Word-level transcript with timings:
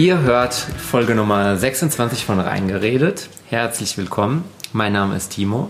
Ihr 0.00 0.22
hört 0.22 0.54
Folge 0.54 1.14
Nummer 1.14 1.58
26 1.58 2.24
von 2.24 2.40
Reingeredet. 2.40 3.28
Herzlich 3.50 3.98
willkommen. 3.98 4.44
Mein 4.72 4.94
Name 4.94 5.14
ist 5.14 5.32
Timo. 5.32 5.68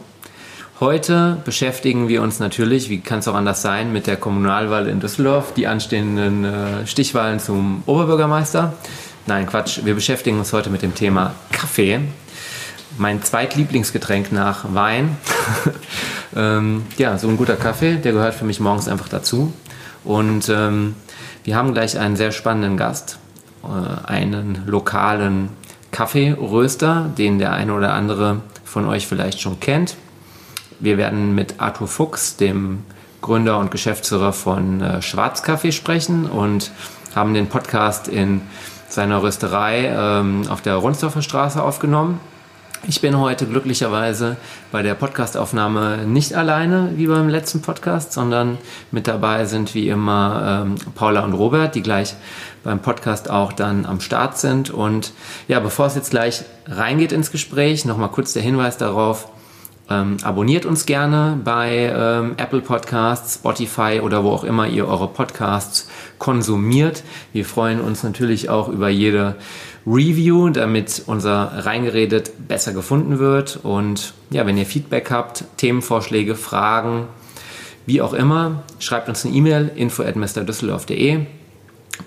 Heute 0.79 1.38
beschäftigen 1.45 2.06
wir 2.06 2.22
uns 2.22 2.38
natürlich, 2.38 2.88
wie 2.90 3.01
kann 3.01 3.19
es 3.19 3.27
auch 3.27 3.35
anders 3.35 3.61
sein, 3.61 3.93
mit 3.93 4.06
der 4.06 4.16
Kommunalwahl 4.16 4.87
in 4.87 5.01
Düsseldorf, 5.01 5.52
die 5.55 5.66
anstehenden 5.66 6.45
äh, 6.45 6.87
Stichwahlen 6.87 7.41
zum 7.41 7.82
Oberbürgermeister. 7.87 8.74
Nein, 9.27 9.48
Quatsch, 9.48 9.80
wir 9.82 9.96
beschäftigen 9.96 10.38
uns 10.38 10.52
heute 10.52 10.70
mit 10.70 10.83
dem 10.83 10.95
Thema 10.95 11.34
Kaffee. 11.51 11.98
Mein 12.98 13.24
zweitlieblingsgetränk 13.24 14.30
nach 14.30 14.73
Wein. 14.73 15.16
ähm, 16.37 16.84
ja, 16.98 17.19
so 17.19 17.27
ein 17.27 17.37
guter 17.37 17.56
Kaffee, 17.56 17.97
der 17.97 18.12
gehört 18.12 18.37
für 18.37 18.45
mich 18.45 18.60
morgens 18.60 18.87
einfach 18.87 19.09
dazu. 19.09 19.52
Und 20.05 20.48
ähm, 20.48 20.95
wir 21.42 21.56
haben 21.56 21.74
gleich 21.74 21.98
einen 21.98 22.15
sehr 22.15 22.30
spannenden 22.30 22.77
Gast. 22.77 23.19
Äh, 23.62 24.09
einen 24.09 24.62
lokalen 24.66 25.50
Kaffeeröster, 25.91 27.10
den 27.18 27.38
der 27.38 27.52
eine 27.52 27.74
oder 27.74 27.95
andere 27.95 28.41
von 28.64 28.87
euch 28.87 29.06
vielleicht 29.06 29.41
schon 29.41 29.60
kennt. 29.60 29.96
Wir 30.78 30.96
werden 30.96 31.34
mit 31.34 31.56
Arthur 31.59 31.88
Fuchs, 31.88 32.37
dem 32.37 32.84
Gründer 33.20 33.59
und 33.59 33.70
Geschäftsführer 33.70 34.32
von 34.32 34.80
äh, 34.80 35.02
Schwarzkaffee, 35.02 35.73
sprechen 35.73 36.27
und 36.27 36.70
haben 37.15 37.34
den 37.34 37.48
Podcast 37.48 38.09
in 38.09 38.41
seiner 38.88 39.23
Rösterei 39.23 39.92
ähm, 39.95 40.45
auf 40.48 40.62
der 40.62 40.77
Ronsdorfer 40.77 41.23
Straße 41.23 41.62
aufgenommen. 41.62 42.20
Ich 42.89 43.02
bin 43.02 43.19
heute 43.19 43.47
glücklicherweise 43.47 44.39
bei 44.73 44.83
der 44.83 44.95
Podcastaufnahme 44.95 46.07
nicht 46.07 46.34
alleine 46.34 46.93
wie 46.97 47.07
beim 47.07 47.29
letzten 47.29 47.61
Podcast, 47.61 48.15
sondern 48.15 48.57
mit 48.91 49.07
dabei 49.07 49.45
sind 49.45 49.75
wie 49.75 49.91
immer 49.91 50.65
ähm, 50.65 50.77
Paula 50.95 51.21
und 51.21 51.35
Robert, 51.35 51.74
die 51.74 51.83
gleich 51.83 52.15
beim 52.65 52.80
Podcast 52.80 53.29
auch 53.29 53.52
dann 53.52 53.85
am 53.85 54.01
Start 54.01 54.38
sind. 54.38 54.71
Und 54.71 55.13
ja, 55.46 55.60
bevor 55.60 55.87
es 55.87 55.95
jetzt 55.95 56.10
gleich 56.10 56.45
reingeht 56.66 57.13
ins 57.13 57.30
Gespräch, 57.30 57.85
nochmal 57.85 58.10
kurz 58.10 58.32
der 58.32 58.43
Hinweis 58.43 58.79
darauf, 58.79 59.29
ähm, 59.91 60.16
abonniert 60.23 60.65
uns 60.65 60.87
gerne 60.87 61.38
bei 61.45 61.93
ähm, 61.95 62.35
Apple 62.37 62.60
Podcasts, 62.60 63.35
Spotify 63.35 64.00
oder 64.03 64.25
wo 64.25 64.31
auch 64.31 64.44
immer 64.44 64.69
ihr 64.69 64.87
eure 64.87 65.09
Podcasts 65.09 65.88
konsumiert. 66.19 67.03
Wir 67.32 67.44
freuen 67.44 67.81
uns 67.81 68.03
natürlich 68.03 68.49
auch 68.49 68.69
über 68.69 68.88
jede 68.88 69.34
Review, 69.87 70.50
damit 70.50 71.03
unser 71.06 71.66
Reingeredet 71.66 72.47
besser 72.47 72.72
gefunden 72.72 73.19
wird. 73.19 73.59
Und 73.62 74.15
ja, 74.31 74.47
wenn 74.47 74.56
ihr 74.56 74.66
Feedback 74.66 75.10
habt, 75.10 75.44
Themenvorschläge, 75.56 76.37
Fragen, 76.37 77.09
wie 77.87 78.00
auch 78.00 78.12
immer, 78.12 78.62
schreibt 78.78 79.09
uns 79.09 79.25
eine 79.25 79.34
E-Mail 79.34 79.72
info 79.75 80.03
at 80.03 80.16
mrdüsseldorf.de. 80.16 81.27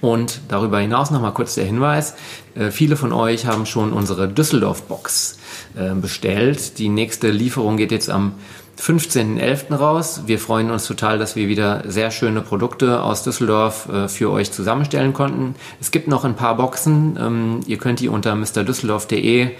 Und 0.01 0.41
darüber 0.47 0.79
hinaus 0.79 1.11
nochmal 1.11 1.33
kurz 1.33 1.55
der 1.55 1.65
Hinweis, 1.65 2.15
äh, 2.55 2.71
viele 2.71 2.95
von 2.95 3.13
euch 3.13 3.45
haben 3.45 3.65
schon 3.65 3.93
unsere 3.93 4.27
Düsseldorf-Box 4.27 5.39
äh, 5.75 5.93
bestellt. 5.93 6.77
Die 6.79 6.89
nächste 6.89 7.29
Lieferung 7.29 7.77
geht 7.77 7.91
jetzt 7.91 8.09
am 8.09 8.33
15.11. 8.79 9.75
raus. 9.75 10.23
Wir 10.25 10.39
freuen 10.39 10.71
uns 10.71 10.87
total, 10.87 11.19
dass 11.19 11.35
wir 11.35 11.47
wieder 11.47 11.83
sehr 11.87 12.11
schöne 12.11 12.41
Produkte 12.41 13.03
aus 13.03 13.23
Düsseldorf 13.23 13.87
äh, 13.87 14.07
für 14.07 14.31
euch 14.31 14.51
zusammenstellen 14.51 15.13
konnten. 15.13 15.55
Es 15.79 15.91
gibt 15.91 16.07
noch 16.07 16.25
ein 16.25 16.35
paar 16.35 16.57
Boxen. 16.57 17.17
Ähm, 17.19 17.59
ihr 17.67 17.77
könnt 17.77 17.99
die 17.99 18.09
unter 18.09 18.35
mrdüsseldorf.de 18.35 19.51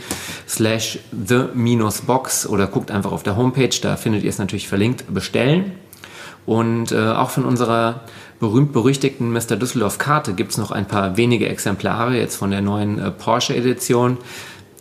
slash 0.48 1.00
the-box 1.12 2.48
oder 2.48 2.68
guckt 2.68 2.92
einfach 2.92 3.12
auf 3.12 3.24
der 3.24 3.38
Homepage, 3.38 3.76
da 3.82 3.96
findet 3.96 4.24
ihr 4.24 4.30
es 4.30 4.40
natürlich 4.40 4.68
verlinkt, 4.68 5.14
bestellen. 5.14 5.74
Und 6.46 6.92
äh, 6.92 7.10
auch 7.10 7.30
von 7.30 7.46
unserer 7.46 8.02
berühmt-berüchtigten 8.40 9.32
Mr. 9.32 9.56
Düsseldorf-Karte 9.56 10.34
gibt 10.34 10.52
es 10.52 10.58
noch 10.58 10.72
ein 10.72 10.86
paar 10.86 11.16
wenige 11.16 11.48
Exemplare 11.48 12.18
jetzt 12.18 12.36
von 12.36 12.52
der 12.52 12.62
neuen 12.62 13.00
äh, 13.00 13.12
Porsche-Edition. 13.12 14.18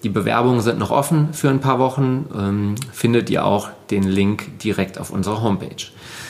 Die 0.02 0.08
Bewerbungen 0.08 0.60
sind 0.60 0.80
noch 0.80 0.90
offen 0.90 1.32
für 1.32 1.48
ein 1.48 1.60
paar 1.60 1.78
Wochen. 1.78 2.26
Ähm, 2.36 2.74
findet 2.92 3.30
ihr 3.30 3.44
auch 3.44 3.68
den 3.90 4.02
Link 4.02 4.58
direkt 4.58 4.98
auf 4.98 5.10
unserer 5.10 5.42
Homepage. 5.42 5.86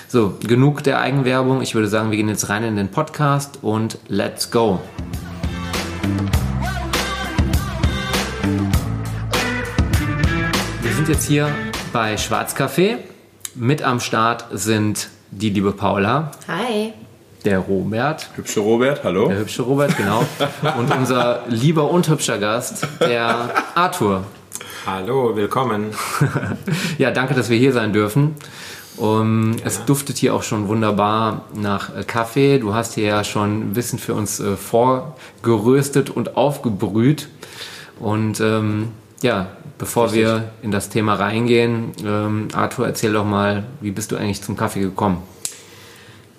So, 0.09 0.35
genug 0.47 0.83
der 0.83 1.01
Eigenwerbung. 1.01 1.63
Ich 1.63 1.75
würde 1.75 1.89
sagen, 1.89 2.11
wir 2.11 2.19
gehen 2.19 2.29
jetzt 2.29 2.51
rein 2.51 2.65
in 2.65 2.77
den 2.77 2.91
Podcast 2.91 3.61
und 3.63 3.99
let's 4.09 4.51
go. 4.51 4.79
Wir 10.83 10.93
sind 10.93 11.09
jetzt 11.09 11.27
hier 11.27 11.49
bei 11.95 12.17
Schwarzcafé. 12.17 12.99
Mit 13.55 13.83
am 13.83 14.01
Start 14.01 14.47
sind 14.53 15.09
die 15.33 15.51
liebe 15.51 15.73
Paula. 15.73 16.31
Hi 16.47 16.93
der 17.45 17.59
Robert. 17.59 18.31
Hübsche 18.37 18.61
Robert, 18.61 19.03
hallo. 19.05 19.29
Der 19.29 19.39
hübsche 19.39 19.63
Robert, 19.63 19.97
genau. 19.97 20.25
Und 20.79 20.95
unser 20.95 21.43
lieber 21.49 21.91
und 21.91 22.09
hübscher 22.09 22.39
Gast, 22.39 22.87
der 23.01 23.51
Arthur. 23.75 24.25
Hallo, 24.87 25.35
willkommen. 25.35 25.91
ja, 26.99 27.11
danke, 27.11 27.35
dass 27.35 27.51
wir 27.51 27.59
hier 27.59 27.73
sein 27.73 27.93
dürfen. 27.93 28.37
Um, 28.97 29.55
ja. 29.55 29.65
Es 29.65 29.85
duftet 29.87 30.19
hier 30.19 30.35
auch 30.35 30.43
schon 30.43 30.69
wunderbar 30.69 31.47
nach 31.55 31.97
äh, 31.97 32.05
Kaffee. 32.05 32.59
Du 32.59 32.75
hast 32.75 32.95
hier 32.95 33.07
ja 33.07 33.25
schon 33.25 33.75
Wissen 33.75 33.99
für 33.99 34.15
uns 34.15 34.39
äh, 34.39 34.57
vorgeröstet 34.57 36.11
und 36.11 36.37
aufgebrüht. 36.37 37.29
Und 37.99 38.41
ähm, 38.41 38.89
ja, 39.23 39.57
bevor 39.79 40.07
Richtig. 40.07 40.23
wir 40.23 40.53
in 40.63 40.71
das 40.71 40.89
Thema 40.89 41.15
reingehen, 41.15 41.93
ähm, 42.05 42.49
Arthur, 42.53 42.87
erzähl 42.87 43.13
doch 43.13 43.25
mal, 43.25 43.65
wie 43.81 43.91
bist 43.91 44.13
du 44.13 44.17
eigentlich 44.17 44.43
zum 44.43 44.57
Kaffee 44.57 44.81
gekommen? 44.81 45.23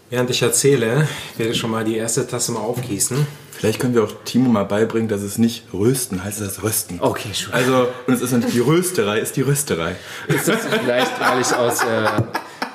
Während 0.10 0.30
ich 0.30 0.42
erzähle, 0.42 1.08
werde 1.38 1.52
ich 1.52 1.58
schon 1.58 1.72
mal 1.72 1.84
die 1.84 1.98
erste 1.98 2.28
Tasse 2.28 2.52
mal 2.52 2.60
aufgießen. 2.60 3.26
Vielleicht 3.52 3.80
können 3.80 3.96
wir 3.96 4.04
auch 4.04 4.12
Timo 4.26 4.50
mal 4.50 4.66
beibringen, 4.66 5.08
dass 5.08 5.22
es 5.22 5.38
nicht 5.38 5.64
Rösten 5.74 6.24
heißt, 6.24 6.42
es 6.42 6.62
Rösten. 6.62 7.00
Okay, 7.00 7.34
schon. 7.34 7.54
Also, 7.54 7.88
und 8.06 8.14
es 8.14 8.22
ist 8.22 8.32
nicht 8.32 8.54
die 8.54 8.60
Rösterei, 8.60 9.20
ist 9.20 9.36
die 9.38 9.42
Rösterei. 9.42 9.96
Ist 10.28 10.48
das 10.48 10.66
vielleicht, 10.66 11.20
weil 11.20 11.42
ich 11.42 11.56
aus, 11.56 11.82
äh, 11.84 12.22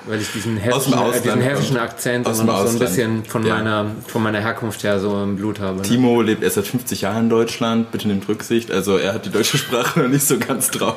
weil 0.07 0.21
ich 0.21 0.33
diesen 0.33 0.57
hessischen, 0.57 0.93
äh, 0.95 1.21
diesen 1.21 1.41
hessischen 1.41 1.77
Akzent 1.77 2.27
und 2.27 2.35
so 2.35 2.43
ein 2.43 2.79
bisschen 2.79 3.25
von, 3.25 3.45
ja. 3.45 3.57
meiner, 3.57 3.87
von 4.07 4.23
meiner 4.23 4.41
Herkunft 4.41 4.83
her 4.83 5.01
so 5.01 5.23
im 5.23 5.37
Blut 5.37 5.61
habe. 5.61 5.79
Ne? 5.79 5.83
Timo 5.83 6.23
lebt 6.23 6.43
erst 6.43 6.57
seit 6.57 6.67
50 6.67 7.03
Jahren 7.03 7.25
in 7.25 7.31
Deutschland, 7.31 7.91
bitte 7.91 8.09
nehmt 8.09 8.29
Rücksicht. 8.29 8.71
Also, 8.71 8.97
er 8.97 9.15
hat 9.15 9.27
die 9.27 9.31
deutsche 9.31 9.59
Sprache 9.59 10.01
noch 10.01 10.09
nicht 10.09 10.27
so 10.27 10.39
ganz 10.39 10.71
drauf. 10.71 10.97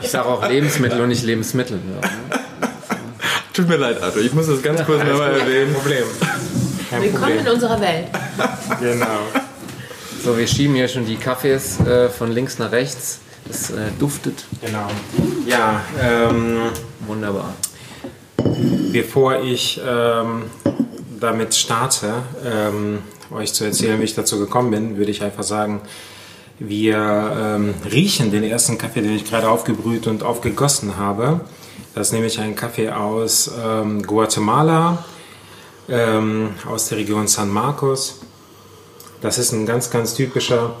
Ich 0.00 0.10
sage 0.10 0.26
auch 0.26 0.48
Lebensmittel 0.48 1.00
und 1.00 1.08
nicht 1.08 1.24
Lebensmittel. 1.24 1.78
Ja, 1.78 2.08
ne? 2.08 2.42
Tut 3.52 3.68
mir 3.68 3.76
leid, 3.76 4.02
Arthur, 4.02 4.22
ich 4.22 4.32
muss 4.32 4.46
das 4.46 4.62
ganz 4.62 4.82
kurz 4.84 5.04
nochmal 5.04 5.38
erwähnen. 5.38 5.72
Kein 5.72 5.82
Problem. 5.82 6.04
Kein 6.88 7.02
Willkommen 7.02 7.22
Problem. 7.22 7.46
in 7.46 7.52
unserer 7.52 7.80
Welt. 7.80 8.06
Genau. 8.80 9.20
So, 10.24 10.38
wir 10.38 10.46
schieben 10.46 10.74
hier 10.74 10.88
schon 10.88 11.04
die 11.04 11.16
Kaffees 11.16 11.80
äh, 11.80 12.08
von 12.08 12.30
links 12.32 12.58
nach 12.58 12.72
rechts. 12.72 13.20
Es 13.50 13.70
äh, 13.70 13.90
duftet. 13.98 14.44
Genau. 14.60 14.88
Ja, 15.46 15.80
ähm, 16.00 16.70
wunderbar. 17.06 17.54
Bevor 18.92 19.40
ich 19.40 19.80
ähm, 19.86 20.44
damit 21.18 21.54
starte, 21.54 22.14
ähm, 22.44 22.98
euch 23.30 23.54
zu 23.54 23.64
erzählen, 23.64 23.98
wie 24.00 24.04
ich 24.04 24.14
dazu 24.14 24.38
gekommen 24.38 24.70
bin, 24.70 24.96
würde 24.96 25.10
ich 25.10 25.22
einfach 25.22 25.42
sagen, 25.42 25.80
wir 26.58 26.96
ähm, 26.96 27.74
riechen 27.90 28.30
den 28.30 28.44
ersten 28.44 28.78
Kaffee, 28.78 29.00
den 29.00 29.16
ich 29.16 29.24
gerade 29.24 29.48
aufgebrüht 29.48 30.06
und 30.06 30.22
aufgegossen 30.22 30.96
habe. 30.96 31.40
Das 31.94 32.08
ist 32.08 32.12
nämlich 32.12 32.38
ein 32.38 32.54
Kaffee 32.54 32.90
aus 32.90 33.50
ähm, 33.62 34.02
Guatemala, 34.02 35.04
ähm, 35.88 36.50
aus 36.70 36.88
der 36.88 36.98
Region 36.98 37.26
San 37.26 37.50
Marcos. 37.50 38.20
Das 39.20 39.38
ist 39.38 39.52
ein 39.52 39.66
ganz, 39.66 39.90
ganz 39.90 40.14
typischer 40.14 40.76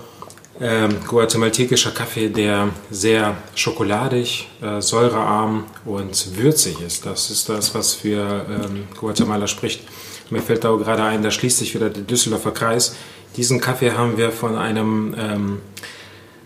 ähm, 0.60 0.96
guatemaltekischer 1.06 1.92
Kaffee, 1.92 2.28
der 2.28 2.68
sehr 2.90 3.36
schokoladig, 3.54 4.48
äh, 4.60 4.80
säurearm 4.80 5.64
und 5.84 6.36
würzig 6.36 6.80
ist. 6.80 7.06
Das 7.06 7.30
ist 7.30 7.48
das, 7.48 7.74
was 7.74 7.94
für 7.94 8.46
ähm, 8.48 8.84
Guatemala 8.98 9.46
spricht. 9.46 9.82
Mir 10.30 10.42
fällt 10.42 10.64
auch 10.64 10.78
gerade 10.78 11.02
ein, 11.02 11.22
da 11.22 11.30
schließt 11.30 11.58
sich 11.58 11.74
wieder 11.74 11.90
der 11.90 12.02
Düsseldorfer 12.02 12.52
Kreis. 12.52 12.94
Diesen 13.36 13.60
Kaffee 13.60 13.92
haben 13.92 14.18
wir 14.18 14.30
von 14.30 14.56
einem 14.56 15.14
ähm, 15.18 15.60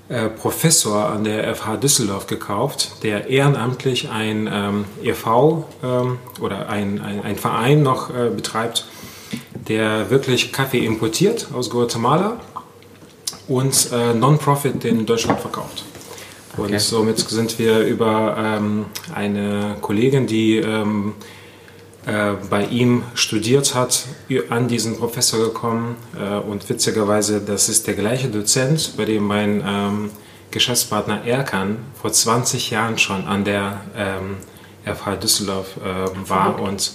äh, 0.08 0.28
Professor 0.28 1.08
an 1.08 1.24
der 1.24 1.52
FH 1.54 1.78
Düsseldorf 1.78 2.28
gekauft, 2.28 3.02
der 3.02 3.28
ehrenamtlich 3.28 4.08
ein 4.08 4.48
ähm, 4.50 4.84
e.V. 5.02 5.68
Ähm, 5.82 6.18
oder 6.40 6.68
ein, 6.68 7.00
ein, 7.00 7.24
ein, 7.24 7.36
Verein 7.36 7.82
noch 7.82 8.10
äh, 8.10 8.30
betreibt, 8.30 8.86
der 9.52 10.08
wirklich 10.08 10.52
Kaffee 10.52 10.84
importiert 10.84 11.48
aus 11.52 11.70
Guatemala 11.70 12.40
und 13.48 13.90
äh, 13.92 14.14
Non-Profit 14.14 14.84
in 14.84 15.06
Deutschland 15.06 15.40
verkauft. 15.40 15.84
Und 16.56 16.66
okay. 16.66 16.78
somit 16.78 17.18
sind 17.18 17.58
wir 17.58 17.80
über 17.80 18.36
ähm, 18.38 18.86
eine 19.14 19.76
Kollegin, 19.80 20.26
die 20.26 20.56
ähm, 20.56 21.14
äh, 22.06 22.32
bei 22.48 22.64
ihm 22.66 23.02
studiert 23.14 23.74
hat, 23.74 24.04
an 24.48 24.68
diesen 24.68 24.96
Professor 24.96 25.40
gekommen. 25.40 25.96
Äh, 26.18 26.36
und 26.38 26.68
witzigerweise, 26.68 27.40
das 27.40 27.68
ist 27.68 27.86
der 27.86 27.94
gleiche 27.94 28.28
Dozent, 28.28 28.94
bei 28.96 29.04
dem 29.04 29.24
mein 29.24 29.62
ähm, 29.66 30.10
Geschäftspartner 30.50 31.24
Erkan 31.26 31.78
vor 32.00 32.12
20 32.12 32.70
Jahren 32.70 32.96
schon 32.96 33.26
an 33.26 33.44
der 33.44 33.80
ähm, 33.96 34.36
FH 34.84 35.16
Düsseldorf 35.16 35.76
äh, 35.78 36.28
war 36.28 36.60
und 36.60 36.92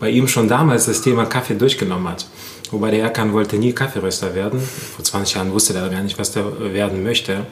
bei 0.00 0.10
ihm 0.10 0.28
schon 0.28 0.48
damals 0.48 0.86
das 0.86 1.02
Thema 1.02 1.26
Kaffee 1.26 1.54
durchgenommen 1.54 2.08
hat. 2.08 2.26
Wobei 2.74 2.90
der 2.90 3.04
Erkan 3.04 3.32
wollte 3.32 3.56
nie 3.56 3.72
Kaffeeröster 3.72 4.34
werden. 4.34 4.60
Vor 4.60 5.04
20 5.04 5.36
Jahren 5.36 5.52
wusste 5.52 5.74
er 5.74 5.88
gar 5.88 6.02
nicht, 6.02 6.18
was 6.18 6.34
er 6.34 6.74
werden 6.74 7.04
möchte. 7.04 7.46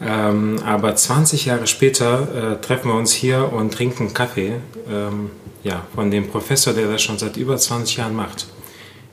Ähm, 0.00 0.60
aber 0.64 0.94
20 0.94 1.46
Jahre 1.46 1.66
später 1.66 2.52
äh, 2.52 2.64
treffen 2.64 2.88
wir 2.92 2.94
uns 2.94 3.12
hier 3.12 3.52
und 3.52 3.74
trinken 3.74 4.14
Kaffee 4.14 4.60
ähm, 4.88 5.30
ja, 5.64 5.82
von 5.92 6.12
dem 6.12 6.28
Professor, 6.28 6.72
der 6.72 6.86
das 6.86 7.02
schon 7.02 7.18
seit 7.18 7.36
über 7.36 7.56
20 7.56 7.96
Jahren 7.96 8.14
macht. 8.14 8.46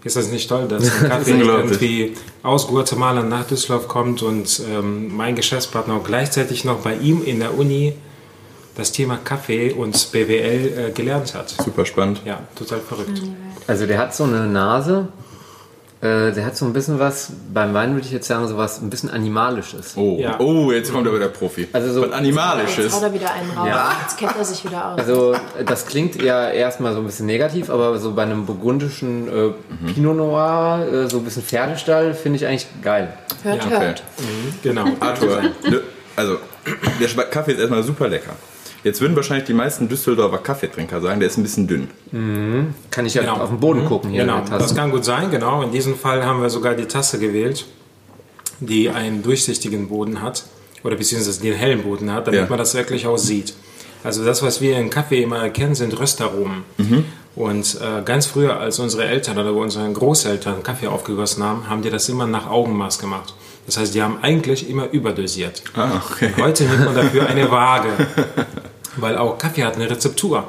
Ist 0.03 0.15
das 0.15 0.29
nicht 0.29 0.47
toll, 0.47 0.67
dass 0.67 0.83
ein 1.01 1.09
Kaffee 1.09 1.39
irgendwie 1.39 2.13
aus 2.43 2.67
Guatemala 2.67 3.23
nach 3.23 3.47
Düsseldorf 3.47 3.87
kommt 3.87 4.21
und 4.21 4.61
ähm, 4.69 5.15
mein 5.17 5.35
Geschäftspartner 5.35 5.99
gleichzeitig 6.03 6.65
noch 6.65 6.81
bei 6.81 6.93
ihm 6.97 7.23
in 7.23 7.39
der 7.39 7.57
Uni 7.57 7.93
das 8.75 8.91
Thema 8.91 9.17
Kaffee 9.23 9.71
und 9.71 10.11
BWL 10.11 10.87
äh, 10.87 10.91
gelernt 10.91 11.33
hat. 11.33 11.49
Super 11.49 11.85
spannend. 11.85 12.21
Ja, 12.25 12.39
total 12.55 12.79
verrückt. 12.79 13.21
Also 13.67 13.85
der 13.85 13.97
hat 13.97 14.13
so 14.13 14.25
eine 14.25 14.47
Nase, 14.47 15.07
äh, 16.01 16.31
der 16.33 16.45
hat 16.45 16.57
so 16.57 16.65
ein 16.65 16.73
bisschen 16.73 16.99
was, 16.99 17.31
beim 17.53 17.73
Wein 17.73 17.93
würde 17.93 18.05
ich 18.05 18.11
jetzt 18.11 18.27
sagen, 18.27 18.47
so 18.49 18.57
was 18.57 18.81
ein 18.81 18.89
bisschen 18.89 19.09
Animalisches. 19.09 19.93
Oh, 19.95 20.17
Ja. 20.19 20.37
oh 20.39 20.71
jetzt 20.73 20.91
kommt 20.91 21.07
aber 21.07 21.17
der 21.19 21.29
Profi. 21.29 21.67
Also 21.71 21.93
so- 21.93 22.01
was 22.01 22.11
Animalisches. 22.11 22.77
Jetzt 22.85 22.95
haut 22.95 23.03
er 23.03 23.13
wieder 23.13 23.31
einen 23.33 23.49
raus. 23.51 23.67
Ja. 23.67 23.91
Jetzt 24.03 24.17
kennt 24.17 24.35
er 24.37 24.43
sich 24.45 24.63
wieder 24.65 24.91
aus. 24.91 24.99
Also 24.99 25.35
das 25.65 25.85
klingt 25.87 26.21
ja 26.21 26.49
erstmal 26.49 26.93
so 26.93 26.99
ein 26.99 27.05
bisschen 27.05 27.25
negativ, 27.27 27.69
aber 27.69 27.97
so 27.97 28.13
bei 28.13 28.23
einem 28.23 28.45
burgundischen 28.45 29.27
äh, 29.29 29.51
Pinot 29.93 30.17
Noir, 30.17 30.85
äh, 30.91 31.07
so 31.09 31.19
ein 31.19 31.23
bisschen 31.23 31.43
Pferdestall, 31.43 32.13
finde 32.13 32.37
ich 32.37 32.45
eigentlich 32.45 32.67
geil. 32.83 33.13
hört, 33.43 33.61
Ja, 33.63 33.65
Okay. 33.77 33.85
hört. 33.85 34.03
Genau. 34.63 34.85
Arthur, 34.99 35.41
ne, 35.67 35.81
also 36.17 36.37
der 36.99 37.23
Kaffee 37.25 37.53
ist 37.53 37.59
erstmal 37.59 37.83
super 37.83 38.09
lecker. 38.09 38.33
Jetzt 38.85 39.01
würden 39.01 39.15
wahrscheinlich 39.15 39.45
die 39.47 39.53
meisten 39.53 39.89
Düsseldorfer 39.89 40.37
Kaffeetrinker 40.37 41.01
sagen, 41.01 41.19
der 41.19 41.27
ist 41.27 41.37
ein 41.37 41.43
bisschen 41.43 41.67
dünn. 41.67 41.89
Kann 42.91 43.05
ich 43.07 43.15
ja 43.15 43.21
Genau. 43.23 43.37
auf 43.37 43.49
den 43.49 43.59
Boden 43.59 43.83
gucken 43.85 44.11
hier 44.11 44.21
Genau, 44.21 44.41
das 44.47 44.75
kann 44.75 44.91
gut 44.91 45.03
sein, 45.03 45.31
genau. 45.31 45.63
In 45.63 45.71
diesem 45.71 45.95
Fall 45.97 46.23
haben 46.23 46.39
wir 46.41 46.51
sogar 46.51 46.75
die 46.75 46.85
Tasse 46.85 47.17
gewählt, 47.17 47.65
die 48.59 48.89
einen 48.91 49.23
durchsichtigen 49.23 49.89
Boden 49.89 50.21
hat 50.21 50.43
oder 50.83 50.95
beziehungsweise 50.95 51.41
den 51.41 51.53
hellen 51.55 51.81
Boden 51.81 52.11
hat, 52.13 52.27
damit 52.27 52.41
Ja. 52.41 52.45
man 52.47 52.59
das 52.59 52.75
wirklich 52.75 53.07
auch 53.07 53.17
sieht. 53.17 53.55
Also 54.03 54.23
das, 54.23 54.43
was 54.43 54.61
wir 54.61 54.77
in 54.77 54.91
Kaffee 54.91 55.23
immer 55.23 55.39
erkennen, 55.39 55.73
sind 55.73 55.99
Röstaromen. 55.99 56.63
Und 57.35 57.77
äh, 57.81 58.03
ganz 58.05 58.27
früher, 58.27 58.59
als 58.59 58.77
unsere 58.77 59.05
Eltern 59.05 59.37
oder 59.39 59.51
unsere 59.51 59.91
Großeltern 59.91 60.61
Kaffee 60.61 60.87
aufgegossen 60.87 61.43
haben, 61.43 61.67
haben 61.67 61.81
die 61.81 61.89
das 61.89 62.07
immer 62.07 62.27
nach 62.27 62.47
Augenmaß 62.49 62.99
gemacht. 62.99 63.33
Das 63.65 63.77
heißt, 63.77 63.95
die 63.95 64.03
haben 64.03 64.19
eigentlich 64.21 64.69
immer 64.69 64.89
überdosiert. 64.91 65.63
Ah, 65.75 65.99
okay. 66.11 66.31
Heute 66.39 66.65
nimmt 66.65 66.85
man 66.85 66.93
dafür 66.95 67.25
eine 67.25 67.49
Waage, 67.49 67.89
weil 68.97 69.17
auch 69.17 69.37
Kaffee 69.37 69.63
hat 69.63 69.75
eine 69.75 69.89
Rezeptur. 69.89 70.45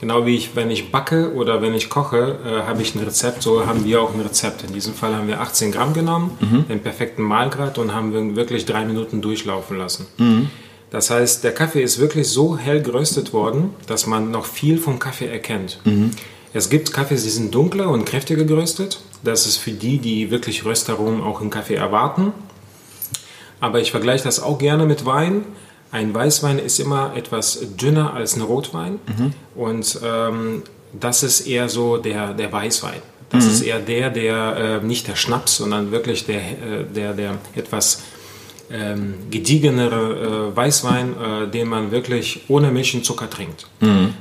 Genau 0.00 0.26
wie 0.26 0.36
ich, 0.36 0.54
wenn 0.54 0.70
ich 0.70 0.90
backe 0.90 1.32
oder 1.34 1.62
wenn 1.62 1.72
ich 1.72 1.88
koche, 1.88 2.38
äh, 2.44 2.66
habe 2.66 2.82
ich 2.82 2.94
ein 2.94 2.98
Rezept, 3.02 3.42
so 3.42 3.64
haben 3.66 3.84
wir 3.84 4.02
auch 4.02 4.12
ein 4.12 4.20
Rezept. 4.20 4.64
In 4.64 4.72
diesem 4.74 4.92
Fall 4.92 5.14
haben 5.14 5.28
wir 5.28 5.40
18 5.40 5.72
Gramm 5.72 5.94
genommen, 5.94 6.32
den 6.68 6.80
perfekten 6.80 7.22
Mahlgrad 7.22 7.78
und 7.78 7.94
haben 7.94 8.12
wir 8.12 8.36
wirklich 8.36 8.66
drei 8.66 8.84
Minuten 8.84 9.22
durchlaufen 9.22 9.78
lassen. 9.78 10.06
Das 10.90 11.10
heißt, 11.10 11.42
der 11.42 11.52
Kaffee 11.52 11.82
ist 11.82 11.98
wirklich 11.98 12.28
so 12.28 12.56
hell 12.56 12.82
geröstet 12.82 13.32
worden, 13.32 13.70
dass 13.86 14.06
man 14.06 14.30
noch 14.30 14.44
viel 14.46 14.78
vom 14.78 14.98
Kaffee 14.98 15.26
erkennt. 15.26 15.78
Es 16.52 16.68
gibt 16.70 16.92
Kaffees, 16.92 17.24
die 17.24 17.30
sind 17.30 17.54
dunkler 17.54 17.88
und 17.88 18.04
kräftiger 18.04 18.44
geröstet. 18.44 19.00
Das 19.24 19.46
ist 19.46 19.56
für 19.56 19.72
die, 19.72 19.98
die 19.98 20.30
wirklich 20.30 20.64
Röstaromen 20.64 21.22
auch 21.22 21.40
im 21.40 21.50
Kaffee 21.50 21.74
erwarten. 21.74 22.32
Aber 23.60 23.80
ich 23.80 23.90
vergleiche 23.90 24.24
das 24.24 24.40
auch 24.40 24.58
gerne 24.58 24.86
mit 24.86 25.04
Wein. 25.06 25.44
Ein 25.94 26.12
Weißwein 26.12 26.58
ist 26.58 26.80
immer 26.80 27.12
etwas 27.14 27.60
dünner 27.80 28.14
als 28.14 28.34
ein 28.34 28.42
Rotwein. 28.42 28.98
Und 29.54 30.00
ähm, 30.04 30.64
das 30.92 31.22
ist 31.22 31.46
eher 31.46 31.68
so 31.68 31.98
der, 31.98 32.34
der 32.34 32.50
Weißwein. 32.50 33.00
Das 33.30 33.44
ist 33.46 33.62
eher 33.62 33.78
der, 33.78 34.10
der 34.10 34.80
äh, 34.82 34.84
nicht 34.84 35.06
der 35.06 35.14
Schnaps, 35.14 35.56
sondern 35.58 35.92
wirklich 35.92 36.26
der, 36.26 36.40
äh, 36.40 36.84
der, 36.92 37.14
der 37.14 37.38
etwas 37.54 38.02
ähm, 38.70 39.14
gediegenere 39.30 40.50
äh, 40.52 40.56
Weißwein, 40.56 41.14
äh, 41.20 41.48
den 41.48 41.68
man 41.68 41.90
wirklich 41.90 42.42
ohne 42.48 42.70
Milch 42.70 42.94
und 42.94 43.04
Zucker 43.04 43.28
trinkt. 43.28 43.66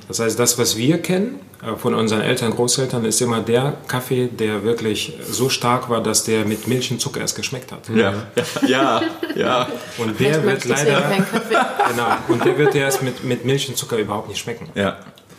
Das 0.07 0.19
heißt, 0.19 0.37
das, 0.37 0.57
was 0.59 0.77
wir 0.77 0.97
kennen 1.01 1.39
äh, 1.61 1.77
von 1.77 1.93
unseren 1.93 2.21
Eltern, 2.21 2.51
Großeltern, 2.51 3.05
ist 3.05 3.21
immer 3.21 3.39
der 3.39 3.77
Kaffee, 3.87 4.27
der 4.27 4.63
wirklich 4.63 5.13
so 5.29 5.49
stark 5.49 5.89
war, 5.89 6.03
dass 6.03 6.23
der 6.23 6.45
mit 6.45 6.67
Milch 6.67 6.91
und 6.91 6.99
Zucker 6.99 7.21
erst 7.21 7.35
geschmeckt 7.35 7.71
hat. 7.71 7.89
Ja, 7.89 8.13
ja, 8.67 9.01
ja. 9.35 9.67
Und 9.97 10.17
Vielleicht 10.17 10.35
der 10.35 10.43
wird 10.43 10.65
ja 10.65 10.75
leider, 10.75 11.01
Kaffee. 11.01 11.55
genau, 11.91 12.07
und 12.27 12.45
der 12.45 12.57
wird 12.57 12.75
erst 12.75 13.03
mit, 13.03 13.23
mit 13.23 13.45
Milch 13.45 13.69
und 13.69 13.77
Zucker 13.77 13.97
überhaupt 13.97 14.27
nicht 14.29 14.39
schmecken. 14.39 14.69
ja. 14.75 14.97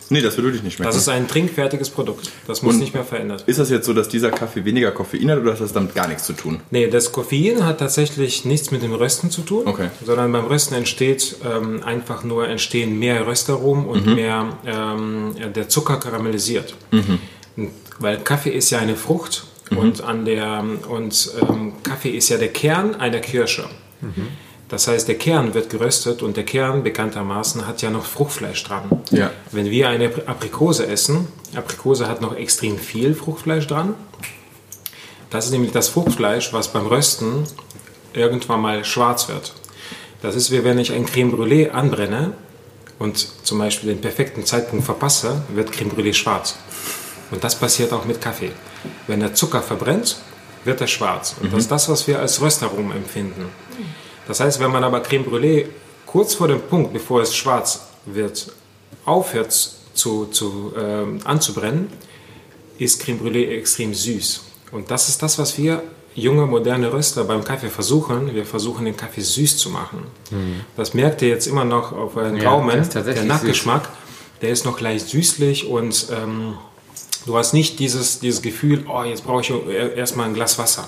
Nee, 0.09 0.21
das 0.21 0.35
würde 0.37 0.47
wirklich 0.49 0.63
nicht 0.63 0.75
schmecken. 0.75 0.89
Das 0.89 0.95
ist 0.97 1.09
ein 1.09 1.27
trinkfertiges 1.27 1.89
Produkt. 1.89 2.31
Das 2.47 2.61
muss 2.61 2.75
Und- 2.75 2.79
nicht 2.81 2.93
mehr 2.93 3.03
verändert 3.03 3.39
werden. 3.39 3.49
Ist 3.49 3.59
das 3.59 3.69
jetzt 3.69 3.85
so, 3.85 3.93
dass 3.93 4.07
dieser 4.07 4.29
Kaffee 4.31 4.63
weniger 4.65 4.91
Koffein 4.91 5.29
hat 5.31 5.39
oder 5.39 5.53
hat 5.53 5.61
das 5.61 5.73
damit 5.73 5.95
gar 5.95 6.07
nichts 6.07 6.25
zu 6.25 6.33
tun? 6.33 6.59
Nee, 6.71 6.87
das 6.87 7.11
Koffein 7.11 7.65
hat 7.65 7.79
tatsächlich 7.79 8.45
nichts 8.45 8.71
mit 8.71 8.83
dem 8.83 8.93
Rösten 8.93 9.31
zu 9.31 9.41
tun, 9.41 9.63
Okay. 9.67 9.89
sondern 10.05 10.31
beim 10.31 10.45
Rösten 10.45 10.75
entsteht 10.75 11.37
ähm, 11.43 11.81
einfach 11.83 12.23
nur 12.23 12.47
entstehen 12.47 12.99
mehr 12.99 13.25
Röstaromen 13.25 13.85
und 13.85 14.05
mehr 14.05 14.57
ähm, 14.65 15.35
der 15.55 15.69
Zucker 15.69 15.97
karamellisiert. 15.97 16.75
Weil 17.99 18.17
Kaffee 18.19 18.51
ist 18.51 18.69
ja 18.71 18.79
eine 18.79 18.95
Frucht 18.95 19.45
und 19.75 20.01
an 20.03 20.25
der 20.25 20.63
und 20.89 21.31
ähm, 21.41 21.73
Kaffee 21.83 22.09
ist 22.11 22.29
ja 22.29 22.37
der 22.37 22.49
Kern 22.49 22.95
einer 22.95 23.19
Kirsche. 23.19 23.65
Das 24.69 24.87
heißt, 24.87 25.07
der 25.07 25.15
Kern 25.15 25.53
wird 25.53 25.69
geröstet 25.69 26.23
und 26.23 26.37
der 26.37 26.43
Kern 26.43 26.83
bekanntermaßen 26.83 27.67
hat 27.67 27.81
ja 27.81 27.91
noch 27.91 28.05
Fruchtfleisch 28.05 28.63
dran. 28.63 29.03
Ja. 29.11 29.31
Wenn 29.51 29.69
wir 29.69 29.89
eine 29.89 30.11
Aprikose 30.25 30.87
essen, 30.87 31.27
Aprikose 31.55 32.07
hat 32.07 32.21
noch 32.21 32.35
extrem 32.35 32.79
viel 32.79 33.13
Fruchtfleisch 33.13 33.67
dran. 33.67 33.93
Das 35.29 35.45
ist 35.45 35.51
nämlich 35.51 35.71
das 35.71 35.89
Fruchtfleisch, 35.89 36.51
was 36.51 36.69
beim 36.69 36.87
Rösten 36.87 37.43
irgendwann 38.13 38.61
mal 38.61 38.83
schwarz 38.85 39.27
wird. 39.27 39.53
Das 40.21 40.35
ist 40.35 40.49
wie 40.51 40.63
wenn 40.63 40.79
ich 40.79 40.91
ein 40.91 41.05
Creme 41.05 41.31
Brûlée 41.31 41.69
anbrenne 41.69 42.33
und 42.97 43.27
zum 43.43 43.59
Beispiel 43.59 43.89
den 43.89 44.01
perfekten 44.01 44.45
Zeitpunkt 44.45 44.85
verpasse, 44.85 45.43
wird 45.53 45.71
Creme 45.71 45.91
Brûlée 45.91 46.13
schwarz. 46.13 46.57
Und 47.29 47.43
das 47.43 47.55
passiert 47.55 47.93
auch 47.93 48.05
mit 48.05 48.21
Kaffee. 48.21 48.51
Wenn 49.07 49.19
der 49.19 49.35
Zucker 49.35 49.61
verbrennt, 49.61 50.17
wird 50.63 50.81
er 50.81 50.87
schwarz. 50.87 51.35
Und 51.41 51.53
das 51.53 51.63
ist 51.63 51.71
das, 51.71 51.89
was 51.89 52.07
wir 52.07 52.19
als 52.19 52.41
Röstaromen 52.41 52.95
empfinden. 52.95 53.49
Das 54.27 54.39
heißt, 54.39 54.59
wenn 54.59 54.71
man 54.71 54.83
aber 54.83 55.01
Creme 55.01 55.23
Brûlée 55.25 55.65
kurz 56.05 56.33
vor 56.33 56.47
dem 56.47 56.61
Punkt, 56.61 56.93
bevor 56.93 57.21
es 57.21 57.35
schwarz 57.35 57.87
wird, 58.05 58.51
aufhört 59.05 59.51
zu, 59.93 60.25
zu, 60.25 60.73
ähm, 60.77 61.19
anzubrennen, 61.23 61.89
ist 62.77 62.99
Creme 63.01 63.19
Brûlée 63.19 63.49
extrem 63.57 63.93
süß. 63.93 64.41
Und 64.71 64.91
das 64.91 65.09
ist 65.09 65.21
das, 65.21 65.37
was 65.37 65.57
wir 65.57 65.83
junge, 66.15 66.45
moderne 66.45 66.91
Röster 66.91 67.23
beim 67.25 67.43
Kaffee 67.43 67.69
versuchen. 67.69 68.33
Wir 68.33 68.45
versuchen, 68.45 68.85
den 68.85 68.97
Kaffee 68.97 69.21
süß 69.21 69.57
zu 69.57 69.69
machen. 69.69 70.03
Das 70.75 70.93
merkt 70.93 71.21
ihr 71.21 71.29
jetzt 71.29 71.45
immer 71.47 71.65
noch 71.65 71.91
auf 71.91 72.15
euren 72.15 72.37
Ja, 72.37 72.43
Gaumen. 72.43 72.89
der 72.93 73.23
Nachgeschmack, 73.23 73.89
der 74.41 74.49
ist 74.49 74.65
noch 74.65 74.79
leicht 74.79 75.07
süßlich 75.09 75.67
und 75.67 76.07
ähm, 76.11 76.55
du 77.25 77.37
hast 77.37 77.53
nicht 77.53 77.79
dieses, 77.79 78.19
dieses 78.19 78.41
Gefühl, 78.41 78.85
oh, 78.87 79.03
jetzt 79.03 79.25
brauche 79.25 79.41
ich 79.41 79.51
erstmal 79.97 80.27
ein 80.27 80.33
Glas 80.33 80.57
Wasser, 80.59 80.87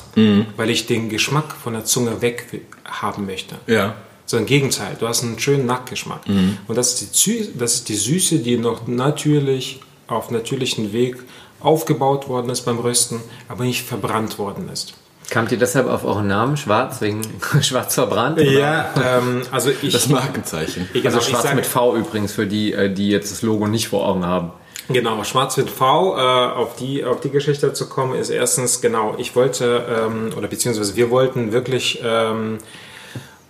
weil 0.56 0.70
ich 0.70 0.86
den 0.88 1.10
Geschmack 1.10 1.56
von 1.64 1.74
der 1.74 1.86
Zunge 1.86 2.22
weg 2.22 2.62
haben 2.86 3.26
möchte. 3.26 3.56
Ja. 3.68 3.96
So 4.26 4.38
im 4.38 4.46
Gegenteil, 4.46 4.98
du 5.00 5.08
hast 5.08 5.24
einen 5.24 5.40
schönen 5.40 5.66
Nachgeschmack. 5.66 6.22
Und 6.68 6.78
das 6.78 7.02
ist, 7.02 7.26
die, 7.26 7.50
das 7.58 7.76
ist 7.76 7.90
die 7.90 7.96
Süße, 7.96 8.40
die 8.40 8.58
noch 8.58 8.86
natürlich 8.88 9.80
auf 10.08 10.32
natürlichen 10.32 10.92
Weg 10.94 11.18
aufgebaut 11.60 12.28
worden 12.28 12.50
ist 12.50 12.62
beim 12.62 12.78
Rösten, 12.80 13.20
aber 13.48 13.64
nicht 13.64 13.86
verbrannt 13.86 14.38
worden 14.38 14.70
ist. 14.72 14.94
Kamt 15.30 15.52
ihr 15.52 15.58
deshalb 15.58 15.88
auf 15.90 16.06
euren 16.06 16.28
Namen 16.28 16.56
schwarz, 16.56 17.02
wegen 17.02 17.22
schwarz 17.62 17.96
verbrannt? 17.96 18.40
oder? 18.40 18.50
Ja, 18.52 18.90
ähm, 19.20 19.42
also 19.52 19.70
ich... 19.82 19.92
Das 19.92 20.08
Markenzeichen. 20.08 20.88
ich- 20.94 21.04
Also 21.06 21.18
genau, 21.18 21.20
ich 21.20 21.28
schwarz 21.32 21.44
sage- 21.44 21.56
mit 21.58 21.66
V 21.66 21.96
übrigens, 21.98 22.32
für 22.32 22.48
die, 22.48 22.72
äh, 22.72 22.94
die 22.94 23.10
jetzt 23.10 23.32
das 23.32 23.42
Logo 23.42 23.68
nicht 23.68 23.88
vor 23.90 24.08
Augen 24.08 24.26
haben. 24.26 24.52
Genau, 24.90 25.22
Schwarz 25.24 25.58
mit 25.58 25.70
V, 25.70 26.16
äh, 26.16 26.20
auf, 26.20 26.76
die, 26.78 27.04
auf 27.04 27.20
die 27.20 27.30
Geschichte 27.30 27.74
zu 27.74 27.90
kommen, 27.90 28.16
ist 28.16 28.30
erstens, 28.30 28.80
genau, 28.82 29.16
ich 29.18 29.36
wollte, 29.36 29.86
ähm, 29.90 30.30
oder 30.38 30.48
beziehungsweise 30.48 30.96
wir 30.96 31.10
wollten 31.10 31.52
wirklich 31.52 32.02
ähm, 32.04 32.60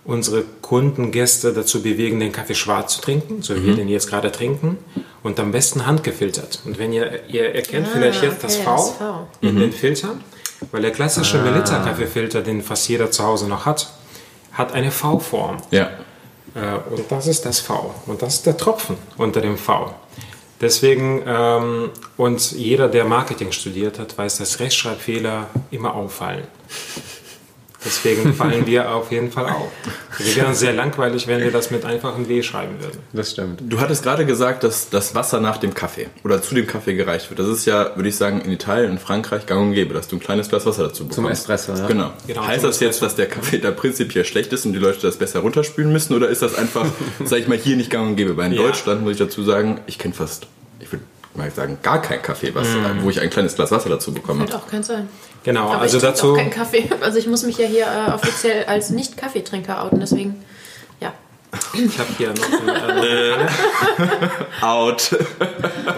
unsere 0.04 0.42
Kunden, 0.62 1.12
Gäste 1.12 1.52
dazu 1.52 1.82
bewegen, 1.82 2.18
den 2.18 2.32
Kaffee 2.32 2.54
schwarz 2.54 2.94
zu 2.96 3.02
trinken, 3.02 3.42
so 3.42 3.54
wie 3.54 3.66
wir 3.66 3.76
den 3.76 3.88
jetzt 3.88 4.08
gerade 4.08 4.32
trinken, 4.32 4.78
und 5.22 5.38
am 5.38 5.52
besten 5.52 5.86
handgefiltert. 5.86 6.60
Und 6.64 6.78
wenn 6.78 6.92
ihr, 6.92 7.28
ihr 7.28 7.54
erkennt 7.54 7.86
Ah, 7.88 7.90
vielleicht 7.92 8.22
jetzt 8.22 8.42
das 8.42 8.56
okay, 8.56 8.64
V, 8.64 8.76
das 8.76 8.90
V. 8.96 9.28
in 9.42 9.56
den 9.60 9.72
Filtern, 9.72 10.24
weil 10.72 10.82
der 10.82 10.90
klassische 10.92 11.38
Melitta-Kaffeefilter, 11.38 12.40
den 12.42 12.62
fast 12.62 12.88
jeder 12.88 13.10
zu 13.10 13.22
Hause 13.22 13.46
noch 13.48 13.64
hat, 13.66 13.90
hat 14.52 14.72
eine 14.72 14.90
V-Form. 14.90 15.58
Ja. 15.70 15.90
Äh, 16.54 16.78
Und 16.90 17.04
das 17.10 17.26
ist 17.28 17.44
das 17.44 17.60
V. 17.60 17.94
Und 18.06 18.22
das 18.22 18.34
ist 18.34 18.46
der 18.46 18.56
Tropfen 18.56 18.96
unter 19.18 19.40
dem 19.40 19.56
V. 19.56 19.94
Deswegen, 20.60 21.22
ähm, 21.26 21.90
und 22.16 22.52
jeder, 22.52 22.88
der 22.88 23.04
Marketing 23.04 23.52
studiert 23.52 23.98
hat, 23.98 24.18
weiß, 24.18 24.38
dass 24.38 24.58
Rechtschreibfehler 24.58 25.48
immer 25.70 25.94
auffallen. 25.94 26.46
Deswegen 27.84 28.34
fallen 28.34 28.66
wir 28.66 28.92
auf 28.94 29.12
jeden 29.12 29.30
Fall 29.30 29.46
auf. 29.46 29.70
Wir 30.18 30.34
wären 30.36 30.54
sehr 30.54 30.72
langweilig, 30.72 31.28
wenn 31.28 31.40
wir 31.40 31.52
das 31.52 31.70
mit 31.70 31.84
einfachen 31.84 32.28
W 32.28 32.42
schreiben 32.42 32.80
würden. 32.80 32.98
Das 33.12 33.30
stimmt. 33.30 33.60
Du 33.68 33.80
hattest 33.80 34.02
gerade 34.02 34.26
gesagt, 34.26 34.64
dass 34.64 34.90
das 34.90 35.14
Wasser 35.14 35.38
nach 35.40 35.58
dem 35.58 35.74
Kaffee 35.74 36.08
oder 36.24 36.42
zu 36.42 36.54
dem 36.56 36.66
Kaffee 36.66 36.94
gereicht 36.94 37.30
wird. 37.30 37.38
Das 37.38 37.46
ist 37.46 37.66
ja, 37.66 37.94
würde 37.94 38.08
ich 38.08 38.16
sagen, 38.16 38.40
in 38.40 38.50
Italien, 38.50 38.90
in 38.92 38.98
Frankreich 38.98 39.46
gang 39.46 39.62
und 39.68 39.74
gäbe, 39.74 39.94
dass 39.94 40.08
du 40.08 40.16
ein 40.16 40.20
kleines 40.20 40.48
Glas 40.48 40.66
Wasser 40.66 40.84
dazu 40.84 41.04
bekommst. 41.04 41.14
Zum 41.14 41.28
Espresso, 41.28 41.72
ja. 41.74 41.86
Genau. 41.86 42.10
Genau, 42.26 42.44
heißt 42.46 42.64
das 42.64 42.80
jetzt, 42.80 43.00
dass 43.00 43.14
der 43.14 43.26
Kaffee 43.26 43.58
da 43.58 43.70
prinzipiell 43.70 44.24
schlecht 44.24 44.52
ist 44.52 44.66
und 44.66 44.72
die 44.72 44.78
Leute 44.80 45.00
das 45.02 45.16
besser 45.16 45.40
runterspülen 45.40 45.92
müssen? 45.92 46.14
Oder 46.14 46.28
ist 46.28 46.42
das 46.42 46.56
einfach, 46.56 46.86
sag 47.24 47.38
ich 47.38 47.46
mal, 47.46 47.56
hier 47.58 47.76
nicht 47.76 47.90
gang 47.90 48.08
und 48.08 48.16
gäbe? 48.16 48.36
Weil 48.36 48.46
in 48.46 48.54
Ja. 48.54 48.62
Deutschland 48.62 49.02
muss 49.02 49.12
ich 49.12 49.18
dazu 49.18 49.44
sagen, 49.44 49.80
ich 49.86 49.98
kenne 49.98 50.14
fast, 50.14 50.46
mal 51.38 51.50
sagen, 51.50 51.78
gar 51.82 52.02
kein 52.02 52.20
Kaffee, 52.20 52.54
was, 52.54 52.68
Mhm. 52.68 53.02
wo 53.02 53.10
ich 53.10 53.20
ein 53.20 53.30
kleines 53.30 53.54
Glas 53.54 53.70
Wasser 53.70 53.88
dazu 53.88 54.12
bekomme. 54.12 54.40
Könnte 54.40 54.56
auch 54.56 54.66
kein 54.66 54.82
sein. 54.82 55.08
Genau, 55.44 55.70
Aber 55.70 55.80
also 55.82 55.96
ich 55.96 56.02
dazu. 56.02 56.32
auch 56.32 56.36
keinen 56.36 56.50
Kaffee. 56.50 56.88
Also 57.00 57.18
ich 57.18 57.26
muss 57.26 57.42
mich 57.44 57.56
ja 57.58 57.66
hier 57.66 57.86
äh, 57.86 58.10
offiziell 58.12 58.64
als 58.66 58.90
Nicht-Kaffeetrinker 58.90 59.82
outen, 59.84 60.00
deswegen, 60.00 60.44
ja. 61.00 61.12
Ich 61.72 61.98
habe 61.98 62.10
hier 62.18 62.28
noch 62.34 62.88
eine, 62.88 63.06
äh, 63.06 63.36
Out. 64.60 65.12
Du 65.12 65.16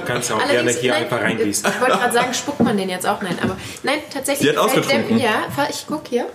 kannst 0.06 0.30
ja 0.30 0.36
auch 0.36 0.48
gerne 0.48 0.70
hier 0.70 0.92
nein, 0.92 1.02
einfach 1.04 1.20
reingießen. 1.20 1.68
Ich 1.68 1.80
wollte 1.80 1.96
gerade 1.98 2.12
sagen, 2.12 2.32
spuckt 2.34 2.60
man 2.60 2.76
den 2.76 2.88
jetzt 2.88 3.06
auch? 3.06 3.20
Nein, 3.22 3.36
aber 3.42 3.56
nein, 3.82 3.98
tatsächlich. 4.12 4.48
Sie 4.50 4.56
hat 4.56 4.64
ausgetrunken. 4.64 5.18
Der, 5.18 5.26
ja, 5.26 5.68
ich 5.68 5.84
guck 5.88 6.06
hier. 6.08 6.26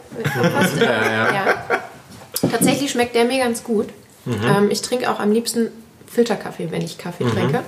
Fast, 0.53 0.75
Ja, 0.81 0.91
ja. 1.11 1.33
ja. 1.33 1.63
Tatsächlich 2.51 2.91
schmeckt 2.91 3.15
der 3.15 3.23
mir 3.25 3.39
ganz 3.43 3.63
gut. 3.63 3.87
Ähm, 4.27 4.69
ich 4.71 4.81
trinke 4.81 5.09
auch 5.09 5.19
am 5.19 5.31
liebsten 5.31 5.69
Filterkaffee, 6.11 6.67
wenn 6.71 6.81
ich 6.81 6.97
Kaffee 6.97 7.25
trinke. 7.29 7.61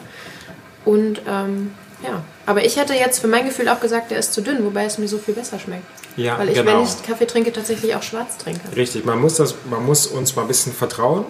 Und 0.87 1.21
ähm, 1.27 1.71
ja, 2.01 2.23
aber 2.45 2.63
ich 2.63 2.77
hätte 2.77 2.93
jetzt 2.93 3.19
für 3.19 3.27
mein 3.27 3.45
Gefühl 3.45 3.67
auch 3.67 3.81
gesagt, 3.81 4.09
der 4.09 4.19
ist 4.19 4.31
zu 4.31 4.41
dünn, 4.41 4.63
wobei 4.63 4.85
es 4.85 4.97
mir 4.97 5.07
so 5.09 5.17
viel 5.17 5.33
besser 5.33 5.59
schmeckt. 5.59 5.83
Ja, 6.15 6.39
Weil 6.39 6.47
ich, 6.47 6.55
genau. 6.55 6.77
wenn 6.77 6.83
ich 6.83 7.03
Kaffee 7.03 7.27
trinke, 7.27 7.51
tatsächlich 7.51 7.93
auch 7.93 8.03
schwarz 8.03 8.37
trinke. 8.37 8.61
Richtig, 8.73 9.03
man 9.03 9.19
muss, 9.19 9.35
das, 9.35 9.53
man 9.69 9.85
muss 9.85 10.07
uns 10.07 10.35
mal 10.37 10.43
ein 10.43 10.47
bisschen 10.47 10.71
vertrauen. 10.71 11.25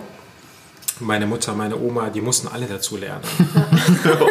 Meine 0.99 1.25
Mutter, 1.25 1.53
meine 1.55 1.75
Oma, 1.77 2.09
die 2.09 2.21
mussten 2.21 2.47
alle 2.47 2.67
dazu 2.67 2.97
lernen. 2.97 3.23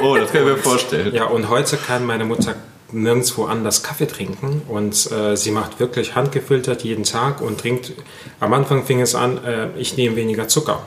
Oh, 0.02 0.16
das 0.16 0.30
kann 0.30 0.42
ich 0.42 0.46
mir 0.46 0.58
vorstellen. 0.58 1.14
Ja, 1.14 1.24
und 1.24 1.48
heute 1.48 1.76
kann 1.76 2.06
meine 2.06 2.24
Mutter 2.24 2.54
nirgendwo 2.92 3.44
anders 3.46 3.82
Kaffee 3.82 4.06
trinken 4.06 4.62
und 4.68 5.10
äh, 5.10 5.36
sie 5.36 5.50
macht 5.50 5.80
wirklich 5.80 6.14
handgefiltert 6.14 6.84
jeden 6.84 7.04
Tag 7.04 7.40
und 7.40 7.60
trinkt. 7.60 7.92
Am 8.38 8.52
Anfang 8.52 8.84
fing 8.84 9.00
es 9.00 9.14
an, 9.14 9.42
äh, 9.44 9.68
ich 9.76 9.96
nehme 9.96 10.16
weniger 10.16 10.46
Zucker. 10.48 10.82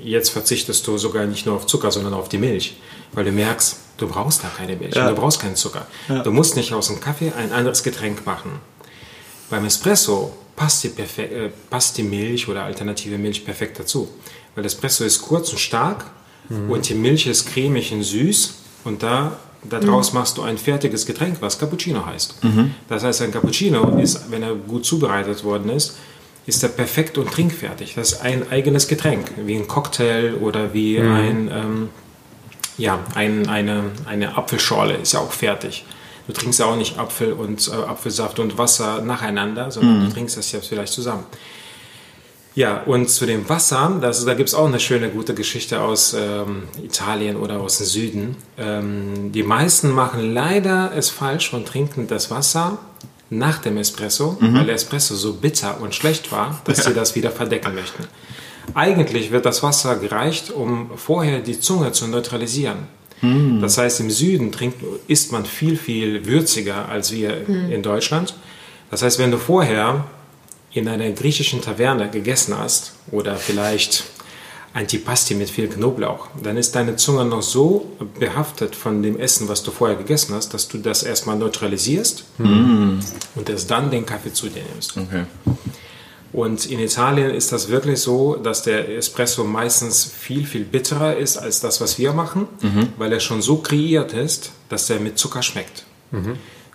Jetzt 0.00 0.30
verzichtest 0.30 0.86
du 0.86 0.98
sogar 0.98 1.26
nicht 1.26 1.46
nur 1.46 1.54
auf 1.56 1.66
Zucker, 1.66 1.90
sondern 1.90 2.14
auf 2.14 2.28
die 2.28 2.38
Milch, 2.38 2.76
weil 3.14 3.24
du 3.24 3.32
merkst, 3.32 3.76
du 3.96 4.08
brauchst 4.08 4.42
da 4.44 4.48
keine 4.56 4.76
Milch, 4.76 4.94
Ja. 4.94 5.08
du 5.08 5.14
brauchst 5.14 5.40
keinen 5.40 5.56
Zucker. 5.56 5.86
Du 6.24 6.30
musst 6.32 6.56
nicht 6.56 6.72
aus 6.72 6.88
dem 6.88 7.00
Kaffee 7.00 7.32
ein 7.36 7.52
anderes 7.52 7.82
Getränk 7.82 8.26
machen. 8.26 8.50
Beim 9.50 9.64
Espresso 9.64 10.32
passt 10.56 10.84
die, 10.84 10.88
äh, 11.20 11.50
passt 11.70 11.96
die 11.98 12.02
Milch 12.02 12.48
oder 12.48 12.64
alternative 12.64 13.18
Milch 13.18 13.44
perfekt 13.44 13.78
dazu. 13.78 14.08
Weil 14.54 14.64
Espresso 14.64 15.04
ist 15.04 15.22
kurz 15.22 15.50
und 15.50 15.58
stark 15.58 16.04
und 16.68 16.88
die 16.88 16.94
Milch 16.94 17.26
ist 17.26 17.46
cremig 17.46 17.92
und 17.92 18.02
süß 18.02 18.54
und 18.84 19.02
da 19.02 19.38
daraus 19.66 20.12
machst 20.12 20.36
du 20.36 20.42
ein 20.42 20.58
fertiges 20.58 21.06
Getränk, 21.06 21.38
was 21.40 21.58
Cappuccino 21.58 22.04
heißt. 22.04 22.34
Das 22.88 23.02
heißt, 23.02 23.22
ein 23.22 23.32
Cappuccino 23.32 23.96
ist, 23.98 24.30
wenn 24.30 24.42
er 24.42 24.54
gut 24.54 24.84
zubereitet 24.84 25.42
worden 25.42 25.70
ist, 25.70 25.96
ist 26.46 26.62
er 26.62 26.68
perfekt 26.68 27.16
und 27.16 27.30
trinkfertig. 27.30 27.94
Das 27.94 28.12
ist 28.12 28.20
ein 28.20 28.50
eigenes 28.50 28.86
Getränk, 28.88 29.30
wie 29.46 29.54
ein 29.56 29.66
Cocktail 29.66 30.34
oder 30.34 30.74
wie 30.74 30.98
ein, 30.98 31.48
ähm, 31.50 31.88
ja, 32.78 33.00
ein, 33.14 33.48
eine, 33.48 33.90
eine 34.06 34.36
Apfelschorle 34.36 34.94
ist 34.94 35.12
ja 35.12 35.20
auch 35.20 35.32
fertig. 35.32 35.84
Du 36.26 36.32
trinkst 36.32 36.58
ja 36.58 36.66
auch 36.66 36.76
nicht 36.76 36.98
Apfel 36.98 37.32
und 37.32 37.68
äh, 37.68 37.72
Apfelsaft 37.72 38.38
und 38.38 38.56
Wasser 38.56 39.02
nacheinander, 39.02 39.70
sondern 39.70 40.06
du 40.06 40.12
trinkst 40.12 40.36
das 40.36 40.50
jetzt 40.52 40.68
vielleicht 40.68 40.92
zusammen. 40.92 41.24
Ja, 42.54 42.82
und 42.84 43.10
zu 43.10 43.26
dem 43.26 43.48
Wasser, 43.48 43.98
das, 44.00 44.24
da 44.24 44.34
gibt 44.34 44.48
es 44.48 44.54
auch 44.54 44.66
eine 44.66 44.78
schöne, 44.78 45.10
gute 45.10 45.34
Geschichte 45.34 45.80
aus 45.80 46.14
ähm, 46.14 46.62
Italien 46.82 47.36
oder 47.36 47.60
aus 47.60 47.78
dem 47.78 47.86
Süden. 47.86 48.36
Ähm, 48.56 49.32
die 49.32 49.42
meisten 49.42 49.90
machen 49.90 50.32
leider 50.32 50.92
es 50.94 51.10
falsch 51.10 51.52
und 51.52 51.66
trinken 51.66 52.06
das 52.06 52.30
Wasser 52.30 52.78
nach 53.28 53.58
dem 53.58 53.76
Espresso, 53.76 54.36
weil 54.40 54.66
der 54.66 54.76
Espresso 54.76 55.16
so 55.16 55.34
bitter 55.34 55.80
und 55.80 55.94
schlecht 55.94 56.30
war, 56.30 56.60
dass 56.64 56.84
sie 56.84 56.94
das 56.94 57.16
wieder 57.16 57.32
verdecken 57.32 57.74
möchten. 57.74 58.04
Eigentlich 58.72 59.30
wird 59.30 59.44
das 59.44 59.62
Wasser 59.62 59.96
gereicht, 59.96 60.50
um 60.50 60.90
vorher 60.96 61.40
die 61.40 61.60
Zunge 61.60 61.92
zu 61.92 62.06
neutralisieren. 62.08 62.78
Das 63.60 63.78
heißt, 63.78 64.00
im 64.00 64.10
Süden 64.10 64.52
trinkt, 64.52 64.82
isst 65.08 65.32
man 65.32 65.46
viel, 65.46 65.76
viel 65.76 66.26
würziger 66.26 66.88
als 66.88 67.12
wir 67.12 67.48
in 67.48 67.82
Deutschland. 67.82 68.34
Das 68.90 69.02
heißt, 69.02 69.18
wenn 69.18 69.30
du 69.30 69.38
vorher 69.38 70.04
in 70.72 70.88
einer 70.88 71.10
griechischen 71.10 71.62
Taverne 71.62 72.10
gegessen 72.10 72.58
hast 72.58 72.92
oder 73.10 73.36
vielleicht 73.36 74.04
Antipasti 74.74 75.36
mit 75.36 75.48
viel 75.48 75.68
Knoblauch, 75.68 76.26
dann 76.42 76.56
ist 76.56 76.74
deine 76.74 76.96
Zunge 76.96 77.24
noch 77.24 77.42
so 77.42 77.92
behaftet 78.18 78.74
von 78.76 79.02
dem 79.02 79.18
Essen, 79.18 79.48
was 79.48 79.62
du 79.62 79.70
vorher 79.70 79.96
gegessen 79.96 80.34
hast, 80.34 80.52
dass 80.52 80.68
du 80.68 80.78
das 80.78 81.02
erstmal 81.04 81.36
neutralisierst 81.36 82.24
und 82.38 83.48
erst 83.48 83.70
dann 83.70 83.90
den 83.90 84.04
Kaffee 84.04 84.32
zu 84.32 84.48
dir 84.48 84.64
nimmst. 84.72 84.96
Okay. 84.96 85.24
Und 86.34 86.66
in 86.66 86.80
Italien 86.80 87.30
ist 87.30 87.52
das 87.52 87.68
wirklich 87.68 88.00
so, 88.00 88.34
dass 88.34 88.62
der 88.62 88.88
Espresso 88.88 89.44
meistens 89.44 90.04
viel, 90.04 90.44
viel 90.44 90.64
bitterer 90.64 91.16
ist 91.16 91.38
als 91.38 91.60
das, 91.60 91.80
was 91.80 91.96
wir 91.98 92.12
machen, 92.12 92.48
weil 92.98 93.12
er 93.12 93.20
schon 93.20 93.40
so 93.40 93.58
kreiert 93.58 94.12
ist, 94.12 94.50
dass 94.68 94.90
er 94.90 94.98
mit 95.00 95.16
Zucker 95.16 95.42
schmeckt. 95.42 95.84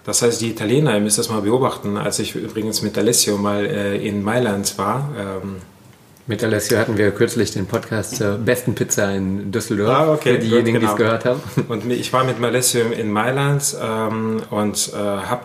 Das 0.05 0.21
heißt, 0.21 0.41
die 0.41 0.49
Italiener, 0.49 0.95
ihr 0.95 1.01
müsst 1.01 1.17
das 1.19 1.29
mal 1.29 1.41
beobachten, 1.41 1.97
als 1.97 2.19
ich 2.19 2.33
übrigens 2.35 2.81
mit 2.81 2.97
Alessio 2.97 3.37
mal 3.37 3.65
äh, 3.65 3.97
in 4.07 4.23
Mailand 4.23 4.77
war. 4.77 5.09
Ähm, 5.17 5.57
Mit 6.25 6.43
Alessio 6.43 6.77
hatten 6.77 6.97
wir 6.97 7.11
kürzlich 7.11 7.51
den 7.51 7.65
Podcast 7.65 8.15
zur 8.15 8.37
besten 8.37 8.75
Pizza 8.75 9.13
in 9.13 9.51
Düsseldorf. 9.51 9.89
Ah, 9.89 10.13
okay, 10.13 10.35
für 10.35 10.39
diejenigen, 10.39 10.79
gut, 10.79 10.81
die 10.81 10.85
es 10.85 10.95
genau. 10.95 10.97
gehört 10.97 11.25
haben. 11.25 11.41
Und 11.67 11.91
ich 11.91 12.13
war 12.13 12.23
mit 12.23 12.41
Alessio 12.41 12.85
in 12.91 13.11
Mailand 13.11 13.75
ähm, 13.81 14.41
und 14.49 14.91
äh, 14.93 14.97
habe 14.97 15.41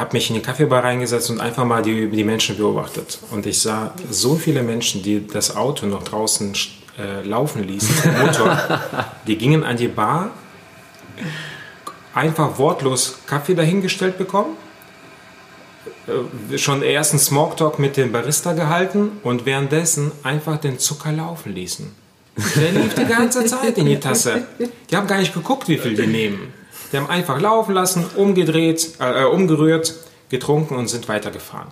hab 0.00 0.14
mich 0.14 0.30
in 0.30 0.34
die 0.34 0.42
Kaffeebar 0.42 0.82
reingesetzt 0.82 1.28
und 1.30 1.40
einfach 1.40 1.64
mal 1.64 1.82
die, 1.82 2.08
die 2.08 2.24
Menschen 2.24 2.56
beobachtet. 2.56 3.18
Und 3.30 3.44
ich 3.44 3.60
sah 3.60 3.92
so 4.10 4.34
viele 4.34 4.62
Menschen, 4.62 5.02
die 5.02 5.26
das 5.26 5.54
Auto 5.54 5.84
noch 5.86 6.02
draußen 6.02 6.54
äh, 6.98 7.22
laufen 7.22 7.64
ließen, 7.64 7.94
den 8.02 8.18
Motor, 8.18 8.80
die 9.26 9.36
gingen 9.36 9.62
an 9.62 9.76
die 9.76 9.88
Bar, 9.88 10.30
einfach 12.14 12.58
wortlos 12.58 13.18
Kaffee 13.26 13.54
dahingestellt 13.54 14.16
bekommen, 14.16 14.56
äh, 16.06 16.56
schon 16.56 16.82
ersten 16.82 17.18
Smalltalk 17.18 17.78
mit 17.78 17.98
dem 17.98 18.10
Barista 18.10 18.54
gehalten 18.54 19.12
und 19.22 19.44
währenddessen 19.44 20.12
einfach 20.22 20.56
den 20.56 20.78
Zucker 20.78 21.12
laufen 21.12 21.54
ließen. 21.54 21.94
Der 22.56 22.72
lief 22.72 22.94
die 22.94 23.04
ganze 23.04 23.44
Zeit 23.44 23.76
in 23.76 23.84
die 23.84 24.00
Tasse. 24.00 24.46
Die 24.90 24.96
haben 24.96 25.06
gar 25.06 25.18
nicht 25.18 25.34
geguckt, 25.34 25.68
wie 25.68 25.76
viel 25.76 25.94
die 25.94 26.06
nehmen. 26.06 26.54
Die 26.92 26.96
haben 26.96 27.08
einfach 27.08 27.40
laufen 27.40 27.74
lassen, 27.74 28.04
umgedreht, 28.16 28.90
äh, 28.98 29.24
umgerührt, 29.24 29.94
getrunken 30.28 30.76
und 30.76 30.88
sind 30.88 31.08
weitergefahren. 31.08 31.68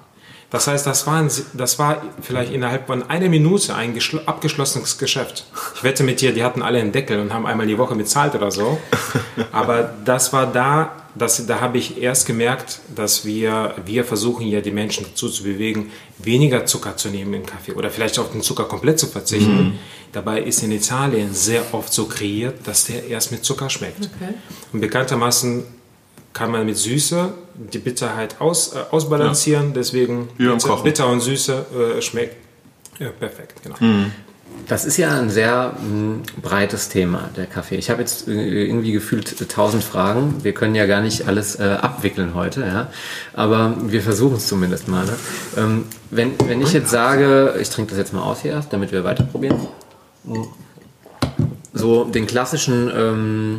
Das 0.50 0.66
heißt, 0.66 0.86
das 0.86 1.06
war, 1.06 1.16
ein, 1.16 1.30
das 1.52 1.78
war 1.78 2.00
vielleicht 2.22 2.52
innerhalb 2.52 2.86
von 2.86 3.10
einer 3.10 3.28
Minute 3.28 3.74
ein 3.74 3.94
geschl- 3.94 4.24
abgeschlossenes 4.24 4.96
Geschäft. 4.96 5.44
Ich 5.74 5.84
wette 5.84 6.02
mit 6.04 6.22
dir, 6.22 6.32
die 6.32 6.42
hatten 6.42 6.62
alle 6.62 6.78
einen 6.80 6.90
Deckel 6.90 7.20
und 7.20 7.34
haben 7.34 7.44
einmal 7.44 7.66
die 7.66 7.76
Woche 7.76 7.94
bezahlt 7.94 8.34
oder 8.34 8.50
so. 8.50 8.78
Aber 9.52 9.90
das 10.06 10.32
war 10.32 10.46
da, 10.46 10.92
das, 11.20 11.46
da 11.46 11.60
habe 11.60 11.78
ich 11.78 12.00
erst 12.00 12.26
gemerkt, 12.26 12.80
dass 12.94 13.24
wir, 13.24 13.74
wir 13.84 14.04
versuchen 14.04 14.46
ja 14.46 14.60
die 14.60 14.70
Menschen 14.70 15.04
dazu 15.04 15.28
zu 15.28 15.42
bewegen, 15.42 15.90
weniger 16.18 16.66
Zucker 16.66 16.96
zu 16.96 17.08
nehmen 17.08 17.34
im 17.34 17.46
Kaffee 17.46 17.72
oder 17.72 17.90
vielleicht 17.90 18.18
auf 18.18 18.32
den 18.32 18.42
Zucker 18.42 18.64
komplett 18.64 18.98
zu 18.98 19.06
verzichten. 19.06 19.78
Dabei 20.12 20.40
ist 20.40 20.62
in 20.62 20.72
Italien 20.72 21.34
sehr 21.34 21.62
oft 21.72 21.92
so 21.92 22.06
kreiert, 22.06 22.66
dass 22.66 22.86
der 22.86 23.06
erst 23.06 23.30
mit 23.32 23.44
Zucker 23.44 23.68
schmeckt. 23.68 24.08
Okay. 24.16 24.34
Und 24.72 24.80
bekanntermaßen 24.80 25.64
kann 26.32 26.50
man 26.50 26.64
mit 26.64 26.76
Süße 26.76 27.32
die 27.54 27.78
Bitterheit 27.78 28.40
aus, 28.40 28.74
äh, 28.74 28.78
ausbalancieren, 28.90 29.74
deswegen 29.74 30.28
Wie 30.36 30.46
beim 30.46 30.58
bitter, 30.58 30.76
bitter 30.82 31.08
und 31.08 31.20
Süße 31.20 31.96
äh, 31.98 32.02
schmeckt 32.02 32.36
ja, 32.98 33.10
perfekt. 33.10 33.62
Genau. 33.62 33.76
Das 34.68 34.84
ist 34.84 34.98
ja 34.98 35.18
ein 35.18 35.30
sehr 35.30 35.72
mh, 35.80 36.24
breites 36.42 36.90
Thema, 36.90 37.30
der 37.36 37.46
Kaffee. 37.46 37.76
Ich 37.76 37.88
habe 37.88 38.02
jetzt 38.02 38.28
äh, 38.28 38.32
irgendwie 38.32 38.92
gefühlt 38.92 39.48
tausend 39.48 39.82
Fragen. 39.82 40.36
Wir 40.42 40.52
können 40.52 40.74
ja 40.74 40.84
gar 40.84 41.00
nicht 41.00 41.26
alles 41.26 41.58
äh, 41.58 41.78
abwickeln 41.80 42.34
heute, 42.34 42.60
ja. 42.60 42.88
Aber 43.32 43.74
wir 43.80 44.02
versuchen 44.02 44.36
es 44.36 44.46
zumindest 44.46 44.86
mal. 44.88 45.06
Ne? 45.06 45.12
Ähm, 45.56 45.84
wenn, 46.10 46.32
wenn 46.46 46.60
ich 46.60 46.74
jetzt 46.74 46.90
sage, 46.90 47.54
ich 47.60 47.70
trinke 47.70 47.90
das 47.90 47.98
jetzt 47.98 48.12
mal 48.12 48.22
aus 48.22 48.42
hier, 48.42 48.62
damit 48.68 48.92
wir 48.92 49.04
weiter 49.04 49.24
probieren. 49.24 49.58
So 51.72 52.04
den 52.04 52.26
klassischen 52.26 52.90
ähm, 52.94 53.56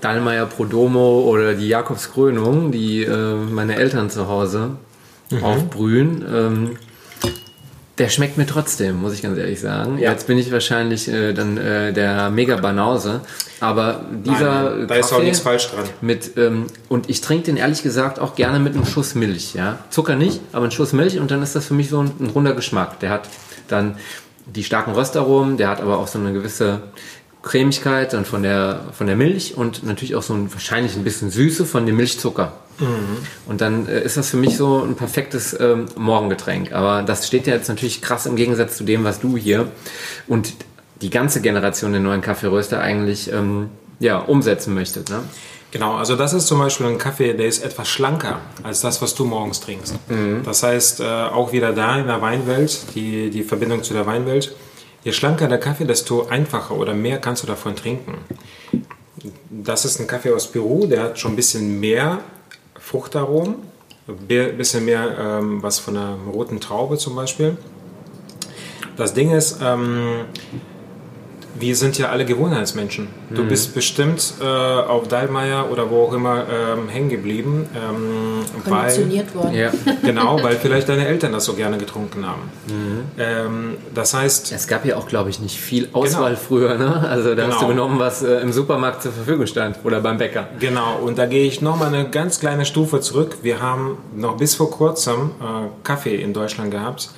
Dallmayr 0.00 0.46
Prodomo 0.46 1.20
oder 1.20 1.54
die 1.54 1.68
Jakobskrönung, 1.68 2.72
die 2.72 3.04
äh, 3.04 3.34
meine 3.36 3.76
Eltern 3.76 4.10
zu 4.10 4.26
Hause 4.26 4.70
aufbrühen. 5.42 6.24
Ähm, 6.28 6.76
Der 7.98 8.10
schmeckt 8.10 8.36
mir 8.36 8.46
trotzdem, 8.46 9.00
muss 9.00 9.14
ich 9.14 9.22
ganz 9.22 9.38
ehrlich 9.38 9.60
sagen. 9.60 9.98
Ja. 9.98 10.10
Jetzt 10.10 10.26
bin 10.26 10.36
ich 10.36 10.52
wahrscheinlich 10.52 11.08
äh, 11.08 11.32
dann 11.32 11.56
äh, 11.56 11.94
der 11.94 12.28
mega 12.30 12.56
Banause, 12.56 13.22
aber 13.58 14.04
dieser 14.24 14.76
Nein, 14.76 14.88
da 14.88 14.94
ist 14.96 15.06
auch 15.06 15.10
Kaffee 15.12 15.24
nichts 15.24 15.40
falsch 15.40 15.70
dran. 15.70 15.84
mit 16.02 16.36
ähm, 16.36 16.66
und 16.90 17.08
ich 17.08 17.22
trinke 17.22 17.44
den 17.44 17.56
ehrlich 17.56 17.82
gesagt 17.82 18.18
auch 18.18 18.34
gerne 18.34 18.58
mit 18.58 18.74
einem 18.74 18.84
Schuss 18.84 19.14
Milch, 19.14 19.54
ja. 19.54 19.78
Zucker 19.88 20.14
nicht, 20.14 20.40
aber 20.52 20.66
ein 20.66 20.72
Schuss 20.72 20.92
Milch 20.92 21.18
und 21.18 21.30
dann 21.30 21.42
ist 21.42 21.56
das 21.56 21.64
für 21.66 21.74
mich 21.74 21.88
so 21.88 22.00
ein, 22.00 22.12
ein 22.20 22.26
runder 22.26 22.52
Geschmack. 22.52 23.00
Der 23.00 23.08
hat 23.08 23.28
dann 23.68 23.96
die 24.44 24.62
starken 24.62 24.92
Röstaromen, 24.92 25.56
der 25.56 25.68
hat 25.68 25.80
aber 25.80 25.98
auch 25.98 26.06
so 26.06 26.18
eine 26.18 26.34
gewisse 26.34 26.82
Cremigkeit 27.42 28.12
dann 28.12 28.26
von 28.26 28.42
der 28.42 28.80
von 28.92 29.06
der 29.06 29.16
Milch 29.16 29.56
und 29.56 29.84
natürlich 29.84 30.16
auch 30.16 30.22
so 30.22 30.34
ein 30.34 30.52
wahrscheinlich 30.52 30.96
ein 30.96 31.04
bisschen 31.04 31.30
Süße 31.30 31.64
von 31.64 31.86
dem 31.86 31.96
Milchzucker. 31.96 32.52
Und 33.46 33.60
dann 33.60 33.88
äh, 33.88 34.02
ist 34.02 34.16
das 34.16 34.30
für 34.30 34.36
mich 34.36 34.56
so 34.56 34.82
ein 34.82 34.96
perfektes 34.96 35.58
ähm, 35.58 35.86
Morgengetränk. 35.96 36.72
Aber 36.72 37.02
das 37.02 37.26
steht 37.26 37.46
ja 37.46 37.54
jetzt 37.54 37.68
natürlich 37.68 38.02
krass 38.02 38.26
im 38.26 38.36
Gegensatz 38.36 38.76
zu 38.76 38.84
dem, 38.84 39.04
was 39.04 39.20
du 39.20 39.36
hier 39.36 39.68
und 40.26 40.54
die 41.00 41.10
ganze 41.10 41.40
Generation 41.40 41.92
der 41.92 42.00
neuen 42.00 42.20
Kaffeeröster 42.20 42.80
eigentlich 42.80 43.32
ähm, 43.32 43.70
ja, 43.98 44.18
umsetzen 44.18 44.74
möchtet. 44.74 45.10
Ne? 45.10 45.20
Genau, 45.70 45.96
also 45.96 46.16
das 46.16 46.32
ist 46.32 46.46
zum 46.46 46.58
Beispiel 46.58 46.86
ein 46.86 46.98
Kaffee, 46.98 47.34
der 47.34 47.46
ist 47.46 47.62
etwas 47.62 47.88
schlanker 47.88 48.40
als 48.62 48.80
das, 48.80 49.02
was 49.02 49.14
du 49.14 49.24
morgens 49.24 49.60
trinkst. 49.60 49.94
Das 50.44 50.62
heißt, 50.62 51.00
äh, 51.00 51.04
auch 51.04 51.52
wieder 51.52 51.72
da 51.72 51.98
in 51.98 52.06
der 52.06 52.22
Weinwelt, 52.22 52.94
die, 52.94 53.30
die 53.30 53.42
Verbindung 53.42 53.82
zu 53.82 53.92
der 53.92 54.06
Weinwelt, 54.06 54.54
je 55.04 55.12
schlanker 55.12 55.48
der 55.48 55.58
Kaffee, 55.58 55.84
desto 55.84 56.28
einfacher 56.28 56.76
oder 56.76 56.94
mehr 56.94 57.18
kannst 57.18 57.42
du 57.42 57.46
davon 57.46 57.76
trinken. 57.76 58.14
Das 59.50 59.84
ist 59.84 60.00
ein 60.00 60.06
Kaffee 60.06 60.32
aus 60.32 60.46
Peru, 60.46 60.86
der 60.86 61.02
hat 61.02 61.18
schon 61.18 61.32
ein 61.32 61.36
bisschen 61.36 61.80
mehr 61.80 62.20
Fruchtaromen, 62.86 63.56
ein 64.06 64.56
bisschen 64.56 64.84
mehr 64.84 65.18
ähm, 65.18 65.60
was 65.60 65.80
von 65.80 65.96
einer 65.96 66.16
roten 66.32 66.60
Traube 66.60 66.98
zum 66.98 67.16
Beispiel. 67.16 67.58
Das 68.96 69.12
Ding 69.12 69.32
ist, 69.32 69.58
ähm, 69.60 70.26
wir 71.58 71.74
sind 71.76 71.98
ja 71.98 72.08
alle 72.10 72.24
Gewohnheitsmenschen. 72.24 73.08
Du 73.30 73.42
Mhm. 73.42 73.48
bist 73.48 73.74
bestimmt 73.74 74.34
äh, 74.40 74.44
auf 74.44 75.08
Dallmayr 75.08 75.66
oder 75.70 75.90
wo 75.90 76.04
auch 76.04 76.12
immer 76.12 76.44
ähm, 76.50 76.88
hängen 76.88 77.08
geblieben, 77.08 77.66
ähm, 77.74 78.44
weil, 78.64 78.80
Konditioniert 78.80 79.34
worden. 79.34 79.54
Ja. 79.54 79.70
genau, 80.02 80.42
weil 80.42 80.56
vielleicht 80.56 80.88
deine 80.88 81.06
Eltern 81.06 81.32
das 81.32 81.44
so 81.44 81.54
gerne 81.54 81.78
getrunken 81.78 82.26
haben. 82.26 82.42
Mhm. 82.68 83.00
Ähm, 83.18 83.76
das 83.94 84.14
heißt, 84.14 84.52
Es 84.52 84.66
gab 84.66 84.84
ja 84.84 84.96
auch, 84.96 85.08
glaube 85.08 85.30
ich, 85.30 85.40
nicht 85.40 85.56
viel 85.58 85.88
Auswahl 85.92 86.30
Genau. 86.34 86.42
früher. 86.46 86.74
Ne? 86.76 87.06
Also 87.08 87.34
da 87.34 87.42
hast 87.46 87.54
Genau. 87.56 87.60
du 87.62 87.68
genommen, 87.68 87.98
was 87.98 88.22
äh, 88.22 88.40
im 88.40 88.52
Supermarkt 88.52 89.02
zur 89.02 89.12
Verfügung 89.12 89.46
stand 89.46 89.78
oder 89.84 90.00
beim 90.00 90.18
Bäcker. 90.18 90.48
Genau, 90.60 90.98
und 91.04 91.18
da 91.18 91.26
gehe 91.26 91.46
ich 91.46 91.60
nochmal 91.62 91.94
eine 91.94 92.08
ganz 92.10 92.40
kleine 92.40 92.64
Stufe 92.64 93.00
zurück. 93.00 93.38
Wir 93.42 93.60
haben 93.60 93.98
noch 94.14 94.36
bis 94.36 94.54
vor 94.54 94.70
kurzem 94.70 95.30
äh, 95.40 95.68
Kaffee 95.84 96.16
in 96.16 96.32
Deutschland 96.32 96.70
gehabt. 96.70 97.10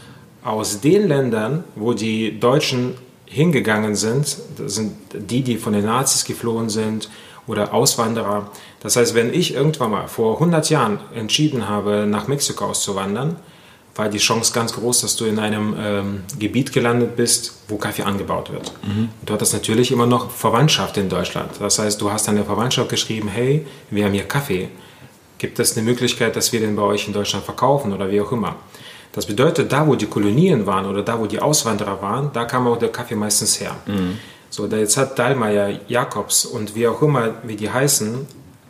Aus 0.45 0.81
den 0.81 1.09
Ländern, 1.09 1.65
wo 1.75 1.93
die 1.93 2.39
Deutschen 2.39 2.95
hingegangen 3.29 3.95
sind, 3.95 4.39
das 4.57 4.75
sind 4.75 4.95
die, 5.13 5.43
die 5.43 5.57
von 5.57 5.73
den 5.73 5.85
Nazis 5.85 6.25
geflohen 6.25 6.69
sind 6.69 7.11
oder 7.47 7.75
Auswanderer. 7.75 8.51
Das 8.81 8.97
heißt, 8.97 9.15
wenn 9.15 9.33
ich 9.33 9.55
irgendwann 9.55 9.91
mal 9.91 10.09
vor 10.09 10.35
100 10.35 10.71
Jahren 10.71 11.01
entschieden 11.15 11.69
habe, 11.69 12.07
nach 12.07 12.29
Mexiko 12.29 12.67
auszuwandern, 12.67 13.37
war 13.97 14.09
die 14.09 14.19
Chance 14.19 14.53
ganz 14.53 14.73
groß, 14.75 15.01
dass 15.01 15.17
du 15.17 15.25
in 15.25 15.41
einem 15.41 15.75
ähm, 15.77 16.23
Gebiet 16.39 16.73
gelandet 16.73 17.17
bist, 17.17 17.55
wo 17.67 17.77
Kaffee 17.77 18.05
angebaut 18.05 18.53
wird. 18.53 18.73
Du 19.27 19.35
hattest 19.35 19.53
natürlich 19.53 19.91
immer 19.91 20.07
noch 20.07 20.31
Verwandtschaft 20.31 20.97
in 20.97 21.09
Deutschland. 21.09 21.51
Das 21.59 21.81
heißt, 21.81 22.01
du 22.01 22.11
hast 22.11 22.29
der 22.29 22.45
Verwandtschaft 22.45 22.91
geschrieben, 22.91 23.29
hey, 23.29 23.67
wir 23.91 24.05
haben 24.05 24.13
hier 24.13 24.25
Kaffee. 24.25 24.69
Gibt 25.39 25.59
es 25.59 25.77
eine 25.77 25.85
Möglichkeit, 25.85 26.37
dass 26.37 26.53
wir 26.53 26.61
den 26.61 26.77
bei 26.77 26.83
euch 26.83 27.09
in 27.09 27.13
Deutschland 27.13 27.45
verkaufen 27.45 27.93
oder 27.93 28.09
wie 28.11 28.21
auch 28.21 28.31
immer? 28.31 28.55
Das 29.13 29.27
bedeutet, 29.27 29.73
da 29.73 29.87
wo 29.87 29.95
die 29.95 30.07
Kolonien 30.07 30.67
waren 30.67 30.87
oder 30.87 31.03
da 31.03 31.19
wo 31.19 31.27
die 31.27 31.41
Auswanderer 31.41 32.01
waren, 32.03 32.31
da 32.33 32.45
kam 32.45 32.67
auch 32.67 32.79
der 32.79 32.91
Kaffee 32.91 33.17
meistens 33.17 33.61
her. 33.61 33.75
So, 34.51 34.67
da 34.67 34.77
jetzt 34.77 34.97
hat 34.97 35.19
Dallmayr, 35.19 35.81
Jakobs 35.89 36.45
und 36.47 36.75
wie 36.75 36.87
auch 36.89 37.03
immer, 37.03 37.35
wie 37.43 37.57
die 37.57 37.71
heißen, 37.71 38.27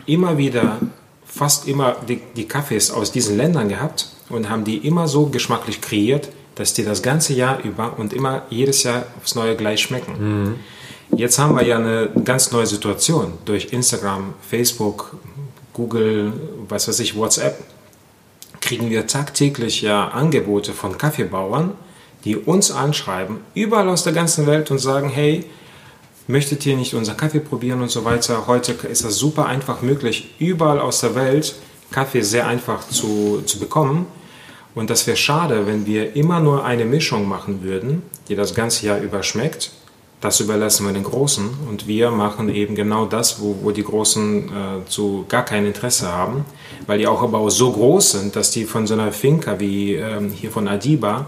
immer 0.07 0.38
wieder, 0.38 0.78
fast 1.25 1.68
immer 1.68 1.97
die, 2.09 2.21
die 2.37 2.49
Kaffees 2.49 2.90
aus 2.90 3.12
diesen 3.12 3.37
Ländern 3.37 3.68
gehabt 3.68 4.09
und 4.28 4.49
haben 4.49 4.64
die 4.64 4.78
immer 4.78 5.07
so 5.09 5.26
geschmacklich 5.26 5.80
kreiert, 5.80 6.30
dass 6.54 6.73
die 6.73 6.85
das 6.85 7.02
ganze 7.02 7.35
Jahr 7.35 7.62
über 7.62 7.99
und 7.99 8.12
immer 8.12 8.42
jedes 8.50 8.83
Jahr 8.83 9.04
aufs 9.21 9.35
Neue 9.35 9.54
gleich 9.54 9.80
schmecken. 9.83 10.57
Jetzt 11.16 11.38
haben 11.38 11.54
wir 11.57 11.64
ja 11.64 11.76
eine 11.76 12.11
ganz 12.25 12.52
neue 12.52 12.66
Situation 12.66 13.35
durch 13.45 13.73
Instagram, 13.73 14.35
Facebook, 14.49 15.16
Google, 15.73 16.33
was 16.68 16.88
weiß 16.88 16.99
ich, 17.00 17.16
WhatsApp 17.16 17.62
kriegen 18.61 18.91
wir 18.91 19.07
tagtäglich 19.07 19.83
ja 19.83 20.09
Angebote 20.09 20.73
von 20.73 20.99
Kaffeebauern, 20.99 21.73
die 22.25 22.37
uns 22.37 22.71
anschreiben, 22.71 23.39
überall 23.54 23.89
aus 23.89 24.04
der 24.04 24.13
ganzen 24.13 24.47
Welt 24.47 24.71
und 24.71 24.78
sagen, 24.78 25.09
hey, 25.09 25.45
möchtet 26.26 26.67
ihr 26.67 26.76
nicht 26.76 26.95
unser 26.95 27.15
Kaffee 27.15 27.41
probieren 27.41 27.80
und 27.80 27.91
so 27.91 28.04
weiter. 28.04 28.47
Heute 28.47 28.73
ist 28.73 29.04
das 29.04 29.17
super 29.17 29.47
einfach 29.47 29.82
möglich, 29.82 30.35
überall 30.39 30.78
aus 30.78 31.00
der 31.00 31.15
Welt 31.15 31.54
Kaffee 31.91 32.23
sehr 32.23 32.47
einfach 32.47 32.87
zu, 32.89 33.43
zu 33.47 33.59
bekommen. 33.59 34.06
Und 34.75 34.91
das 34.91 35.06
wäre 35.06 35.17
schade, 35.17 35.67
wenn 35.67 35.87
wir 35.87 36.15
immer 36.15 36.41
nur 36.41 36.65
eine 36.65 36.85
Mischung 36.85 37.26
machen 37.26 37.63
würden, 37.63 38.02
die 38.28 38.37
das 38.37 38.54
ganze 38.54 38.87
Jahr 38.87 38.99
über 38.99 39.23
schmeckt. 39.23 39.73
Das 40.21 40.41
überlassen 40.41 40.85
wir 40.85 40.93
den 40.93 41.04
Großen 41.04 41.49
und 41.69 41.87
wir 41.87 42.11
machen 42.11 42.49
eben 42.49 42.75
genau 42.75 43.07
das, 43.07 43.41
wo, 43.41 43.57
wo 43.63 43.71
die 43.71 43.85
Großen 43.85 44.49
äh, 44.49 44.89
zu 44.89 45.25
gar 45.28 45.45
kein 45.45 45.65
Interesse 45.65 46.09
haben, 46.09 46.45
weil 46.87 46.99
die 46.99 47.07
auch 47.07 47.23
aber 47.23 47.39
auch 47.39 47.50
so 47.50 47.71
groß 47.71 48.13
sind, 48.13 48.35
dass 48.35 48.50
die 48.50 48.65
von 48.65 48.87
so 48.87 48.95
einer 48.95 49.13
Finca 49.13 49.61
wie 49.61 49.95
ähm, 49.95 50.31
hier 50.31 50.50
von 50.50 50.67
Adiba 50.67 51.26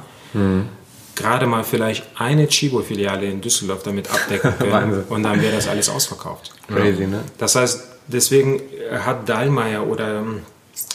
gerade 1.17 1.47
mal 1.47 1.65
vielleicht 1.65 2.05
eine 2.17 2.49
Chibo-Filiale 2.49 3.27
in 3.27 3.41
Düsseldorf 3.41 3.83
damit 3.83 4.11
abdecken 4.11 4.55
können 4.59 5.05
und 5.09 5.23
dann 5.23 5.41
wäre 5.41 5.55
das 5.55 5.69
alles 5.69 5.89
ausverkauft. 5.89 6.53
Crazy, 6.69 7.07
ne? 7.07 7.21
Das 7.39 7.55
heißt, 7.57 7.85
deswegen 8.07 8.61
hat 9.05 9.29
Dallmayr 9.29 9.87
oder 9.87 10.21
ähm, 10.21 10.41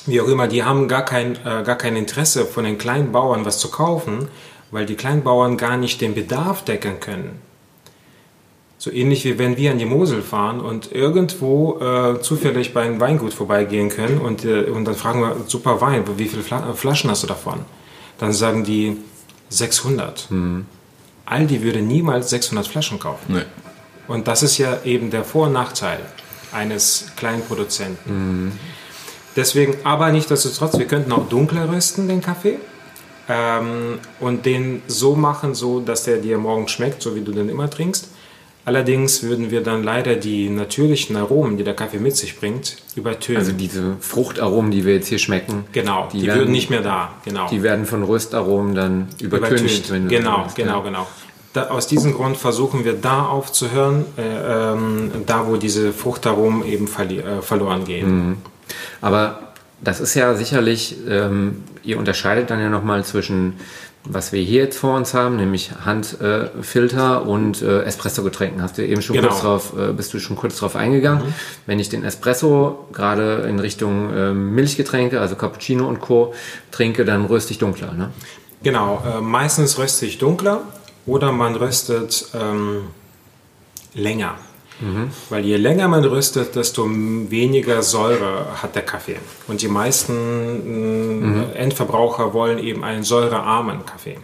wie 0.06 0.22
auch 0.22 0.28
immer, 0.28 0.48
die 0.48 0.64
haben 0.64 0.88
gar 0.88 1.06
kein, 1.06 1.36
äh, 1.36 1.64
gar 1.64 1.78
kein 1.78 1.96
Interesse 1.96 2.46
von 2.46 2.64
den 2.64 2.78
kleinen 2.78 3.12
Bauern 3.12 3.46
was 3.46 3.60
zu 3.60 3.70
kaufen, 3.70 4.28
weil 4.72 4.86
die 4.86 4.96
Kleinbauern 4.96 5.58
gar 5.58 5.78
nicht 5.78 6.02
den 6.02 6.16
Bedarf 6.16 6.64
decken 6.64 7.00
können. 7.00 7.40
So 8.78 8.92
ähnlich 8.92 9.24
wie 9.26 9.40
wenn 9.40 9.58
wir 9.58 9.72
an 9.72 9.78
die 9.78 9.86
Mosel 9.86 10.22
fahren 10.22 10.60
und 10.60 10.92
irgendwo 10.92 11.80
äh, 11.80 12.22
zufällig 12.22 12.74
bei 12.74 12.82
einem 12.82 13.00
Weingut 13.00 13.34
vorbeigehen 13.34 13.90
können 13.90 14.20
und, 14.20 14.44
äh, 14.44 14.64
und 14.66 14.86
dann 14.86 14.96
fragen 14.96 15.22
wir, 15.22 15.38
super 15.48 15.82
Wein, 15.82 16.04
wie 16.18 16.28
viele 16.28 16.44
Fla 16.44 16.74
Flaschen 16.74 17.10
hast 17.10 17.24
du 17.24 17.28
davon? 17.28 17.62
Dann 18.18 18.34
sagen 18.34 18.64
die 18.64 18.98
600. 19.50 20.28
Aldi 21.26 21.64
würde 21.64 21.82
niemals 21.82 22.30
600 22.30 22.68
Flaschen 22.68 23.00
kaufen. 23.00 23.34
Nee. 23.34 23.44
Und 24.08 24.28
das 24.28 24.44
ist 24.44 24.58
ja 24.58 24.80
eben 24.84 25.10
der 25.10 25.24
Vor- 25.24 25.48
und 25.48 25.54
Nachteil 25.54 26.00
eines 26.52 27.08
kleinen 27.16 27.42
Produzenten. 27.42 28.60
Deswegen, 29.36 29.76
aber 29.84 30.12
nichtsdestotrotz, 30.12 30.78
wir 30.78 30.86
könnten 30.86 31.12
auch 31.12 31.28
dunkler 31.28 31.70
rösten, 31.70 32.08
den 32.08 32.22
Kaffee. 32.22 32.60
Ähm, 33.28 34.00
und 34.20 34.46
den 34.46 34.84
so 34.88 35.16
machen, 35.16 35.56
so 35.56 35.80
dass 35.80 36.04
der 36.04 36.18
dir 36.18 36.38
morgen 36.38 36.68
schmeckt, 36.68 37.02
so 37.02 37.16
wie 37.16 37.22
du 37.22 37.32
den 37.32 37.50
immer 37.50 37.70
trinkst. 37.70 38.10
Allerdings 38.66 39.22
würden 39.22 39.52
wir 39.52 39.62
dann 39.62 39.84
leider 39.84 40.16
die 40.16 40.50
natürlichen 40.50 41.16
Aromen, 41.16 41.56
die 41.58 41.64
der 41.64 41.76
Kaffee 41.76 42.00
mit 42.00 42.16
sich 42.18 42.40
bringt, 42.40 42.78
übertönen. 42.96 43.38
Also 43.40 43.52
diese 43.52 43.96
Fruchtaromen, 44.00 44.72
die 44.72 44.86
wir 44.86 44.96
jetzt 44.96 45.08
hier 45.08 45.20
schmecken, 45.20 45.66
genau, 45.72 46.10
die, 46.12 46.26
werden- 46.26 46.40
würden 46.40 46.52
nicht 46.52 46.72
mehr 46.72 46.82
da. 46.82 47.14
Genau. 47.24 47.48
die 47.48 47.62
werden 47.62 47.86
von 47.86 48.02
Röstaromen 48.04 48.74
dann 48.74 49.08
übertüncht. 49.22 49.92
wenn 49.92 50.04
du 50.10 50.10
Genau, 50.10 50.42
willst, 50.44 50.56
genau, 50.56 50.80
ja. 50.80 50.84
genau. 50.84 51.08
Da, 51.54 51.68
aus 51.70 51.86
diesem 51.88 52.14
Grund 52.16 52.38
versuchen 52.38 52.84
wir 52.84 52.94
da 52.94 53.28
aufzuhören, 53.28 54.04
äh, 54.18 54.72
ähm, 54.74 55.12
da 55.28 55.48
wo 55.48 55.58
diese 55.58 55.94
Fruchtaromen 55.94 56.66
eben 56.66 56.88
äh, 56.88 57.42
verloren 57.42 57.86
gehen. 57.86 58.38
Aber 59.00 59.54
das 59.82 60.00
ist 60.02 60.16
ja 60.16 60.34
sicherlich, 60.34 60.98
ähm, 61.08 61.64
ihr 61.84 61.98
unterscheidet 62.00 62.50
dann 62.50 62.60
ja 62.60 62.70
nochmal 62.70 63.06
zwischen, 63.06 63.54
was 64.06 64.32
wir 64.32 64.42
hier 64.42 64.64
jetzt 64.64 64.78
vor 64.78 64.96
uns 64.96 65.14
haben, 65.14 65.36
nämlich 65.36 65.72
Handfilter 65.84 67.22
äh, 67.24 67.28
und 67.28 67.62
äh, 67.62 67.84
Espresso-Getränken. 67.84 68.62
Hast 68.62 68.78
du 68.78 68.86
eben 68.86 69.02
schon 69.02 69.16
Genau. 69.16 69.30
kurz 69.30 69.42
drauf, 69.42 69.74
äh, 69.78 69.92
bist 69.94 70.14
du 70.14 70.20
schon 70.20 70.36
kurz 70.36 70.58
drauf 70.58 70.76
eingegangen. 70.76 71.34
Wenn 71.66 71.80
ich 71.80 71.90
den 71.90 72.04
Espresso 72.04 72.88
gerade 72.94 73.46
in 73.50 73.60
Richtung 73.60 74.12
ähm, 74.16 74.54
Milchgetränke, 74.56 75.20
also 75.20 75.36
Cappuccino 75.36 75.88
und 75.88 76.00
Co. 76.00 76.34
trinke, 76.72 77.06
dann 77.06 77.26
röste 77.26 77.52
ich 77.52 77.58
dunkler. 77.58 77.94
Ne? 77.94 78.12
Genau, 78.64 79.02
äh, 79.06 79.22
meistens 79.22 79.78
röste 79.78 80.06
ich 80.06 80.18
dunkler 80.18 80.62
oder 81.06 81.32
man 81.32 81.56
röstet 81.56 82.28
ähm, 82.34 82.84
länger. 83.94 84.36
Weil 85.30 85.46
je 85.46 85.58
länger 85.58 85.88
man 85.88 86.04
röstet, 86.04 86.56
desto 86.56 86.86
weniger 86.90 87.82
Säure 87.82 88.62
hat 88.62 88.76
der 88.76 88.82
Kaffee. 88.82 89.18
Und 89.48 89.62
die 89.62 89.68
meisten 89.68 91.54
äh, 91.54 91.58
Endverbraucher 91.58 92.34
wollen 92.34 92.60
eben 92.60 92.84
einen 92.84 93.04
säurearmen 93.04 93.86
Kaffee. 93.86 94.18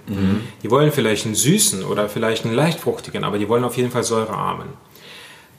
Die 0.62 0.70
wollen 0.70 0.92
vielleicht 0.92 1.26
einen 1.26 1.36
süßen 1.36 1.84
oder 1.84 2.10
vielleicht 2.10 2.46
einen 2.46 2.54
leicht 2.54 2.80
fruchtigen, 2.82 3.24
aber 3.24 3.38
die 3.38 3.48
wollen 3.48 3.64
auf 3.64 3.78
jeden 3.78 3.92
Fall 3.92 4.04
säurearmen. 4.04 4.68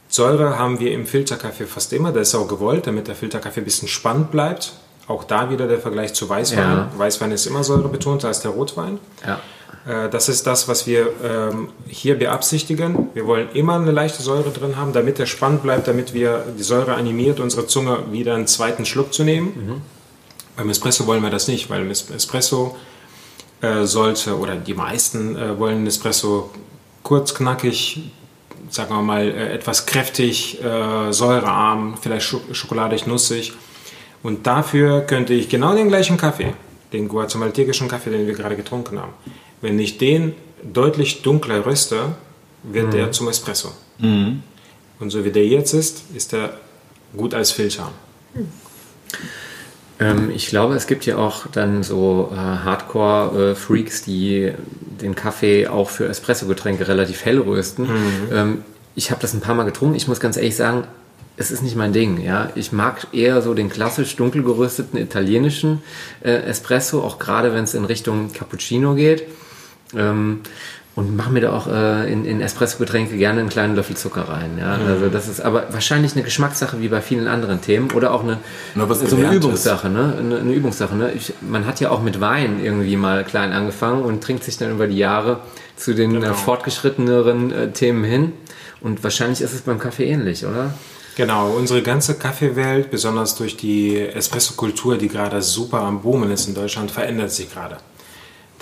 Säure 0.09 0.59
haben 0.59 0.79
wir 0.79 0.93
im 0.93 1.07
Filterkaffee 1.07 1.65
fast 1.65 1.93
immer, 1.95 2.13
das 2.13 2.29
ist 2.29 2.35
auch 2.35 2.47
gewollt, 2.47 2.87
damit 2.87 3.09
der 3.09 3.15
Filterkaffee 3.15 3.63
ein 3.63 3.65
bisschen 3.65 3.89
spannend 3.89 4.31
bleibt. 4.31 4.75
Auch 5.09 5.25
da 5.25 5.51
wieder 5.51 5.67
der 5.67 5.79
Vergleich 5.79 6.13
zu 6.13 6.29
Weißwein. 6.29 6.59
Ja. 6.59 6.91
Weißwein 6.97 7.33
ist 7.33 7.47
immer 7.47 7.65
säurebetonter 7.65 8.29
als 8.29 8.41
der 8.41 8.51
Rotwein. 8.51 8.99
Ja. 9.27 9.41
Äh, 9.87 10.09
Das 10.09 10.29
ist 10.29 10.47
das, 10.47 10.69
was 10.69 10.87
wir 10.87 11.09
ähm, 11.23 11.69
hier 11.89 12.19
beabsichtigen. 12.19 13.09
Wir 13.15 13.27
wollen 13.27 13.49
immer 13.55 13.75
eine 13.77 13.91
leichte 13.91 14.23
Säure 14.23 14.51
drin 14.51 14.77
haben, 14.77 14.93
damit 14.93 15.19
der 15.19 15.27
spannend 15.27 15.63
bleibt, 15.63 15.89
damit 15.89 16.15
wir 16.15 16.45
die 16.59 16.63
Säure 16.63 16.95
animiert, 16.95 17.41
unsere 17.41 17.67
Zunge 17.67 17.99
wieder 18.11 18.35
einen 18.35 18.47
zweiten 18.47 18.85
Schluck 18.85 19.13
zu 19.13 19.25
nehmen. 19.25 19.83
Beim 20.57 20.69
Espresso 20.71 21.07
wollen 21.07 21.23
wir 21.23 21.31
das 21.31 21.49
nicht, 21.49 21.71
weil 21.71 21.91
Espresso 21.91 22.77
äh, 23.63 23.85
sollte, 23.85 24.39
oder 24.39 24.57
die 24.57 24.75
meisten 24.75 25.37
äh, 25.37 25.59
wollen 25.59 25.87
Espresso 25.87 26.51
kurz, 27.03 27.33
knackig, 27.35 28.11
sagen 28.69 28.95
wir 28.95 29.03
mal, 29.03 29.23
äh, 29.23 29.55
etwas 29.55 29.87
kräftig, 29.87 30.59
säurearm, 31.11 31.97
vielleicht 32.01 32.27
scho 32.27 32.41
schokoladig, 32.53 33.07
nussig. 33.07 33.53
Und 34.23 34.47
dafür 34.47 35.01
könnte 35.01 35.35
ich 35.35 35.49
genau 35.49 35.75
den 35.75 35.89
gleichen 35.89 36.17
Kaffee, 36.17 36.55
den 36.93 37.09
guatemaltekischen 37.09 37.89
Kaffee, 37.89 38.11
den 38.11 38.27
wir 38.27 38.35
gerade 38.35 38.57
getrunken 38.57 38.99
haben, 39.01 39.13
wenn 39.63 39.79
ich 39.79 39.97
den 39.97 40.35
deutlich 40.63 41.23
dunkler 41.23 41.65
röste, 41.65 42.15
wird 42.63 42.93
der 42.93 43.13
zum 43.13 43.29
Espresso. 43.29 43.73
Und 45.01 45.11
so 45.11 45.25
wie 45.25 45.31
der 45.31 45.47
jetzt 45.47 45.73
ist, 45.73 46.05
ist 46.15 46.33
er 46.35 46.59
gut 47.17 47.35
als 47.35 47.51
Filter. 47.51 47.91
Ähm, 49.99 50.31
ich 50.35 50.47
glaube, 50.47 50.75
es 50.75 50.87
gibt 50.87 51.07
ja 51.07 51.17
auch 51.17 51.47
dann 51.47 51.83
so 51.83 52.31
äh, 52.33 52.37
Hardcore-Freaks, 52.37 54.03
die 54.03 54.53
den 55.01 55.15
Kaffee 55.15 55.67
auch 55.67 55.91
für 55.91 56.07
Espresso-Getränke 56.07 56.87
relativ 56.89 57.25
hell 57.25 57.39
rösten. 57.39 57.89
Ähm, 58.33 58.65
ich 58.95 59.11
habe 59.11 59.21
das 59.21 59.35
ein 59.35 59.41
paar 59.41 59.55
Mal 59.55 59.65
getrunken. 59.65 59.97
Ich 59.97 60.07
muss 60.07 60.21
ganz 60.21 60.37
ehrlich 60.37 60.57
sagen, 60.57 60.85
es 61.37 61.51
ist 61.51 61.63
nicht 61.63 61.77
mein 61.77 61.93
Ding. 61.93 62.21
Ja, 62.23 62.51
ich 62.55 62.73
mag 62.73 63.07
eher 63.13 63.43
so 63.43 63.55
den 63.55 63.71
klassisch 63.71 64.17
dunkel 64.17 64.43
gerösteten 64.43 64.99
italienischen 64.99 65.83
äh, 66.23 66.31
Espresso, 66.31 67.03
auch 67.03 67.19
gerade 67.19 67.55
wenn 67.55 67.65
es 67.65 67.75
in 67.75 67.85
Richtung 67.85 68.33
Cappuccino 68.33 68.95
geht. 68.95 69.25
Ähm, 69.97 70.41
und 70.95 71.17
mache 71.17 71.31
mir 71.31 71.41
da 71.41 71.53
auch 71.55 71.69
äh, 71.69 72.13
in, 72.13 72.27
in 72.27 72.43
Espresso-Getränke 72.43 73.17
gerne 73.17 73.41
einen 73.41 73.49
kleinen 73.49 73.75
Löffel 73.75 73.97
Zucker 73.97 74.29
rein. 74.29 74.59
Ja? 74.59 74.79
Also 74.87 75.09
das 75.09 75.27
ist 75.27 75.41
aber 75.41 75.73
wahrscheinlich 75.73 76.13
eine 76.13 76.23
Geschmackssache 76.23 76.81
wie 76.83 76.89
bei 76.89 77.01
vielen 77.01 77.29
anderen 77.29 77.63
Themen 77.63 77.91
oder 77.93 78.13
auch 78.13 78.23
eine, 78.23 78.39
was 78.75 79.01
so 79.01 79.17
eine. 79.17 79.33
Übungssache. 79.33 79.89
Ne? 79.89 80.15
Eine, 80.19 80.41
eine 80.41 80.53
Übungssache. 80.53 80.95
Ne? 80.95 81.13
Ich, 81.13 81.33
man 81.41 81.67
hat 81.67 81.81
ja 81.81 81.91
auch 81.91 82.03
mit 82.03 82.21
Wein 82.21 82.63
irgendwie 82.63 82.97
mal 82.97 83.25
klein 83.25 83.53
angefangen 83.53 84.03
und 84.03 84.23
trinkt 84.23 84.45
sich 84.45 84.59
dann 84.59 84.71
über 84.71 84.87
die 84.87 84.99
Jahre 84.99 85.41
zu 85.77 85.95
den 85.95 86.23
äh, 86.23 86.35
fortgeschritteneren 86.35 87.53
äh, 87.53 87.71
Themen 87.71 88.05
hin. 88.05 88.33
Und 88.83 89.03
wahrscheinlich 89.03 89.41
ist 89.41 89.55
es 89.55 89.63
beim 89.63 89.79
Kaffee 89.79 90.05
ähnlich, 90.05 90.45
oder? 90.45 90.75
Genau, 91.17 91.51
unsere 91.51 91.83
ganze 91.83 92.15
Kaffeewelt, 92.15 92.91
besonders 92.91 93.35
durch 93.35 93.57
die 93.57 93.99
Espresso-Kultur, 93.99 94.99
die 94.99 95.09
gerade 95.09 95.41
super 95.41 95.81
am 95.81 96.03
Boomen 96.03 96.31
ist 96.31 96.49
in 96.49 96.55
Deutschland, 96.55 96.91
verändert 96.91 97.31
sich 97.31 97.53
gerade. 97.53 97.79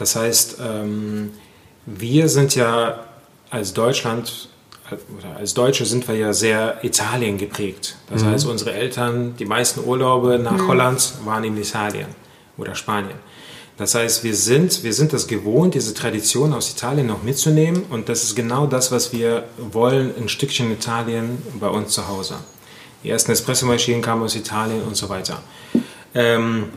Das 0.00 0.16
heißt, 0.16 0.56
ähm, 0.64 1.30
wir 1.84 2.28
sind 2.30 2.54
ja 2.54 3.00
als 3.50 3.74
Deutschland 3.74 4.48
oder 5.16 5.36
als 5.36 5.52
Deutsche 5.52 5.84
sind 5.84 6.08
wir 6.08 6.16
ja 6.16 6.32
sehr 6.32 6.82
Italien 6.82 7.36
geprägt. 7.36 7.96
Das 8.08 8.24
heißt, 8.24 8.46
unsere 8.46 8.72
Eltern, 8.72 9.36
die 9.36 9.44
meisten 9.44 9.84
Urlaube 9.84 10.38
nach 10.38 10.66
Holland 10.66 11.12
waren 11.24 11.44
in 11.44 11.56
Italien 11.56 12.08
oder 12.56 12.74
Spanien. 12.74 13.18
Das 13.76 13.94
heißt, 13.94 14.24
wir 14.24 14.34
sind, 14.34 14.82
wir 14.82 14.94
sind 14.94 15.12
das 15.12 15.26
gewohnt, 15.26 15.74
diese 15.74 15.92
Tradition 15.92 16.54
aus 16.54 16.70
Italien 16.70 17.06
noch 17.06 17.22
mitzunehmen 17.22 17.84
und 17.90 18.08
das 18.08 18.24
ist 18.24 18.34
genau 18.34 18.66
das, 18.66 18.90
was 18.90 19.12
wir 19.12 19.44
wollen, 19.58 20.12
ein 20.18 20.30
Stückchen 20.30 20.72
Italien 20.72 21.42
bei 21.60 21.68
uns 21.68 21.92
zu 21.92 22.08
Hause. 22.08 22.36
Die 23.04 23.10
ersten 23.10 23.32
Espressomaschinen 23.32 24.00
kamen 24.00 24.22
aus 24.22 24.34
Italien 24.34 24.82
und 24.82 24.96
so 24.96 25.10
weiter. 25.10 25.42
Ähm, 26.14 26.70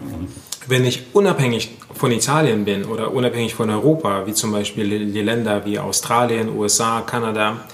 wenn 0.68 0.86
ich 0.86 1.08
unabhängig 1.14 1.72
von 1.94 2.12
Italien 2.12 2.66
bin 2.66 2.86
oder 2.86 3.14
unabhängig 3.14 3.54
von 3.54 3.70
Europa, 3.70 4.26
wie 4.26 4.34
zum 4.34 4.52
Beispiel 4.52 5.12
die 5.12 5.22
Länder 5.22 5.66
wie 5.66 5.80
Australien, 5.80 6.50
USA, 6.56 7.02
Kanada 7.02 7.68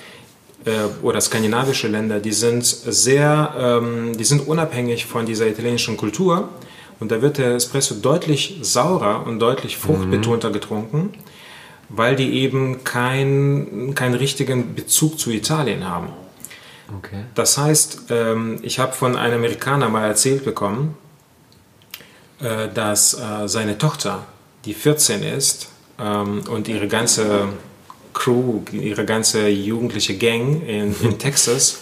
äh, 0.65 0.71
oder 1.01 1.21
skandinavische 1.21 1.87
Länder, 1.87 2.19
die 2.19 2.31
sind 2.31 2.65
sehr, 2.65 3.53
ähm, 3.57 4.17
die 4.17 4.23
sind 4.23 4.47
unabhängig 4.47 5.05
von 5.05 5.25
dieser 5.25 5.47
italienischen 5.47 5.97
Kultur 5.97 6.49
und 6.99 7.11
da 7.11 7.21
wird 7.21 7.37
der 7.37 7.55
Espresso 7.55 7.95
deutlich 7.95 8.59
saurer 8.61 9.25
und 9.25 9.39
deutlich 9.39 9.77
fruchtbetonter 9.77 10.51
getrunken, 10.51 11.13
weil 11.87 12.15
die 12.15 12.33
eben 12.41 12.83
kein, 12.83 13.93
keinen 13.95 14.15
richtigen 14.15 14.75
Bezug 14.75 15.19
zu 15.19 15.31
Italien 15.31 15.87
haben. 15.87 16.07
Okay. 16.97 17.23
Das 17.35 17.57
heißt, 17.57 18.05
ähm, 18.09 18.59
ich 18.63 18.79
habe 18.79 18.93
von 18.93 19.15
einem 19.15 19.35
Amerikaner 19.35 19.89
mal 19.89 20.07
erzählt 20.07 20.43
bekommen, 20.43 20.97
dass 22.39 23.13
äh, 23.13 23.47
seine 23.47 23.77
Tochter, 23.77 24.25
die 24.65 24.73
14 24.73 25.23
ist, 25.23 25.69
ähm, 25.99 26.43
und 26.49 26.67
ihre 26.67 26.87
ganze 26.87 27.49
Crew, 28.13 28.61
ihre 28.71 29.05
ganze 29.05 29.47
jugendliche 29.49 30.17
Gang 30.17 30.65
in, 30.67 30.95
in 31.01 31.19
Texas, 31.19 31.79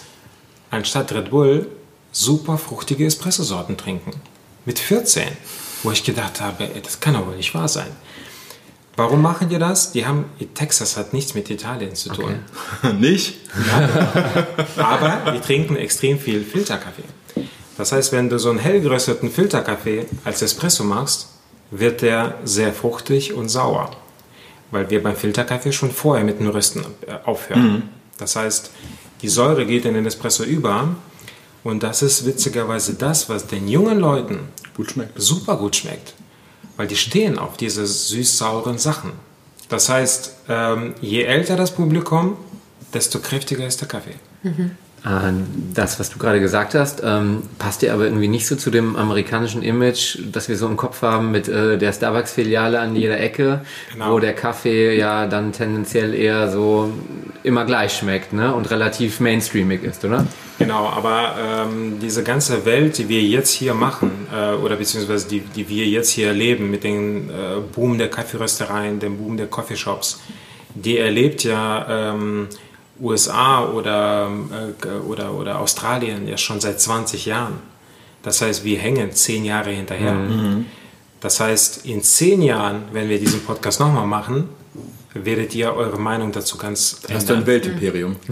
anstatt 0.71 1.11
Red 1.11 1.29
Bull 1.29 1.67
super 2.11 2.57
fruchtige 2.57 3.05
Espressosorten 3.05 3.77
trinken. 3.77 4.11
Mit 4.65 4.79
14. 4.79 5.29
Wo 5.83 5.91
ich 5.91 6.03
gedacht 6.03 6.41
habe, 6.41 6.63
ey, 6.63 6.81
das 6.81 6.99
kann 6.99 7.13
doch 7.13 7.27
wohl 7.27 7.35
nicht 7.35 7.53
wahr 7.53 7.67
sein. 7.67 7.87
Warum 8.95 9.21
machen 9.21 9.47
die 9.47 9.59
das? 9.59 9.91
Die 9.91 10.07
haben, 10.07 10.25
Texas 10.55 10.97
hat 10.97 11.13
nichts 11.13 11.35
mit 11.35 11.51
Italien 11.51 11.93
zu 11.93 12.09
tun. 12.09 12.39
Nicht? 12.99 13.35
Aber 14.75 15.31
die 15.31 15.39
trinken 15.39 15.75
extrem 15.75 16.17
viel 16.17 16.43
Filterkaffee. 16.43 17.03
Das 17.77 17.91
heißt, 17.91 18.11
wenn 18.11 18.29
du 18.29 18.39
so 18.39 18.49
einen 18.49 18.59
hellgerösteten 18.59 19.29
Filterkaffee 19.29 20.05
als 20.25 20.41
Espresso 20.41 20.83
machst, 20.83 21.27
wird 21.69 22.01
der 22.01 22.35
sehr 22.43 22.73
fruchtig 22.73 23.33
und 23.33 23.49
sauer. 23.49 23.91
Weil 24.71 24.89
wir 24.89 25.01
beim 25.03 25.15
Filterkaffee 25.15 25.71
schon 25.71 25.91
vorher 25.91 26.25
mit 26.25 26.39
dem 26.39 26.49
Rösten 26.49 26.85
äh, 27.05 27.13
aufhören. 27.25 27.89
Das 28.17 28.35
heißt, 28.35 28.71
die 29.21 29.29
Säure 29.29 29.65
geht 29.65 29.85
in 29.85 29.93
den 29.93 30.05
Espresso 30.05 30.43
über 30.43 30.95
und 31.63 31.83
das 31.83 32.01
ist 32.01 32.25
witzigerweise 32.25 32.95
das, 32.95 33.29
was 33.29 33.47
den 33.47 33.67
jungen 33.67 33.99
Leuten 33.99 34.39
Gut 34.75 34.91
schmeckt. 34.91 35.19
super 35.21 35.57
gut 35.57 35.75
schmeckt. 35.75 36.13
Weil 36.77 36.87
die 36.87 36.95
stehen 36.95 37.39
auf 37.39 37.57
diese 37.57 37.85
süß-sauren 37.85 38.77
Sachen. 38.77 39.11
Das 39.69 39.89
heißt, 39.89 40.33
ähm, 40.49 40.95
je 41.01 41.23
älter 41.23 41.55
das 41.55 41.71
Publikum, 41.71 42.37
desto 42.93 43.19
kräftiger 43.19 43.67
ist 43.67 43.81
der 43.81 43.87
Kaffee. 43.87 44.15
Äh, 44.43 44.69
Das, 45.73 45.99
was 45.99 46.09
du 46.09 46.17
gerade 46.17 46.39
gesagt 46.41 46.75
hast, 46.75 47.01
ähm, 47.05 47.43
passt 47.59 47.81
dir 47.81 47.93
aber 47.93 48.05
irgendwie 48.05 48.27
nicht 48.27 48.45
so 48.45 48.55
zu 48.55 48.69
dem 48.71 48.95
amerikanischen 48.95 49.61
Image, 49.61 50.17
das 50.33 50.49
wir 50.49 50.57
so 50.57 50.67
im 50.67 50.75
Kopf 50.75 51.01
haben 51.01 51.31
mit 51.31 51.47
äh, 51.47 51.77
der 51.77 51.93
Starbucks-Filiale 51.93 52.79
an 52.79 52.95
jeder 52.95 53.19
Ecke, 53.19 53.61
Genau. 53.93 54.13
wo 54.13 54.19
der 54.19 54.33
Kaffee 54.33 54.97
ja 54.97 55.27
dann 55.27 55.53
tendenziell 55.53 56.13
eher 56.13 56.51
so 56.51 56.91
immer 57.43 57.63
gleich 57.63 57.93
schmeckt 57.93 58.33
ne? 58.33 58.53
und 58.53 58.69
relativ 58.69 59.19
mainstreamig 59.21 59.83
ist, 59.83 60.03
oder? 60.03 60.25
Genau, 60.59 60.87
aber 60.89 61.35
ähm, 61.39 61.99
diese 62.01 62.23
ganze 62.23 62.65
Welt, 62.65 62.97
die 62.97 63.07
wir 63.07 63.21
jetzt 63.21 63.51
hier 63.53 63.75
machen, 63.75 64.11
äh, 64.35 64.55
oder 64.55 64.75
beziehungsweise 64.75 65.27
die, 65.29 65.39
die 65.41 65.69
wir 65.69 65.85
jetzt 65.85 66.09
hier 66.09 66.27
erleben 66.29 66.69
mit 66.71 66.83
dem 66.83 67.29
äh, 67.29 67.33
Boom 67.73 67.97
der 67.97 68.09
Kaffeeröstereien, 68.09 68.99
dem 68.99 69.17
Boom 69.19 69.37
der 69.37 69.47
Coffeeshops, 69.47 70.19
die 70.73 70.97
erlebt 70.97 71.43
ja 71.43 72.11
ähm, 72.13 72.47
USA 72.99 73.65
oder, 73.65 74.29
äh, 74.83 74.89
oder, 75.07 75.33
oder 75.33 75.59
Australien 75.59 76.27
ja 76.27 76.37
schon 76.37 76.59
seit 76.59 76.79
20 76.79 77.25
Jahren. 77.25 77.55
Das 78.23 78.41
heißt, 78.41 78.63
wir 78.63 78.77
hängen 78.79 79.11
zehn 79.13 79.45
Jahre 79.45 79.69
hinterher. 79.69 80.17
Das 81.21 81.39
heißt, 81.39 81.85
in 81.85 82.01
zehn 82.03 82.41
Jahren, 82.41 82.83
wenn 82.91 83.07
wir 83.09 83.19
diesen 83.19 83.41
Podcast 83.41 83.79
nochmal 83.79 84.05
machen, 84.05 84.49
werdet 85.13 85.55
ihr 85.55 85.73
eure 85.73 85.97
Meinung 85.97 86.31
dazu 86.31 86.57
ganz 86.57 87.01
Hast 87.11 87.29
du 87.29 87.35
ein 87.35 87.45
Weltimperium? 87.45 88.17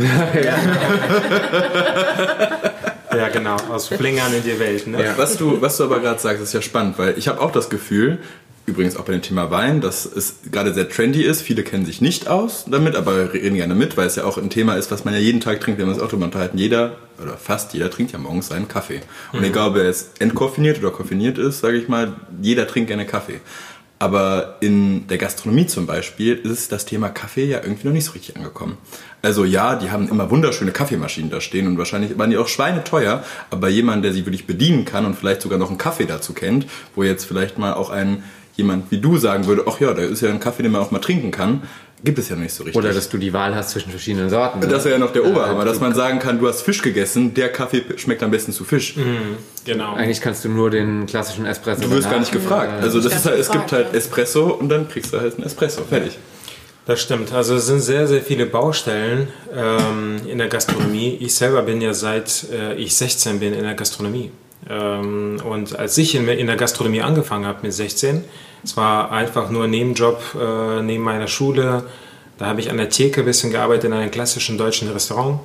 Ja, 3.15 3.29
genau, 3.29 3.55
aus 3.71 3.87
Flingern 3.87 4.33
in 4.33 4.43
die 4.43 4.59
Welt. 4.59 4.87
Ne? 4.87 5.13
Was, 5.15 5.37
du, 5.37 5.61
was 5.61 5.77
du 5.77 5.85
aber 5.85 5.99
gerade 5.99 6.19
sagst, 6.19 6.43
ist 6.43 6.53
ja 6.53 6.61
spannend, 6.61 6.97
weil 6.97 7.17
ich 7.17 7.27
habe 7.27 7.39
auch 7.39 7.51
das 7.51 7.69
Gefühl, 7.69 8.19
übrigens 8.65 8.95
auch 8.95 9.05
bei 9.05 9.13
dem 9.13 9.21
Thema 9.21 9.51
Wein, 9.51 9.81
dass 9.81 10.05
es 10.05 10.37
gerade 10.51 10.73
sehr 10.73 10.89
trendy 10.89 11.23
ist. 11.23 11.41
Viele 11.41 11.63
kennen 11.63 11.85
sich 11.85 12.01
nicht 12.01 12.27
aus 12.27 12.65
damit, 12.67 12.95
aber 12.95 13.33
reden 13.33 13.55
gerne 13.55 13.75
mit, 13.75 13.97
weil 13.97 14.07
es 14.07 14.15
ja 14.15 14.25
auch 14.25 14.37
ein 14.37 14.49
Thema 14.49 14.75
ist, 14.75 14.91
was 14.91 15.05
man 15.05 15.13
ja 15.13 15.19
jeden 15.19 15.39
Tag 15.39 15.61
trinkt, 15.61 15.79
wenn 15.79 15.87
wir 15.87 15.93
uns 15.93 16.01
auch 16.01 16.07
darüber 16.07 16.25
unterhalten. 16.25 16.57
Jeder 16.57 16.97
oder 17.21 17.37
fast 17.37 17.73
jeder 17.73 17.89
trinkt 17.89 18.11
ja 18.11 18.19
morgens 18.19 18.47
seinen 18.47 18.67
Kaffee. 18.67 19.01
Und 19.31 19.43
egal, 19.43 19.69
ob 19.69 19.77
er 19.77 19.85
jetzt 19.85 20.19
entkoffiniert 20.19 20.79
oder 20.79 20.91
koffiniert 20.91 21.37
ist, 21.37 21.59
sage 21.59 21.77
ich 21.77 21.87
mal, 21.87 22.13
jeder 22.41 22.67
trinkt 22.67 22.87
gerne 22.87 23.05
Kaffee. 23.05 23.39
Aber 23.97 24.57
in 24.59 25.07
der 25.07 25.17
Gastronomie 25.17 25.67
zum 25.67 25.85
Beispiel 25.85 26.35
ist 26.35 26.71
das 26.71 26.85
Thema 26.85 27.09
Kaffee 27.09 27.45
ja 27.45 27.61
irgendwie 27.63 27.87
noch 27.87 27.93
nicht 27.93 28.03
so 28.03 28.11
richtig 28.11 28.35
angekommen. 28.35 28.77
Also 29.21 29.45
ja, 29.45 29.75
die 29.75 29.89
haben 29.89 30.09
immer 30.09 30.29
wunderschöne 30.29 30.71
Kaffeemaschinen 30.71 31.29
da 31.29 31.39
stehen 31.39 31.65
und 31.65 31.77
wahrscheinlich 31.77 32.17
waren 32.17 32.29
die 32.29 32.37
auch 32.37 32.49
schweineteuer, 32.49 33.23
aber 33.51 33.69
jemand, 33.69 34.03
der 34.03 34.11
sie 34.11 34.25
wirklich 34.25 34.45
bedienen 34.45 34.83
kann 34.83 35.05
und 35.05 35.15
vielleicht 35.15 35.41
sogar 35.41 35.57
noch 35.57 35.69
einen 35.69 35.77
Kaffee 35.77 36.05
dazu 36.05 36.33
kennt, 36.33 36.67
wo 36.93 37.03
jetzt 37.03 37.23
vielleicht 37.23 37.57
mal 37.57 37.73
auch 37.73 37.89
ein 37.89 38.23
jemand 38.55 38.91
wie 38.91 38.99
du 38.99 39.17
sagen 39.17 39.45
würde, 39.47 39.65
ach 39.67 39.79
ja, 39.79 39.93
da 39.93 40.01
ist 40.01 40.21
ja 40.21 40.29
ein 40.29 40.39
Kaffee, 40.39 40.63
den 40.63 40.71
man 40.71 40.81
auch 40.81 40.91
mal 40.91 40.99
trinken 40.99 41.31
kann, 41.31 41.63
gibt 42.03 42.19
es 42.19 42.29
ja 42.29 42.35
noch 42.35 42.43
nicht 42.43 42.53
so 42.53 42.63
richtig. 42.63 42.77
Oder 42.77 42.93
dass 42.93 43.09
du 43.09 43.17
die 43.17 43.33
Wahl 43.33 43.55
hast 43.55 43.71
zwischen 43.71 43.89
verschiedenen 43.89 44.29
Sorten. 44.29 44.59
ne? 44.59 44.67
das 44.67 44.85
wäre 44.85 44.95
ja 44.95 44.99
noch 44.99 45.11
der 45.11 45.25
Oberhammer, 45.25 45.65
dass 45.65 45.79
man 45.79 45.93
sagen 45.95 46.19
kann, 46.19 46.39
du 46.39 46.47
hast 46.47 46.61
Fisch 46.61 46.81
gegessen, 46.81 47.33
der 47.33 47.49
Kaffee 47.51 47.83
schmeckt 47.97 48.23
am 48.23 48.31
besten 48.31 48.51
zu 48.51 48.63
Fisch. 48.63 48.95
Genau. 49.65 49.93
Eigentlich 49.95 50.21
kannst 50.21 50.45
du 50.45 50.49
nur 50.49 50.69
den 50.69 51.05
klassischen 51.05 51.45
Espresso 51.45 51.81
Du 51.81 51.91
wirst 51.91 52.09
gar 52.09 52.19
nicht 52.19 52.31
gefragt. 52.31 52.81
Also 52.81 53.01
das 53.01 53.15
ist 53.15 53.25
halt, 53.25 53.39
es 53.39 53.49
gibt 53.49 53.71
halt 53.71 53.87
ja. 53.91 53.97
Espresso 53.97 54.47
und 54.47 54.69
dann 54.69 54.87
kriegst 54.87 55.13
du 55.13 55.19
halt 55.19 55.35
einen 55.35 55.45
Espresso. 55.45 55.83
Fertig. 55.83 56.17
Das 56.85 57.01
stimmt. 57.01 57.33
Also 57.33 57.55
es 57.55 57.65
sind 57.65 57.79
sehr, 57.79 58.07
sehr 58.07 58.21
viele 58.21 58.45
Baustellen 58.45 59.29
ähm, 59.51 60.17
in 60.27 60.37
der 60.37 60.47
Gastronomie. 60.47 61.17
Ich 61.19 61.33
selber 61.33 61.63
bin 61.63 61.81
ja 61.81 61.95
seit 61.95 62.45
äh, 62.51 62.75
ich 62.75 62.95
16 62.95 63.39
bin 63.39 63.53
in 63.53 63.63
der 63.63 63.73
Gastronomie. 63.73 64.31
Ähm, 64.69 65.41
und 65.43 65.77
als 65.77 65.97
ich 65.97 66.13
in, 66.13 66.27
in, 66.27 66.45
der 66.45 66.55
Gastronomie 66.55 67.01
angefangen 67.01 67.45
habe 67.45 67.59
mit 67.63 67.73
16, 67.73 68.23
es 68.65 68.75
war 68.75 69.11
einfach 69.11 69.51
nur 69.51 69.65
ein 69.65 69.69
Nebenjob 69.69 70.19
äh, 70.41 70.81
neben 70.81 71.03
meiner 71.03 71.27
Schule. 71.27 71.83
Da 72.39 72.47
habe 72.47 72.59
ich 72.59 72.71
an 72.71 72.77
der 72.77 72.89
Theke 72.89 73.21
ein 73.21 73.25
bisschen 73.25 73.51
gearbeitet 73.51 73.85
in 73.85 73.93
einem 73.93 74.09
klassischen 74.09 74.57
deutschen 74.57 74.91
Restaurant. 74.91 75.39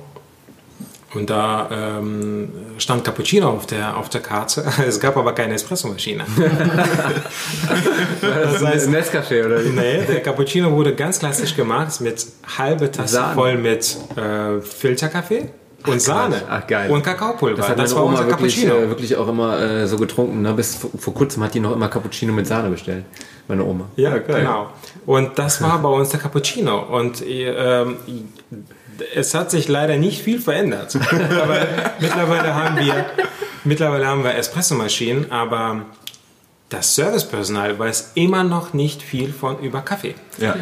Und 1.13 1.29
da 1.29 1.69
ähm, 1.99 2.49
stand 2.79 3.03
Cappuccino 3.03 3.49
auf 3.49 3.67
der, 3.67 3.95
auf 3.95 4.09
der 4.09 4.21
Karte. 4.21 4.65
Es 4.87 4.99
gab 4.99 5.17
aber 5.17 5.33
keine 5.33 5.53
Espressomaschine. 5.53 6.25
das 8.21 8.63
heißt, 8.63 8.89
Nescafé 8.89 9.45
oder 9.45 9.63
wie? 9.63 9.69
Nee, 9.69 10.03
der 10.07 10.21
Cappuccino 10.23 10.71
wurde 10.71 10.95
ganz 10.95 11.19
klassisch 11.19 11.55
gemacht 11.55 12.01
mit 12.01 12.25
halbe 12.57 12.89
Tasse 12.89 13.15
Sahne. 13.15 13.35
voll 13.35 13.57
mit 13.57 13.97
äh, 14.15 14.61
Filterkaffee 14.61 15.49
und 15.85 15.95
Ach, 15.95 15.99
Sahne 15.99 16.41
Ach, 16.49 16.67
geil. 16.67 16.89
und 16.89 17.03
Kakaopulver. 17.03 17.57
Das, 17.57 17.69
hat 17.69 17.79
das 17.79 17.95
war 17.95 18.03
Oma 18.03 18.11
unser 18.11 18.27
wirklich, 18.27 18.61
Cappuccino. 18.61 18.85
Äh, 18.85 18.89
wirklich 18.89 19.15
auch 19.15 19.27
immer 19.27 19.59
äh, 19.59 19.87
so 19.87 19.97
getrunken. 19.97 20.41
Ne? 20.41 20.53
Bis 20.53 20.75
vor, 20.75 20.89
vor, 20.97 21.13
kurzem 21.13 21.43
hat 21.43 21.53
die 21.53 21.59
noch 21.59 21.73
immer 21.73 21.87
Cappuccino 21.87 22.33
mit 22.33 22.47
Sahne 22.47 22.69
bestellt. 22.69 23.05
Meine 23.47 23.63
Oma. 23.63 23.85
Ja, 23.95 24.17
geil. 24.17 24.41
genau. 24.41 24.69
Und 25.05 25.37
das 25.37 25.61
war 25.61 25.79
bei 25.79 25.89
uns 25.89 26.09
der 26.09 26.19
Cappuccino. 26.19 26.79
Und 26.79 27.23
ähm, 27.27 27.97
es 29.15 29.33
hat 29.33 29.51
sich 29.51 29.67
leider 29.67 29.97
nicht 29.97 30.21
viel 30.21 30.39
verändert. 30.39 30.95
aber 31.11 31.67
mittlerweile 31.99 32.53
haben 32.53 32.77
wir, 32.77 33.05
mittlerweile 33.63 34.07
haben 34.07 34.23
wir 34.23 34.35
Espressomaschinen, 34.35 35.31
aber 35.31 35.85
das 36.69 36.95
Servicepersonal 36.95 37.77
weiß 37.77 38.11
immer 38.15 38.43
noch 38.43 38.73
nicht 38.73 39.01
viel 39.01 39.33
von 39.33 39.59
über 39.59 39.81
Kaffee. 39.81 40.15
Ja. 40.37 40.55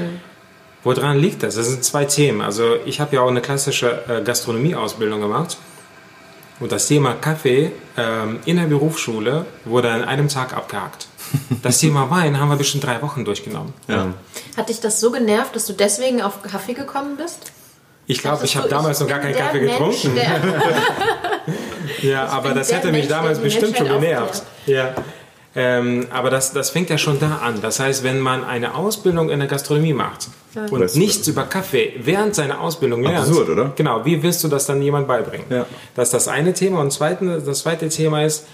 Woran 0.83 1.19
liegt 1.19 1.43
das? 1.43 1.55
Das 1.55 1.67
sind 1.67 1.83
zwei 1.83 2.05
Themen. 2.05 2.41
Also 2.41 2.75
ich 2.85 2.99
habe 3.01 3.15
ja 3.15 3.21
auch 3.21 3.27
eine 3.29 3.41
klassische 3.41 4.03
äh, 4.07 4.23
Gastronomieausbildung 4.23 5.21
gemacht. 5.21 5.57
Und 6.59 6.71
das 6.71 6.87
Thema 6.87 7.13
Kaffee 7.13 7.71
ähm, 7.97 8.39
in 8.45 8.57
der 8.57 8.63
Berufsschule 8.63 9.45
wurde 9.65 9.91
an 9.91 10.03
einem 10.03 10.27
Tag 10.27 10.55
abgehakt. 10.55 11.07
Das 11.61 11.77
Thema 11.77 12.09
Wein 12.09 12.39
haben 12.39 12.49
wir 12.49 12.55
bestimmt 12.55 12.85
drei 12.85 13.01
Wochen 13.01 13.23
durchgenommen. 13.23 13.73
Ja. 13.87 14.13
Hat 14.57 14.69
dich 14.69 14.79
das 14.79 14.99
so 14.99 15.11
genervt, 15.11 15.55
dass 15.55 15.67
du 15.67 15.73
deswegen 15.73 16.21
auf 16.21 16.41
Kaffee 16.41 16.73
gekommen 16.73 17.17
bist? 17.17 17.51
Ich 18.07 18.19
glaube, 18.19 18.45
ich 18.45 18.55
habe 18.55 18.67
damals 18.67 18.99
noch 18.99 19.07
gar 19.07 19.19
keinen 19.19 19.35
Kaffee 19.35 19.61
Mensch, 19.61 19.77
getrunken. 19.77 20.17
ja, 22.01 22.25
aber 22.27 22.55
das 22.55 22.71
hätte 22.71 22.87
mich 22.87 23.01
Mensch, 23.01 23.09
damals 23.09 23.39
bestimmt 23.39 23.77
schon 23.77 23.87
genervt. 23.87 24.41
Ja. 24.65 24.95
Ähm, 25.55 26.07
aber 26.11 26.29
das, 26.29 26.53
das 26.53 26.69
fängt 26.69 26.89
ja 26.89 26.97
schon 26.97 27.19
da 27.19 27.37
an. 27.37 27.61
Das 27.61 27.79
heißt, 27.79 28.03
wenn 28.03 28.19
man 28.19 28.43
eine 28.43 28.75
Ausbildung 28.75 29.29
in 29.29 29.39
der 29.39 29.47
Gastronomie 29.47 29.93
macht 29.93 30.27
ja. 30.53 30.65
und 30.65 30.79
das 30.79 30.95
nichts 30.95 31.27
über 31.27 31.43
Kaffee 31.43 31.93
während 31.99 32.35
seiner 32.35 32.61
Ausbildung 32.61 33.01
lernt, 33.01 33.27
absurd, 33.27 33.49
oder? 33.49 33.73
Genau, 33.75 34.05
wie 34.05 34.21
willst 34.21 34.43
du 34.43 34.47
das 34.47 34.67
dann 34.67 34.81
jemand 34.81 35.07
beibringen? 35.07 35.45
Ja. 35.49 35.65
Das 35.95 36.09
ist 36.09 36.13
das 36.13 36.27
eine 36.27 36.53
Thema. 36.53 36.81
Und 36.81 36.91
zweitens, 36.91 37.45
das 37.45 37.59
zweite 37.59 37.89
Thema 37.89 38.23
ist, 38.23 38.45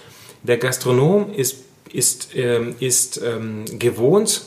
der 0.42 0.56
Gastronom 0.56 1.32
ist, 1.34 1.56
ist, 1.92 2.30
ähm, 2.34 2.76
ist 2.80 3.20
ähm, 3.22 3.64
gewohnt, 3.78 4.42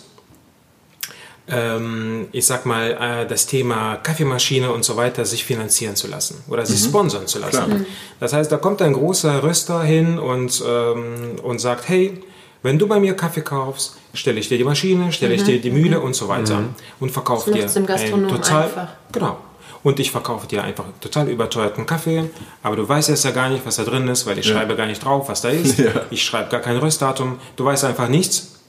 ähm, 1.51 2.27
ich 2.31 2.45
sag 2.45 2.65
mal, 2.65 2.91
äh, 2.91 3.27
das 3.27 3.47
Thema 3.47 3.95
Kaffeemaschine 3.97 4.71
und 4.71 4.83
so 4.85 4.97
weiter 4.97 5.25
sich 5.25 5.45
finanzieren 5.45 5.95
zu 5.95 6.07
lassen 6.07 6.43
oder 6.47 6.65
sich 6.65 6.81
mhm. 6.81 6.89
sponsern 6.89 7.27
zu 7.27 7.39
lassen. 7.39 7.65
Klar. 7.65 7.79
Das 8.19 8.33
heißt, 8.33 8.51
da 8.51 8.57
kommt 8.57 8.81
ein 8.81 8.93
großer 8.93 9.43
Röster 9.43 9.81
hin 9.81 10.19
und, 10.19 10.63
ähm, 10.67 11.39
und 11.41 11.59
sagt, 11.59 11.89
hey, 11.89 12.21
wenn 12.63 12.77
du 12.77 12.87
bei 12.87 12.99
mir 12.99 13.15
Kaffee 13.15 13.41
kaufst, 13.41 13.97
stelle 14.13 14.39
ich 14.39 14.49
dir 14.49 14.57
die 14.57 14.63
Maschine, 14.63 15.11
stelle 15.11 15.33
ich 15.33 15.41
mhm. 15.41 15.45
dir 15.45 15.61
die 15.61 15.71
Mühle 15.71 15.99
und 15.99 16.15
so 16.15 16.27
weiter 16.27 16.59
mhm. 16.59 16.75
und 16.99 17.11
verkaufe 17.11 17.51
dir 17.51 17.67
im 17.73 17.85
Gastronom 17.85 18.29
total 18.29 18.63
einfach. 18.63 18.87
genau 19.11 19.37
und 19.81 19.97
ich 19.97 20.11
verkaufe 20.11 20.45
dir 20.45 20.61
einfach 20.61 20.83
total 20.99 21.29
überteuerten 21.29 21.85
Kaffee, 21.85 22.29
aber 22.63 22.75
du 22.75 22.89
weißt 22.89 23.07
jetzt 23.07 23.23
ja 23.23 23.31
gar 23.31 23.47
nicht, 23.47 23.65
was 23.65 23.77
da 23.77 23.83
drin 23.85 24.09
ist, 24.09 24.25
weil 24.25 24.37
ich 24.37 24.45
ja. 24.45 24.55
schreibe 24.55 24.75
gar 24.75 24.87
nicht 24.87 25.01
drauf, 25.01 25.29
was 25.29 25.39
da 25.39 25.49
ist. 25.49 25.79
Ja. 25.79 25.91
Ich 26.09 26.21
schreibe 26.21 26.49
gar 26.49 26.59
kein 26.59 26.75
Röstdatum. 26.75 27.39
Du 27.55 27.63
weißt 27.63 27.85
einfach 27.85 28.09
nichts. 28.09 28.59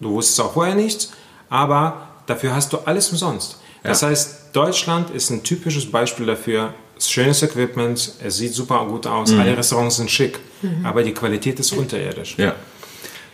Du 0.00 0.10
wusstest 0.10 0.40
auch 0.40 0.54
vorher 0.54 0.74
nichts, 0.74 1.12
aber 1.48 2.06
Dafür 2.26 2.54
hast 2.54 2.72
du 2.72 2.78
alles 2.78 3.10
umsonst. 3.10 3.58
Ja. 3.82 3.90
Das 3.90 4.02
heißt, 4.02 4.50
Deutschland 4.52 5.10
ist 5.10 5.30
ein 5.30 5.42
typisches 5.42 5.90
Beispiel 5.90 6.26
dafür. 6.26 6.74
Schönes 6.98 7.42
Equipment, 7.42 8.12
es 8.24 8.36
sieht 8.38 8.54
super 8.54 8.86
gut 8.86 9.06
aus, 9.06 9.30
mhm. 9.30 9.40
alle 9.40 9.56
Restaurants 9.56 9.96
sind 9.96 10.10
schick, 10.10 10.38
mhm. 10.62 10.84
aber 10.84 11.02
die 11.02 11.12
Qualität 11.12 11.60
ist 11.60 11.72
unterirdisch. 11.72 12.36
Ja. 12.38 12.54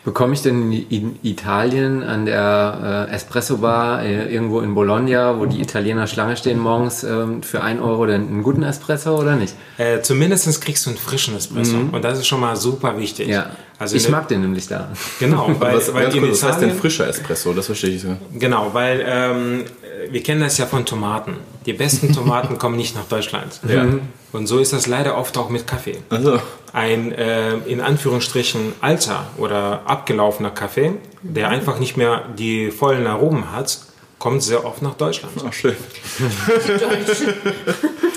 Bekomme 0.04 0.34
ich 0.34 0.42
denn 0.42 0.72
in 0.72 1.16
Italien 1.22 2.02
an 2.02 2.26
der 2.26 3.06
äh, 3.08 3.14
Espresso-Bar 3.14 4.02
äh, 4.02 4.34
irgendwo 4.34 4.60
in 4.60 4.74
Bologna, 4.74 5.38
wo 5.38 5.46
die 5.46 5.60
Italiener 5.60 6.08
Schlange 6.08 6.36
stehen 6.36 6.58
morgens 6.58 7.04
äh, 7.04 7.24
für 7.42 7.62
1 7.62 7.80
Euro 7.80 8.06
denn 8.06 8.26
einen 8.26 8.42
guten 8.42 8.64
Espresso 8.64 9.16
oder 9.16 9.36
nicht? 9.36 9.54
Äh, 9.78 10.00
zumindest 10.00 10.60
kriegst 10.60 10.86
du 10.86 10.90
einen 10.90 10.98
frischen 10.98 11.36
Espresso 11.36 11.76
mhm. 11.76 11.90
und 11.90 12.02
das 12.02 12.18
ist 12.18 12.26
schon 12.26 12.40
mal 12.40 12.56
super 12.56 12.98
wichtig. 12.98 13.28
Ja. 13.28 13.50
Also 13.78 13.96
ich 13.96 14.08
mag 14.08 14.26
den 14.26 14.40
nämlich 14.40 14.66
da. 14.66 14.88
Genau, 15.20 15.54
weil, 15.60 15.76
was, 15.76 15.94
weil 15.94 16.04
in 16.04 16.08
Italien, 16.10 16.32
was 16.32 16.42
heißt 16.42 16.62
denn 16.62 16.74
frischer 16.74 17.06
Espresso? 17.06 17.52
Das 17.52 17.66
verstehe 17.66 17.90
ich 17.90 18.02
so. 18.02 18.16
Genau, 18.34 18.70
weil 18.72 19.04
ähm, 19.06 19.64
wir 20.10 20.22
kennen 20.22 20.40
das 20.40 20.58
ja 20.58 20.66
von 20.66 20.84
Tomaten. 20.84 21.36
Die 21.66 21.72
besten 21.72 22.12
Tomaten 22.12 22.58
kommen 22.58 22.76
nicht 22.76 22.94
nach 22.94 23.04
Deutschland. 23.04 23.60
Ja. 23.68 23.86
Und 24.32 24.46
so 24.46 24.58
ist 24.58 24.72
das 24.72 24.86
leider 24.86 25.16
oft 25.16 25.36
auch 25.36 25.48
mit 25.48 25.66
Kaffee. 25.66 25.98
Also. 26.10 26.40
Ein 26.72 27.12
äh, 27.12 27.56
in 27.66 27.80
Anführungsstrichen 27.80 28.72
alter 28.80 29.26
oder 29.36 29.82
abgelaufener 29.84 30.50
Kaffee, 30.50 30.94
der 31.22 31.50
einfach 31.50 31.78
nicht 31.78 31.96
mehr 31.96 32.22
die 32.38 32.70
vollen 32.70 33.06
Aromen 33.06 33.52
hat, 33.52 33.78
kommt 34.22 34.42
sehr 34.44 34.64
oft 34.64 34.82
nach 34.82 34.94
Deutschland. 34.94 35.34
Ach, 35.44 35.52
schön. 35.52 35.74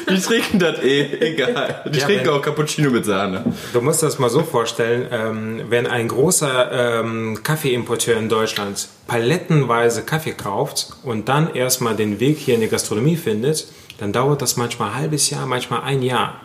Die 0.08 0.20
trinken 0.20 0.60
das 0.60 0.84
eh, 0.84 1.32
egal. 1.32 1.82
Die 1.92 1.98
ja, 1.98 2.06
trinken 2.06 2.28
wenn, 2.28 2.34
auch 2.34 2.44
Cappuccino 2.44 2.92
mit 2.92 3.06
Sahne. 3.06 3.44
Du 3.74 3.82
musst 3.82 4.04
das 4.04 4.20
mal 4.20 4.30
so 4.30 4.44
vorstellen, 4.44 5.08
ähm, 5.10 5.64
wenn 5.70 5.88
ein 5.88 6.08
großer 6.08 7.00
ähm, 7.00 7.40
Kaffeeimporteur 7.42 8.18
in 8.18 8.30
Deutschland 8.30 8.88
palettenweise 9.08 10.04
Kaffee 10.04 10.34
kauft 10.34 10.90
und 11.02 11.28
dann 11.28 11.56
erstmal 11.56 11.96
den 11.96 12.20
Weg 12.20 12.38
hier 12.38 12.54
in 12.54 12.62
die 12.62 12.68
Gastronomie 12.68 13.16
findet, 13.16 13.68
dann 13.98 14.14
dauert 14.14 14.44
das 14.44 14.58
manchmal 14.58 14.90
ein 14.90 14.96
halbes 14.98 15.32
Jahr, 15.32 15.48
manchmal 15.48 15.82
ein 15.82 16.04
Jahr. 16.04 16.40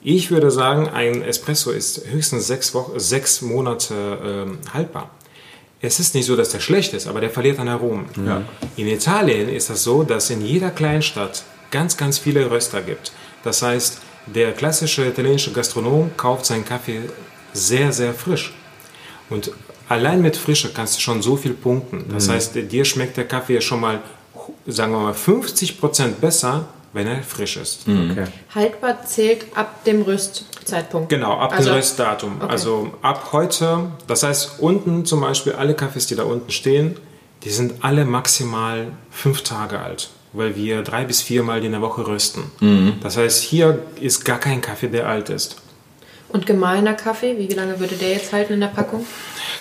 Ich 0.00 0.30
würde 0.30 0.52
sagen, 0.52 0.90
ein 0.90 1.22
Espresso 1.22 1.72
ist 1.72 2.06
höchstens 2.06 2.46
sechs, 2.46 2.72
Wochen, 2.72 3.00
sechs 3.00 3.42
Monate 3.42 3.94
ähm, 4.24 4.58
haltbar. 4.72 5.10
Es 5.80 6.00
ist 6.00 6.14
nicht 6.14 6.26
so, 6.26 6.36
dass 6.36 6.50
der 6.50 6.60
schlecht 6.60 6.94
ist, 6.94 7.06
aber 7.06 7.20
der 7.20 7.30
verliert 7.30 7.58
an 7.58 7.68
Aromen. 7.68 8.06
Ja. 8.24 8.42
In 8.76 8.88
Italien 8.88 9.48
ist 9.48 9.68
das 9.68 9.82
so, 9.82 10.02
dass 10.02 10.30
in 10.30 10.44
jeder 10.44 10.70
Kleinstadt 10.70 11.44
ganz, 11.70 11.96
ganz 11.96 12.18
viele 12.18 12.50
Röster 12.50 12.80
gibt. 12.80 13.12
Das 13.44 13.62
heißt, 13.62 14.00
der 14.26 14.52
klassische 14.52 15.06
italienische 15.06 15.52
Gastronom 15.52 16.10
kauft 16.16 16.46
seinen 16.46 16.64
Kaffee 16.64 17.02
sehr, 17.52 17.92
sehr 17.92 18.14
frisch. 18.14 18.54
Und 19.30 19.52
allein 19.88 20.22
mit 20.22 20.36
Frische 20.36 20.72
kannst 20.72 20.96
du 20.96 21.00
schon 21.00 21.22
so 21.22 21.36
viel 21.36 21.52
punkten. 21.52 22.06
Das 22.12 22.26
mhm. 22.26 22.32
heißt, 22.32 22.54
dir 22.70 22.84
schmeckt 22.84 23.16
der 23.16 23.26
Kaffee 23.26 23.60
schon 23.60 23.80
mal, 23.80 24.00
sagen 24.66 24.92
wir 24.92 25.00
mal, 25.00 25.14
50 25.14 25.78
Prozent 25.78 26.20
besser, 26.20 26.68
wenn 26.96 27.06
er 27.06 27.22
frisch 27.22 27.56
ist. 27.58 27.86
Mhm. 27.86 28.12
Okay. 28.12 28.24
Haltbar 28.54 29.04
zählt 29.04 29.44
ab 29.54 29.84
dem 29.84 30.02
Röstzeitpunkt. 30.02 31.10
Genau, 31.10 31.34
ab 31.34 31.52
also, 31.52 31.70
dem 31.70 31.76
Röstdatum. 31.76 32.36
Okay. 32.40 32.50
Also 32.50 32.92
ab 33.02 33.28
heute, 33.32 33.92
das 34.06 34.22
heißt 34.22 34.58
unten 34.58 35.04
zum 35.04 35.20
Beispiel 35.20 35.52
alle 35.52 35.74
Kaffees, 35.74 36.06
die 36.06 36.16
da 36.16 36.24
unten 36.24 36.50
stehen, 36.50 36.96
die 37.44 37.50
sind 37.50 37.84
alle 37.84 38.06
maximal 38.06 38.88
fünf 39.10 39.42
Tage 39.42 39.78
alt, 39.78 40.08
weil 40.32 40.56
wir 40.56 40.82
drei 40.82 41.04
bis 41.04 41.20
viermal 41.20 41.62
in 41.62 41.72
der 41.72 41.82
Woche 41.82 42.06
rösten. 42.06 42.44
Mhm. 42.60 42.94
Das 43.02 43.18
heißt, 43.18 43.42
hier 43.42 43.82
ist 44.00 44.24
gar 44.24 44.38
kein 44.38 44.62
Kaffee, 44.62 44.88
der 44.88 45.06
alt 45.06 45.28
ist. 45.28 45.56
Und 46.28 46.46
gemahlener 46.46 46.94
Kaffee, 46.94 47.38
wie 47.38 47.52
lange 47.54 47.78
würde 47.78 47.94
der 47.94 48.10
jetzt 48.10 48.32
halten 48.32 48.54
in 48.54 48.60
der 48.60 48.66
Packung? 48.68 49.06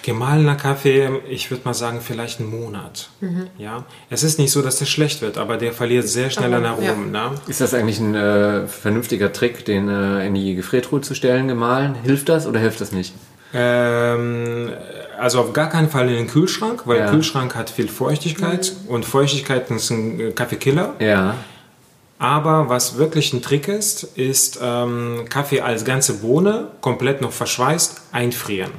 Gemahlener 0.02 0.56
Kaffee, 0.56 1.10
ich 1.30 1.50
würde 1.52 1.64
mal 1.66 1.74
sagen, 1.74 2.02
vielleicht 2.02 2.40
einen 2.40 2.50
Monat. 2.50 3.10
Mhm. 3.22 3.48
Ja? 3.58 3.86
Es 4.10 4.24
ist 4.24 4.40
nicht 4.40 4.52
so, 4.52 4.62
dass 4.62 4.80
der 4.80 4.86
schlecht 4.86 5.22
wird, 5.22 5.38
aber 5.38 5.58
der 5.58 5.74
verliert 5.74 6.08
sehr 6.08 6.30
schnell 6.30 6.54
an 6.54 6.66
Aromen. 6.66 7.14
Ja. 7.14 7.30
Ne? 7.30 7.36
Ist 7.48 7.62
das 7.62 7.74
eigentlich 7.74 8.00
ein 8.00 8.16
äh, 8.16 8.68
vernünftiger 8.68 9.32
Trick, 9.32 9.66
den 9.66 9.90
äh, 9.90 10.26
in 10.26 10.34
die 10.34 10.56
Gefriertruhe 10.56 11.02
zu 11.02 11.16
stellen, 11.16 11.48
gemahlen? 11.48 11.96
Hilft 12.04 12.30
das 12.30 12.48
oder 12.48 12.60
hilft 12.60 12.82
das 12.82 12.92
nicht? 12.92 13.14
Ähm, 13.54 14.70
also 15.18 15.40
auf 15.40 15.54
gar 15.54 15.70
keinen 15.70 15.90
Fall 15.90 16.10
in 16.10 16.16
den 16.16 16.28
Kühlschrank, 16.28 16.84
weil 16.86 16.98
ja. 16.98 17.04
der 17.04 17.14
Kühlschrank 17.14 17.56
hat 17.56 17.70
viel 17.70 17.88
Feuchtigkeit 17.88 18.74
mhm. 18.84 18.90
und 18.90 19.06
Feuchtigkeit 19.06 19.70
ist 19.72 19.90
ein 19.92 20.36
Kaffeekiller. 20.36 20.96
Ja. 21.00 21.36
Aber 22.18 22.70
was 22.70 22.98
wirklich 22.98 23.34
ein 23.34 23.42
Trick 23.42 23.68
ist, 23.68 24.04
ist 24.16 24.60
ähm, 24.62 25.26
Kaffee 25.30 25.62
als 25.62 25.84
ganze 25.84 26.20
Bohne 26.20 26.70
komplett 26.82 27.22
noch 27.22 27.32
verschweißt 27.32 28.02
einfrieren. 28.12 28.72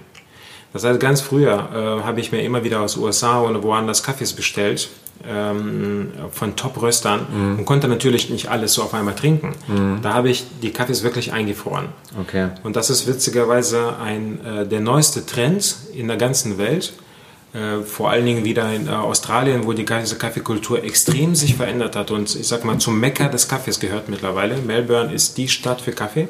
Das 0.73 0.85
heißt, 0.85 1.01
ganz 1.01 1.21
früher 1.21 1.53
äh, 1.73 2.05
habe 2.05 2.21
ich 2.21 2.33
mir 2.33 2.43
immer 2.43 2.65
wieder 2.65 2.81
aus 2.81 2.97
USA 2.97 3.41
oder 3.43 3.63
woanders 3.63 4.03
Kaffees 4.03 4.33
bestellt 4.33 4.89
ähm, 5.27 6.13
von 6.31 6.57
Top-Röstern 6.57 7.27
mhm. 7.31 7.59
und 7.59 7.65
konnte 7.65 7.89
natürlich 7.89 8.31
nicht 8.31 8.49
alles 8.49 8.75
so 8.75 8.83
auf 8.83 8.95
einmal 8.95 9.15
trinken. 9.15 9.55
Mhm. 9.69 10.01
Da 10.03 10.15
habe 10.15 10.29
ich 10.29 10.45
die 10.63 10.71
Kaffees 10.71 11.03
wirklich 11.03 11.33
eingefroren. 11.33 11.89
Okay. 12.21 12.49
Und 12.63 12.77
das 12.77 12.91
ist 12.91 13.07
witzigerweise 13.07 13.97
ein, 13.99 14.45
äh, 14.45 14.67
der 14.67 14.81
neueste 14.81 15.25
Trend 15.25 15.77
in 15.95 16.09
der 16.09 16.17
ganzen 16.17 16.59
Welt. 16.59 16.93
Äh, 17.57 17.83
vor 17.83 18.11
allen 18.11 18.27
Dingen 18.27 18.45
wieder 18.45 18.71
in 18.71 18.87
äh, 18.87 18.91
Australien, 18.91 19.65
wo 19.65 19.73
die 19.73 19.87
ganze 19.87 20.19
Kaffeekultur 20.19 20.85
extrem 20.85 21.35
sich 21.35 21.55
verändert 21.55 21.97
hat. 21.97 22.11
Und 22.11 22.35
ich 22.35 22.47
sag 22.47 22.67
mal, 22.67 22.77
zum 22.77 23.01
Mekka 23.01 23.29
des 23.29 23.49
Kaffees 23.49 23.81
gehört 23.81 24.11
mittlerweile. 24.11 24.59
Melbourne 24.59 25.11
ist 25.13 25.39
die 25.39 25.49
Stadt 25.49 25.81
für 25.81 25.93
Kaffee. 25.93 26.29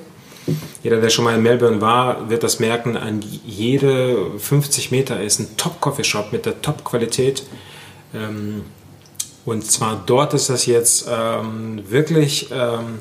Jeder, 0.85 1.01
der 1.01 1.11
schon 1.11 1.25
mal 1.25 1.35
in 1.35 1.43
Melbourne 1.43 1.81
war, 1.81 2.31
wird 2.31 2.45
das 2.45 2.61
merken, 2.61 2.97
an 2.97 3.25
jede 3.45 4.39
50 4.39 4.93
Meter 4.93 5.21
ist 5.21 5.41
ein 5.41 5.57
Top-Coffee-Shop 5.57 6.31
mit 6.31 6.47
der 6.47 6.63
Top-Qualität. 6.63 7.43
Ähm, 8.15 8.63
und 9.45 9.65
zwar 9.65 10.01
dort 10.07 10.33
ist 10.33 10.49
das 10.49 10.67
jetzt 10.67 11.09
ähm, 11.11 11.83
wirklich 11.89 12.51
ähm, 12.53 13.01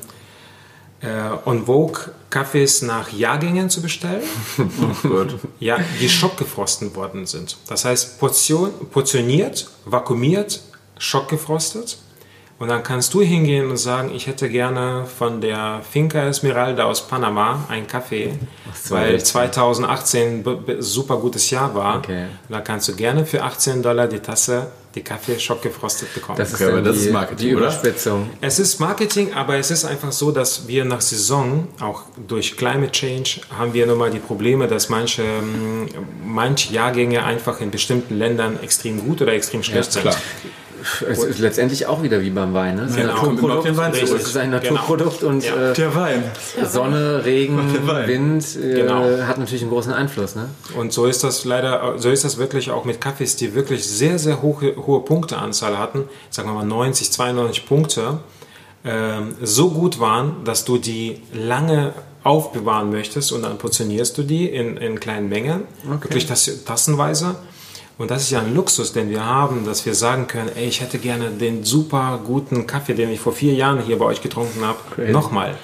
äh, 1.00 1.06
on 1.48 1.66
vogue, 1.66 1.98
Kaffees 2.30 2.82
nach 2.82 3.12
Jahrgängen 3.12 3.70
zu 3.70 3.80
bestellen. 3.82 4.22
Oh. 5.04 5.24
Ja, 5.60 5.78
die 6.00 6.08
schockgefrosten 6.08 6.94
worden 6.96 7.26
sind. 7.26 7.56
Das 7.68 7.84
heißt, 7.84 8.18
Portion, 8.18 8.70
portioniert, 8.90 9.68
vakuumiert, 9.84 10.60
schockgefrostet. 10.98 11.98
Und 12.58 12.68
dann 12.68 12.82
kannst 12.82 13.12
du 13.12 13.20
hingehen 13.20 13.68
und 13.70 13.76
sagen, 13.76 14.10
ich 14.14 14.26
hätte 14.26 14.48
gerne 14.48 15.04
von 15.18 15.42
der 15.42 15.82
Finca 15.90 16.22
Esmeralda 16.26 16.84
aus 16.84 17.06
Panama 17.06 17.66
einen 17.68 17.86
Kaffee, 17.86 18.32
so, 18.82 18.94
weil 18.94 19.16
echt? 19.16 19.26
2018 19.26 20.42
b- 20.42 20.54
b- 20.54 20.76
super 20.80 21.18
gutes 21.18 21.50
Jahr 21.50 21.74
war. 21.74 21.98
Okay. 21.98 22.24
Dann 22.48 22.64
kannst 22.64 22.88
du 22.88 22.96
gerne 22.96 23.26
für 23.26 23.42
18 23.42 23.82
Dollar 23.82 24.06
die 24.08 24.20
Tasse, 24.20 24.68
die 24.96 25.02
Kaffee 25.02 25.38
schockgefrostet 25.38 26.12
bekommen. 26.14 26.38
Das 26.38 26.52
ist, 26.52 26.60
Okay, 26.60 26.82
das 26.82 26.98
die, 26.98 27.06
ist 27.06 27.12
Marketing, 27.12 27.46
die 27.46 27.54
oder? 27.54 27.66
Überspitzung. 27.66 28.30
Es 28.40 28.58
ist 28.58 28.80
Marketing, 28.80 29.34
aber 29.34 29.56
es 29.56 29.70
ist 29.70 29.84
einfach 29.84 30.10
so, 30.10 30.32
dass 30.32 30.66
wir 30.66 30.84
nach 30.84 31.02
Saison, 31.02 31.68
auch 31.80 32.04
durch 32.26 32.56
Climate 32.56 32.90
Change, 32.92 33.42
haben 33.56 33.74
wir 33.74 33.86
nun 33.86 33.98
mal 33.98 34.10
die 34.10 34.18
Probleme, 34.18 34.66
dass 34.66 34.88
manche, 34.88 35.22
ähm, 35.22 35.86
manche 36.24 36.72
Jahrgänge 36.72 37.22
einfach 37.24 37.60
in 37.60 37.70
bestimmten 37.70 38.16
Ländern 38.16 38.58
extrem 38.62 38.98
gut 39.06 39.20
oder 39.22 39.34
extrem 39.34 39.62
schlecht 39.62 39.92
sind. 39.92 40.02
klar. 40.02 40.16
Es 41.08 41.22
ist 41.24 41.38
letztendlich 41.38 41.86
auch 41.86 42.02
wieder 42.02 42.20
wie 42.22 42.30
beim 42.30 42.54
Wein. 42.54 42.76
Ne? 42.76 42.82
Es 42.82 42.90
ist 42.92 42.96
ein 42.98 43.02
Genau. 43.02 43.14
Naturprodukt. 43.14 43.64
zurück. 43.96 44.20
Es 44.20 44.26
ist 44.28 44.36
ein 44.36 44.50
Genau. 44.50 44.62
Naturprodukt 44.74 45.22
und 45.22 45.44
Ja. 45.44 45.70
äh, 45.70 45.74
Der 45.74 45.94
Wein. 45.94 46.22
Sonne, 46.64 47.24
Regen. 47.24 47.58
Wind 48.06 48.44
äh, 48.56 48.74
Genau. 48.82 49.04
hat 49.26 49.38
natürlich 49.38 49.62
einen 49.62 49.70
großen 49.70 49.92
Einfluss. 49.92 50.34
Ne? 50.36 50.48
Und 50.76 50.92
so 50.92 51.06
ist 51.06 51.24
das 51.24 51.44
leider, 51.44 51.94
so 51.98 52.10
ist 52.10 52.24
das 52.24 52.38
wirklich 52.38 52.70
auch 52.70 52.84
mit 52.84 53.00
Kaffees, 53.00 53.36
die 53.36 53.54
wirklich 53.54 53.86
sehr, 53.86 54.18
sehr 54.18 54.42
hohe, 54.42 54.74
hohe 54.76 55.00
Punkteanzahl 55.04 55.78
hatten, 55.78 56.04
sagen 56.30 56.48
wir 56.48 56.54
mal 56.54 56.64
90, 56.66 57.12
92 57.12 57.66
Punkte, 57.66 58.18
ähm, 58.84 59.34
so 59.42 59.70
gut 59.70 59.98
waren, 60.00 60.44
dass 60.44 60.64
du 60.64 60.78
die 60.78 61.20
lange 61.32 61.92
aufbewahren 62.22 62.90
möchtest 62.90 63.32
und 63.32 63.42
dann 63.42 63.56
portionierst 63.58 64.18
du 64.18 64.22
die 64.22 64.48
in, 64.48 64.76
in 64.76 64.98
kleinen 64.98 65.28
Mengen, 65.28 65.62
wirklich 65.84 66.26
tas 66.26 66.50
tassenweise. 66.64 67.36
Und 67.98 68.10
das 68.10 68.22
ist 68.22 68.30
ja 68.30 68.40
ein 68.40 68.54
Luxus, 68.54 68.92
den 68.92 69.08
wir 69.08 69.24
haben, 69.24 69.64
dass 69.64 69.86
wir 69.86 69.94
sagen 69.94 70.26
können, 70.26 70.50
ey, 70.54 70.66
ich 70.66 70.82
hätte 70.82 70.98
gerne 70.98 71.30
den 71.30 71.64
super 71.64 72.20
guten 72.22 72.66
Kaffee, 72.66 72.94
den 72.94 73.10
ich 73.10 73.20
vor 73.20 73.32
vier 73.32 73.54
Jahren 73.54 73.82
hier 73.82 73.98
bei 73.98 74.04
euch 74.04 74.20
getrunken 74.20 74.62
habe, 74.64 75.10
nochmal. 75.10 75.56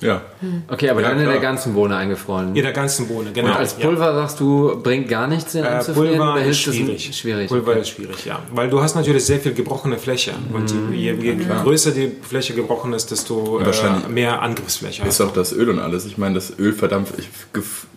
Ja. 0.00 0.22
Okay, 0.68 0.90
aber 0.90 1.00
Ja, 1.02 1.08
dann 1.08 1.18
in 1.18 1.24
klar. 1.24 1.32
der 1.34 1.42
ganzen 1.42 1.74
Bohne 1.74 1.96
eingefroren. 1.96 2.54
In 2.54 2.62
der 2.62 2.72
ganzen 2.72 3.08
Bohne, 3.08 3.30
genau. 3.32 3.48
Und 3.48 3.54
als 3.56 3.76
Ja. 3.78 3.86
Pulver 3.86 4.14
sagst 4.14 4.38
du, 4.40 4.80
bringt 4.82 5.08
gar 5.08 5.26
nichts 5.26 5.54
in 5.54 5.64
Äh? 5.64 5.82
Pulver 5.92 6.40
ist 6.40 6.66
es 6.66 6.66
ein- 6.68 6.72
schwierig. 6.74 7.10
schwierig. 7.16 7.48
Pulver 7.48 7.72
okay. 7.72 7.80
ist 7.80 7.88
schwierig, 7.88 8.24
ja. 8.24 8.38
Weil 8.52 8.70
du 8.70 8.80
hast 8.80 8.94
natürlich 8.94 9.24
sehr 9.24 9.40
viel 9.40 9.54
gebrochene 9.54 9.98
Fläche. 9.98 10.32
Und 10.52 10.72
je, 10.92 11.12
je, 11.14 11.32
je 11.32 11.36
größer 11.64 11.90
die 11.90 12.12
Fläche 12.22 12.54
gebrochen 12.54 12.92
ist, 12.92 13.10
desto 13.10 13.60
wahrscheinlich 13.64 14.04
äh, 14.06 14.08
mehr 14.08 14.40
Angriffsfläche 14.42 15.02
hast 15.02 15.08
Ist 15.08 15.20
auch 15.20 15.32
das 15.32 15.52
Öl 15.52 15.68
und 15.70 15.78
alles. 15.78 16.06
Ich 16.06 16.16
meine, 16.18 16.34
das 16.36 16.58
Öl 16.58 16.72
verdampft. 16.72 17.14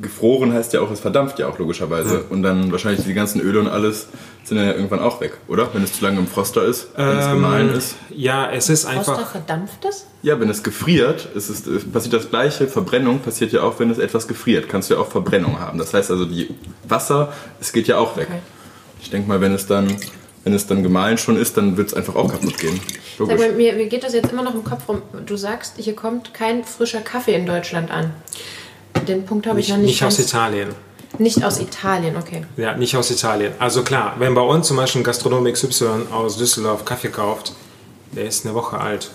Gefroren 0.01 0.53
heißt 0.53 0.73
ja 0.73 0.81
auch, 0.81 0.91
es 0.91 0.99
verdampft 0.99 1.39
ja 1.39 1.47
auch 1.47 1.59
logischerweise. 1.59 2.23
Und 2.29 2.43
dann 2.43 2.71
wahrscheinlich 2.71 3.05
die 3.05 3.13
ganzen 3.13 3.41
Öle 3.41 3.59
und 3.59 3.67
alles 3.67 4.07
sind 4.43 4.57
dann 4.57 4.65
ja 4.65 4.73
irgendwann 4.73 4.99
auch 4.99 5.21
weg, 5.21 5.37
oder? 5.47 5.73
Wenn 5.73 5.83
es 5.83 5.93
zu 5.93 6.03
lange 6.03 6.17
im 6.19 6.27
Froster 6.27 6.63
ist, 6.63 6.87
wenn 6.95 7.17
es 7.17 7.29
gemahlen 7.29 7.73
ist. 7.73 7.95
Ja, 8.09 8.49
es 8.51 8.69
ist 8.69 8.85
Froster 8.85 9.13
einfach. 9.13 9.31
verdampft 9.31 9.85
es? 9.85 10.07
Ja, 10.23 10.39
wenn 10.39 10.49
es 10.49 10.63
gefriert, 10.63 11.27
ist 11.35 11.49
es, 11.49 11.67
äh, 11.67 11.79
passiert 11.91 12.13
das 12.13 12.29
gleiche. 12.29 12.67
Verbrennung 12.67 13.19
passiert 13.19 13.51
ja 13.51 13.61
auch, 13.61 13.79
wenn 13.79 13.89
es 13.91 13.97
etwas 13.99 14.27
gefriert. 14.27 14.67
Kannst 14.67 14.89
du 14.89 14.95
ja 14.95 14.99
auch 14.99 15.07
Verbrennung 15.07 15.59
haben. 15.59 15.77
Das 15.77 15.93
heißt 15.93 16.09
also, 16.11 16.25
die 16.25 16.49
Wasser, 16.87 17.31
es 17.59 17.71
geht 17.71 17.87
ja 17.87 17.97
auch 17.97 18.17
weg. 18.17 18.27
Okay. 18.29 18.39
Ich 19.01 19.09
denke 19.09 19.27
mal, 19.27 19.41
wenn 19.41 19.53
es 19.53 19.65
dann, 19.67 19.95
wenn 20.43 20.53
es 20.53 20.65
dann 20.67 20.83
gemahlen 20.83 21.17
schon 21.17 21.37
ist, 21.37 21.57
dann 21.57 21.77
wird 21.77 21.87
es 21.89 21.93
einfach 21.93 22.15
auch 22.15 22.29
kaputt 22.31 22.57
gehen. 22.57 22.79
Sag 23.17 23.37
mal, 23.37 23.51
mir, 23.53 23.73
mir 23.73 23.85
geht 23.87 24.03
das 24.03 24.13
jetzt 24.13 24.31
immer 24.31 24.43
noch 24.43 24.55
im 24.55 24.63
Kopf 24.63 24.87
rum. 24.89 25.01
Du 25.25 25.37
sagst, 25.37 25.73
hier 25.77 25.95
kommt 25.95 26.33
kein 26.33 26.63
frischer 26.63 27.01
Kaffee 27.01 27.35
in 27.35 27.45
Deutschland 27.45 27.91
an. 27.91 28.11
Den 29.07 29.25
Punkt 29.25 29.47
habe 29.47 29.59
ich 29.59 29.67
Nicht, 29.67 29.75
noch 29.75 29.81
nicht. 29.81 29.87
nicht 29.91 30.03
aus 30.03 30.17
ganz- 30.17 30.27
Italien. 30.29 30.69
Nicht 31.17 31.43
aus 31.43 31.59
Italien, 31.59 32.15
okay. 32.15 32.45
Ja, 32.57 32.75
nicht 32.75 32.95
aus 32.95 33.11
Italien. 33.11 33.53
Also 33.59 33.83
klar, 33.83 34.15
wenn 34.19 34.33
bei 34.33 34.41
uns 34.41 34.67
zum 34.67 34.77
Beispiel 34.77 35.01
ein 35.01 35.03
Gastronom 35.03 35.51
XY 35.51 36.07
aus 36.11 36.37
Düsseldorf 36.37 36.85
Kaffee 36.85 37.09
kauft, 37.09 37.53
der 38.11 38.25
ist 38.25 38.45
eine 38.45 38.55
Woche 38.55 38.79
alt. 38.79 39.11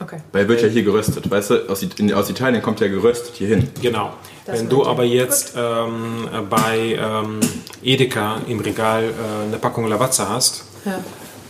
Okay. 0.00 0.18
Weil 0.32 0.48
wird 0.48 0.62
ja 0.62 0.68
hier 0.68 0.84
geröstet. 0.84 1.28
Weißt 1.28 1.50
du, 1.50 1.68
aus, 1.68 1.82
in, 1.82 2.14
aus 2.14 2.30
Italien 2.30 2.62
kommt 2.62 2.80
ja 2.80 2.88
geröstet 2.88 3.34
hier 3.34 3.48
hin. 3.48 3.68
Genau. 3.82 4.12
Das 4.46 4.60
Wenn 4.60 4.68
du 4.68 4.86
aber 4.86 5.04
jetzt 5.04 5.54
ähm, 5.56 6.28
bei 6.48 6.96
ähm, 7.00 7.40
Edeka 7.82 8.40
im 8.46 8.60
Regal 8.60 9.04
äh, 9.04 9.46
eine 9.46 9.58
Packung 9.58 9.86
Lavazza 9.88 10.28
hast, 10.28 10.64
Ja. 10.84 11.00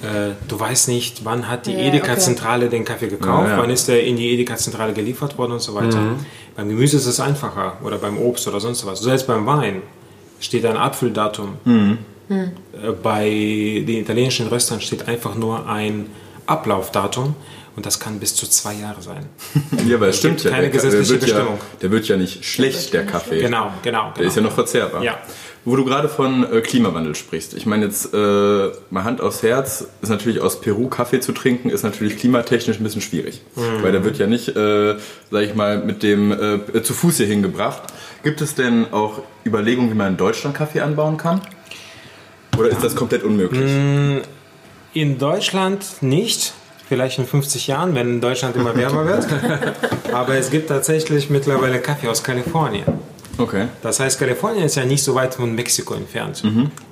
Äh, 0.02 0.34
du 0.46 0.58
weißt 0.60 0.88
nicht, 0.88 1.24
wann 1.24 1.48
hat 1.48 1.66
die 1.66 1.72
Ja, 1.72 1.78
Edeka-Zentrale 1.78 2.68
den 2.68 2.84
Kaffee 2.84 3.08
gekauft, 3.08 3.48
Ja, 3.48 3.56
ja. 3.56 3.62
wann 3.62 3.70
ist 3.70 3.88
der 3.88 4.04
in 4.04 4.16
die 4.16 4.32
Edeka-Zentrale 4.32 4.92
geliefert 4.92 5.36
worden 5.38 5.52
und 5.52 5.60
so 5.62 5.74
weiter. 5.74 5.98
Beim 6.56 6.68
Gemüse 6.68 6.96
ist 6.98 7.06
es 7.06 7.18
einfacher 7.20 7.78
oder 7.82 7.98
beim 7.98 8.16
Obst 8.18 8.46
oder 8.48 8.60
sonst 8.60 8.86
was. 8.86 9.00
Selbst 9.00 9.26
beim 9.26 9.44
Wein 9.46 9.82
steht 10.40 10.64
ein 10.66 10.76
Apfeldatum. 10.76 11.98
Äh, 12.28 12.46
Bei 13.02 13.24
den 13.28 13.98
italienischen 14.02 14.46
Röstern 14.48 14.80
steht 14.80 15.08
einfach 15.08 15.34
nur 15.34 15.68
ein 15.68 16.06
Ablaufdatum 16.46 17.34
und 17.76 17.86
das 17.86 17.98
kann 18.00 18.18
bis 18.20 18.34
zu 18.34 18.46
zwei 18.48 18.74
Jahre 18.74 19.02
sein. 19.02 19.26
Ja, 19.88 19.96
aber 19.96 20.08
es 20.08 20.18
stimmt 20.18 20.36
gibt 20.38 20.44
ja. 20.44 20.50
keine 20.50 20.70
der, 20.70 20.70
gesetzliche 20.70 21.04
der 21.04 21.20
wird 21.20 21.30
ja, 21.30 21.36
Bestimmung. 21.38 21.60
der 21.82 21.90
wird 21.90 22.08
ja 22.08 22.16
nicht 22.16 22.44
schlecht, 22.44 22.92
der 22.92 23.06
Kaffee. 23.06 23.40
Genau, 23.40 23.72
genau. 23.82 24.02
genau. 24.02 24.12
Der 24.16 24.24
ist 24.26 24.36
ja 24.36 24.42
noch 24.42 24.52
verzehrbar. 24.52 25.02
Ja. 25.02 25.18
Wo 25.64 25.76
du 25.76 25.84
gerade 25.84 26.08
von 26.08 26.50
äh, 26.50 26.60
Klimawandel 26.60 27.14
sprichst. 27.14 27.54
Ich 27.54 27.66
meine 27.66 27.86
jetzt 27.86 28.14
äh, 28.14 28.68
mal 28.90 29.04
Hand 29.04 29.20
aufs 29.20 29.42
Herz, 29.42 29.86
ist 30.00 30.08
natürlich 30.08 30.40
aus 30.40 30.60
Peru 30.60 30.88
Kaffee 30.88 31.20
zu 31.20 31.32
trinken, 31.32 31.68
ist 31.70 31.82
natürlich 31.82 32.16
klimatechnisch 32.16 32.78
ein 32.78 32.84
bisschen 32.84 33.02
schwierig. 33.02 33.42
Mhm. 33.54 33.82
Weil 33.82 33.92
der 33.92 34.04
wird 34.04 34.18
ja 34.18 34.26
nicht, 34.26 34.48
äh, 34.48 34.96
sag 35.30 35.42
ich 35.42 35.54
mal, 35.54 35.78
mit 35.78 36.02
dem 36.02 36.32
äh, 36.32 36.82
zu 36.82 36.94
Fuß 36.94 37.18
hier 37.18 37.26
hingebracht. 37.26 37.82
Gibt 38.22 38.40
es 38.40 38.54
denn 38.54 38.86
auch 38.92 39.22
Überlegungen, 39.44 39.90
wie 39.90 39.94
man 39.94 40.12
in 40.12 40.16
Deutschland 40.16 40.56
Kaffee 40.56 40.80
anbauen 40.80 41.16
kann? 41.16 41.40
Oder 42.58 42.70
ist 42.70 42.82
das 42.82 42.96
komplett 42.96 43.22
unmöglich? 43.22 43.70
Mhm. 43.70 44.22
In 44.94 45.18
Deutschland 45.18 45.84
nicht. 46.00 46.54
Vielleicht 46.88 47.18
in 47.18 47.26
50 47.26 47.66
Jahren, 47.66 47.94
wenn 47.94 48.22
Deutschland 48.22 48.56
immer 48.56 48.74
wärmer 48.74 49.04
wird. 49.04 49.26
Aber 50.12 50.36
es 50.36 50.50
gibt 50.50 50.70
tatsächlich 50.70 51.28
mittlerweile 51.28 51.80
Kaffee 51.80 52.08
aus 52.08 52.24
Kalifornien. 52.24 52.86
Okay. 53.38 53.68
Das 53.82 54.00
heißt, 54.00 54.18
Kalifornien 54.18 54.64
ist 54.64 54.74
ja 54.74 54.84
nicht 54.84 55.02
so 55.02 55.14
weit 55.14 55.34
von 55.34 55.54
Mexiko 55.54 55.94
entfernt. 55.94 56.42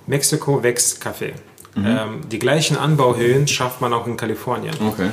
Mexiko 0.06 0.62
wächst 0.62 1.00
Kaffee. 1.00 1.34
Ähm, 1.76 2.20
die 2.30 2.38
gleichen 2.38 2.76
Anbauhöhen 2.78 3.46
schafft 3.46 3.80
man 3.82 3.92
auch 3.92 4.06
in 4.06 4.16
Kalifornien. 4.16 4.74
Okay. 4.88 5.10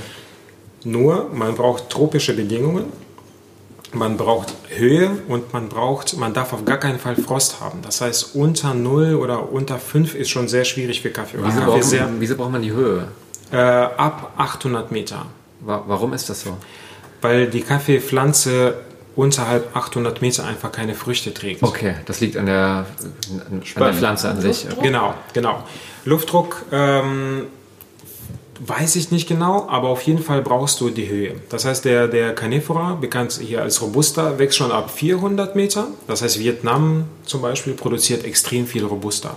Nur, 0.86 1.30
man 1.34 1.56
braucht 1.56 1.89
tropische 1.89 2.34
Bedingungen, 2.34 2.86
man 3.93 4.15
braucht 4.17 4.54
Höhe 4.69 5.12
und 5.28 5.54
man 5.54 5.69
braucht, 5.69 6.17
man 6.17 6.34
darf 6.34 6.54
auf 6.54 6.63
gar 6.65 6.78
keinen 6.78 7.00
Fall 7.00 7.15
Frost 7.15 7.60
haben. 7.62 7.80
Das 7.82 8.02
heißt, 8.02 8.36
unter 8.36 8.74
0 8.74 9.15
oder 9.15 9.52
unter 9.52 9.78
5 9.78 10.15
ist 10.15 10.30
schon 10.30 10.48
sehr 10.48 10.63
schwierig 10.65 11.02
für 11.02 11.10
Kaffee. 11.10 11.38
Wieso 11.38 11.60
Kaffee 11.60 11.65
braucht, 11.72 11.84
sehr, 11.84 12.04
man, 12.06 12.19
wieso 12.22 12.36
braucht 12.36 12.52
man 12.52 12.62
die 12.62 12.72
Höhe? 12.72 13.08
äh, 13.52 13.58
ab 13.58 14.34
800 14.38 14.91
Meter. 14.91 15.26
Wa- 15.60 15.84
Warum 15.88 16.13
ist 16.13 16.30
das 16.30 16.41
so? 16.41 16.58
Weil 17.22 17.48
die 17.48 17.62
Kaffeepflanze 17.62 18.76
unterhalb 19.15 19.76
800 19.76 20.21
Meter 20.21 20.45
einfach 20.45 20.71
keine 20.71 20.95
Früchte 20.95 21.34
trägt. 21.34 21.63
Okay, 21.63 21.95
das 22.06 22.19
liegt 22.19 22.38
an 22.38 22.45
der, 22.45 22.86
an 23.49 23.62
der. 23.76 23.93
Pflanze 23.93 24.30
an 24.30 24.41
sich. 24.41 24.65
Genau, 24.82 25.13
genau. 25.34 25.63
Luftdruck 26.06 26.65
ähm, 26.71 27.47
weiß 28.65 28.95
ich 28.95 29.12
nicht 29.12 29.28
genau, 29.28 29.67
aber 29.69 29.89
auf 29.89 30.02
jeden 30.04 30.21
Fall 30.21 30.41
brauchst 30.41 30.80
du 30.82 30.89
die 30.89 31.08
Höhe. 31.08 31.36
Das 31.49 31.65
heißt, 31.65 31.86
der, 31.86 32.08
der 32.08 32.34
Canephora, 32.36 32.95
bekannt 32.95 33.39
hier 33.41 33.62
als 33.62 33.82
Robusta, 33.82 34.38
wächst 34.39 34.58
schon 34.58 34.71
ab 34.71 34.91
400 34.91 35.56
Meter. 35.56 35.88
Das 36.08 36.21
heißt, 36.21 36.39
Vietnam 36.39 37.06
zum 37.26 37.41
Beispiel 37.41 37.73
produziert 37.73 38.23
extrem 38.26 38.67
viel 38.67 38.86
Robusta, 38.86 39.36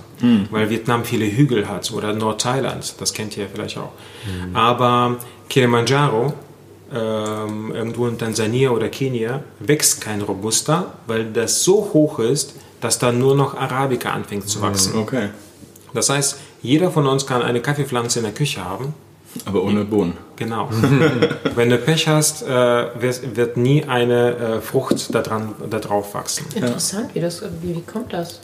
weil 0.50 0.70
Vietnam 0.70 1.04
viele 1.04 1.26
Hügel 1.26 1.68
hat 1.68 1.90
oder 1.92 2.12
Nordthailand, 2.12 2.94
das 3.00 3.12
kennt 3.12 3.36
ihr 3.36 3.48
vielleicht 3.52 3.78
auch. 3.78 3.92
Aber 4.54 5.16
Kilimanjaro, 5.48 6.34
ähm, 6.94 7.72
irgendwo 7.74 8.06
in 8.06 8.18
Tansania 8.18 8.70
oder 8.70 8.88
Kenia, 8.88 9.40
wächst 9.58 10.00
kein 10.00 10.22
Robusta, 10.22 10.94
weil 11.06 11.32
das 11.32 11.62
so 11.62 11.90
hoch 11.92 12.18
ist, 12.18 12.54
dass 12.80 12.98
da 12.98 13.12
nur 13.12 13.34
noch 13.34 13.56
Arabica 13.56 14.10
anfängt 14.10 14.48
zu 14.48 14.60
wachsen. 14.60 14.98
Okay. 14.98 15.30
Das 15.94 16.10
heißt, 16.10 16.38
jeder 16.62 16.90
von 16.90 17.06
uns 17.06 17.26
kann 17.26 17.42
eine 17.42 17.60
Kaffeepflanze 17.60 18.18
in 18.18 18.24
der 18.24 18.34
Küche 18.34 18.64
haben. 18.64 18.94
Aber 19.44 19.62
ohne 19.62 19.84
Bohnen. 19.84 20.14
Genau. 20.36 20.70
Wenn 21.54 21.68
du 21.68 21.76
Pech 21.78 22.08
hast, 22.08 22.42
äh, 22.42 22.46
wird, 22.48 23.36
wird 23.36 23.56
nie 23.56 23.84
eine 23.84 24.36
äh, 24.36 24.60
Frucht 24.60 25.14
da, 25.14 25.20
dran, 25.20 25.54
da 25.68 25.78
drauf 25.78 26.14
wachsen. 26.14 26.46
Interessant, 26.54 27.14
wie, 27.14 27.20
das, 27.20 27.42
wie, 27.60 27.76
wie 27.76 27.82
kommt 27.82 28.12
das? 28.12 28.40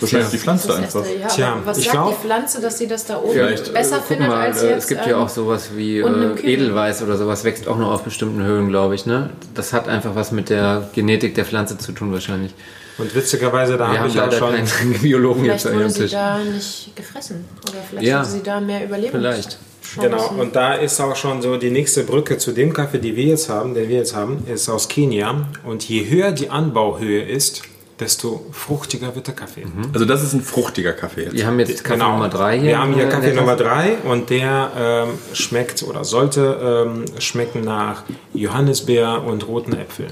Wahrscheinlich 0.00 0.28
die 0.30 0.36
Das 0.36 0.42
Pflanze 0.44 0.68
ist 0.68 0.74
einfach. 0.76 1.00
erste, 1.06 1.20
ja, 1.20 1.26
Tja, 1.28 1.56
was 1.64 1.78
ich 1.78 1.84
sagt 1.84 1.92
glaub- 1.96 2.10
die 2.20 2.26
Pflanze, 2.26 2.60
dass 2.60 2.78
sie 2.78 2.86
das 2.88 3.06
da 3.06 3.18
oben 3.18 3.32
Vielleicht, 3.32 3.72
besser 3.72 3.98
Äh, 3.98 4.00
findet 4.00 4.28
mal, 4.28 4.40
als 4.46 4.62
äh, 4.62 4.70
jetzt? 4.70 4.82
es 4.84 4.88
gibt 4.88 5.06
ja 5.06 5.12
ähm, 5.16 5.22
auch 5.22 5.28
sowas 5.28 5.70
wie 5.74 5.98
äh. 5.98 6.40
Edelweiß 6.42 7.02
oder 7.02 7.16
sowas, 7.16 7.44
wächst 7.44 7.68
auch 7.68 7.76
nur 7.78 7.92
auf 7.92 8.02
bestimmten 8.02 8.42
Höhen, 8.42 8.68
glaube 8.68 8.94
ich. 8.94 9.06
Ne? 9.06 9.30
Das 9.54 9.72
hat 9.72 9.88
einfach 9.88 10.14
was 10.14 10.32
mit 10.32 10.50
der 10.50 10.88
Genetik 10.94 11.34
der 11.34 11.44
Pflanze 11.44 11.78
zu 11.78 11.92
tun 11.92 12.12
wahrscheinlich. 12.12 12.54
Und 12.96 13.12
witzigerweise, 13.14 13.76
da 13.76 13.88
habe 13.88 13.98
haben 13.98 14.08
ich 14.08 14.20
auch 14.20 14.26
leider 14.26 14.38
schon. 14.38 14.54
keinen 14.54 14.92
Biologen 15.02 15.44
jetzt 15.44 15.62
Vielleicht 15.62 15.66
an 15.66 15.72
wurde 15.72 15.82
ihrem 15.84 15.90
sie 15.90 16.00
Tisch. 16.02 16.12
da 16.12 16.38
nicht 16.38 16.92
gefressen. 16.96 17.44
Oder 17.68 17.78
vielleicht 17.90 18.06
Ja. 18.06 18.18
hatte 18.20 18.30
sie 18.30 18.42
da 18.42 18.60
mehr 18.60 18.84
Überlebens. 18.84 19.10
Vielleicht. 19.12 19.58
Genau, 20.00 20.28
und 20.40 20.56
da 20.56 20.74
ist 20.74 21.00
auch 21.00 21.14
schon 21.14 21.40
so 21.42 21.56
die 21.56 21.70
nächste 21.70 22.02
Brücke 22.02 22.36
zu 22.38 22.50
dem 22.52 22.72
Kaffee, 22.72 22.98
den 22.98 23.14
wir 23.14 23.24
jetzt 23.26 23.48
haben, 23.48 23.74
den 23.74 23.88
wir 23.88 23.96
jetzt 23.98 24.14
haben, 24.16 24.44
ist 24.52 24.68
aus 24.68 24.88
Kenia. 24.88 25.46
Und 25.64 25.88
je 25.88 26.08
höher 26.08 26.32
die 26.32 26.50
Anbauhöhe 26.50 27.22
ist, 27.22 27.62
desto 28.00 28.44
fruchtiger 28.52 29.14
wird 29.14 29.28
der 29.28 29.34
Kaffee. 29.34 29.64
Also 29.92 30.04
das 30.04 30.22
ist 30.22 30.32
ein 30.32 30.42
fruchtiger 30.42 30.92
Kaffee 30.92 31.22
jetzt. 31.24 31.34
Wir 31.34 31.46
haben 31.46 31.58
jetzt 31.60 31.84
Kaffee 31.84 31.98
Genau. 31.98 32.12
Nummer 32.12 32.28
3 32.28 32.58
hier. 32.58 32.68
Wir 32.70 32.78
haben 32.78 32.94
hier 32.94 33.04
der 33.04 33.12
Kaffee. 33.12 33.32
Nummer 33.34 33.56
3 33.56 33.98
und 34.04 34.30
der 34.30 34.72
ähm, 34.76 35.18
schmeckt 35.32 35.82
oder 35.84 36.04
sollte 36.04 36.84
ähm, 36.86 37.04
schmecken 37.20 37.60
nach 37.62 38.02
Johannisbeer 38.32 39.22
und 39.24 39.46
roten 39.46 39.74
Äpfel. 39.74 40.08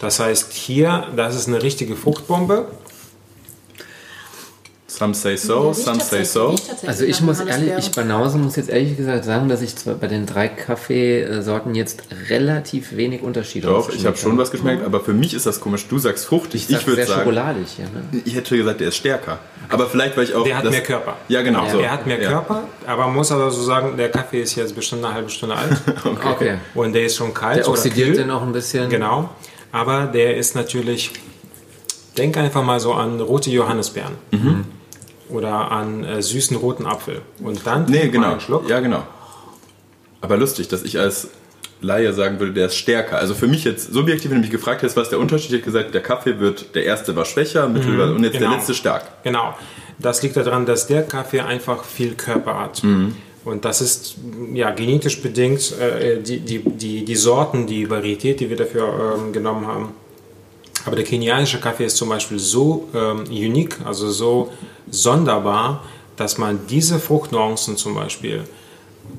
Das 0.00 0.20
heißt, 0.20 0.52
hier, 0.52 1.06
das 1.16 1.34
ist 1.34 1.48
eine 1.48 1.62
richtige 1.62 1.96
Fruchtbombe. 1.96 2.66
Some 4.96 5.12
say 5.14 5.36
so, 5.36 5.72
some 5.72 5.98
say 6.00 6.22
so. 6.24 6.54
Also 6.86 7.04
ich 7.04 7.20
muss 7.20 7.40
ehrlich, 7.40 7.72
ich 7.78 7.90
Banause 7.90 8.38
muss 8.38 8.54
jetzt 8.54 8.70
ehrlich 8.70 8.96
gesagt 8.96 9.24
sagen, 9.24 9.48
dass 9.48 9.60
ich 9.60 9.74
zwar 9.74 9.94
bei 9.94 10.06
den 10.06 10.24
drei 10.24 10.46
Kaffeesorten 10.46 11.74
jetzt 11.74 12.02
relativ 12.30 12.96
wenig 12.96 13.22
Unterschiede 13.22 13.66
Doch, 13.66 13.90
ich 13.92 14.06
habe 14.06 14.16
schon 14.16 14.38
was 14.38 14.48
Mhm. 14.50 14.52
geschmeckt, 14.52 14.84
aber 14.84 15.00
für 15.00 15.12
mich 15.12 15.34
ist 15.34 15.46
das 15.46 15.60
komisch. 15.60 15.86
Du 15.88 15.98
sagst 15.98 16.26
fruchtig, 16.26 16.66
Ich, 16.68 16.76
ich, 16.76 16.86
würde 16.86 16.96
sehr 17.04 17.06
sagen, 17.08 17.20
schokoladig. 17.22 17.66
Ja, 17.78 17.84
ne? 17.86 18.22
ich 18.24 18.36
hätte 18.36 18.56
gesagt, 18.56 18.80
der 18.80 18.88
ist 18.88 18.96
stärker. 18.96 19.38
Aber 19.68 19.86
vielleicht, 19.88 20.16
weil 20.16 20.24
ich 20.24 20.34
auch... 20.34 20.44
Der 20.44 20.58
hat 20.58 20.64
das- 20.64 20.70
mehr 20.70 20.82
Körper. 20.82 21.16
Ja, 21.28 21.42
genau. 21.42 21.68
so. 21.68 21.78
Er 21.80 21.90
hat 21.90 22.06
mehr 22.06 22.22
ja. 22.22 22.28
Körper, 22.30 22.62
aber 22.86 23.06
man 23.06 23.14
muss 23.16 23.32
aber 23.32 23.50
so 23.50 23.62
sagen, 23.62 23.96
der 23.96 24.10
Kaffee 24.10 24.42
ist 24.42 24.54
jetzt 24.54 24.76
bestimmt 24.76 25.04
eine 25.04 25.12
halbe 25.14 25.28
Stunde 25.30 25.56
alt 25.56 25.72
Okay. 26.04 26.58
und 26.74 26.92
der 26.92 27.06
ist 27.06 27.16
schon 27.16 27.34
kalt 27.34 27.56
Der 27.58 27.64
oder 27.68 27.72
oxidiert 27.78 28.08
kühl. 28.10 28.16
den 28.18 28.30
auch 28.30 28.42
ein 28.42 28.52
bisschen. 28.52 28.88
Genau, 28.90 29.30
aber 29.72 30.06
der 30.06 30.36
ist 30.36 30.54
natürlich, 30.54 31.10
denk 32.16 32.36
einfach 32.36 32.62
mal 32.62 32.78
so 32.78 32.92
an 32.94 33.20
rote 33.20 33.50
Johannisbeeren 33.50 34.12
Mhm. 34.30 34.64
Oder 35.28 35.70
an 35.70 36.04
äh, 36.04 36.22
süßen 36.22 36.56
roten 36.56 36.86
Apfel 36.86 37.22
und 37.42 37.66
dann 37.66 37.86
Nee, 37.86 38.08
genau. 38.08 38.32
einen 38.32 38.40
Schluck. 38.40 38.68
Ja, 38.68 38.80
genau. 38.80 39.04
Aber 40.20 40.36
lustig, 40.36 40.68
dass 40.68 40.82
ich 40.82 40.98
als 40.98 41.28
Laie 41.80 42.12
sagen 42.12 42.40
würde, 42.40 42.52
der 42.52 42.66
ist 42.66 42.76
stärker. 42.76 43.18
Also 43.18 43.34
für 43.34 43.46
mich 43.46 43.64
jetzt 43.64 43.92
subjektiv, 43.92 44.30
wenn 44.30 44.38
du 44.38 44.42
mich 44.42 44.50
gefragt 44.50 44.82
hättest, 44.82 44.96
was 44.96 45.04
ist 45.04 45.10
der 45.10 45.18
Unterschied, 45.20 45.48
hätte 45.48 45.58
ich 45.58 45.64
gesagt, 45.64 45.94
der 45.94 46.02
Kaffee 46.02 46.38
wird, 46.40 46.74
der 46.74 46.84
erste 46.84 47.14
war 47.14 47.24
schwächer, 47.24 47.68
mittel 47.68 48.00
und 48.00 48.24
jetzt 48.24 48.34
genau. 48.34 48.50
der 48.50 48.58
letzte 48.58 48.74
stark. 48.74 49.22
Genau. 49.22 49.54
Das 49.98 50.22
liegt 50.22 50.36
daran, 50.36 50.66
dass 50.66 50.86
der 50.86 51.02
Kaffee 51.02 51.40
einfach 51.40 51.84
viel 51.84 52.14
Körper 52.14 52.58
hat. 52.58 52.82
Mhm. 52.82 53.16
Und 53.44 53.64
das 53.66 53.82
ist 53.82 54.16
ja 54.54 54.70
genetisch 54.70 55.20
bedingt 55.20 55.78
äh, 55.78 56.20
die, 56.20 56.40
die, 56.40 56.60
die, 56.60 57.04
die 57.04 57.16
Sorten, 57.16 57.66
die 57.66 57.90
Varietät, 57.90 58.40
die 58.40 58.48
wir 58.48 58.56
dafür 58.56 59.16
ähm, 59.16 59.32
genommen 59.32 59.66
haben. 59.66 59.92
Aber 60.86 60.96
der 60.96 61.04
kenianische 61.04 61.60
Kaffee 61.60 61.86
ist 61.86 61.96
zum 61.96 62.08
Beispiel 62.08 62.38
so 62.38 62.88
ähm, 62.94 63.24
unique, 63.28 63.78
also 63.84 64.10
so 64.10 64.52
sonderbar, 64.90 65.82
dass 66.16 66.38
man 66.38 66.66
diese 66.68 66.98
Fruchtnuancen 66.98 67.76
zum 67.76 67.94
Beispiel 67.94 68.44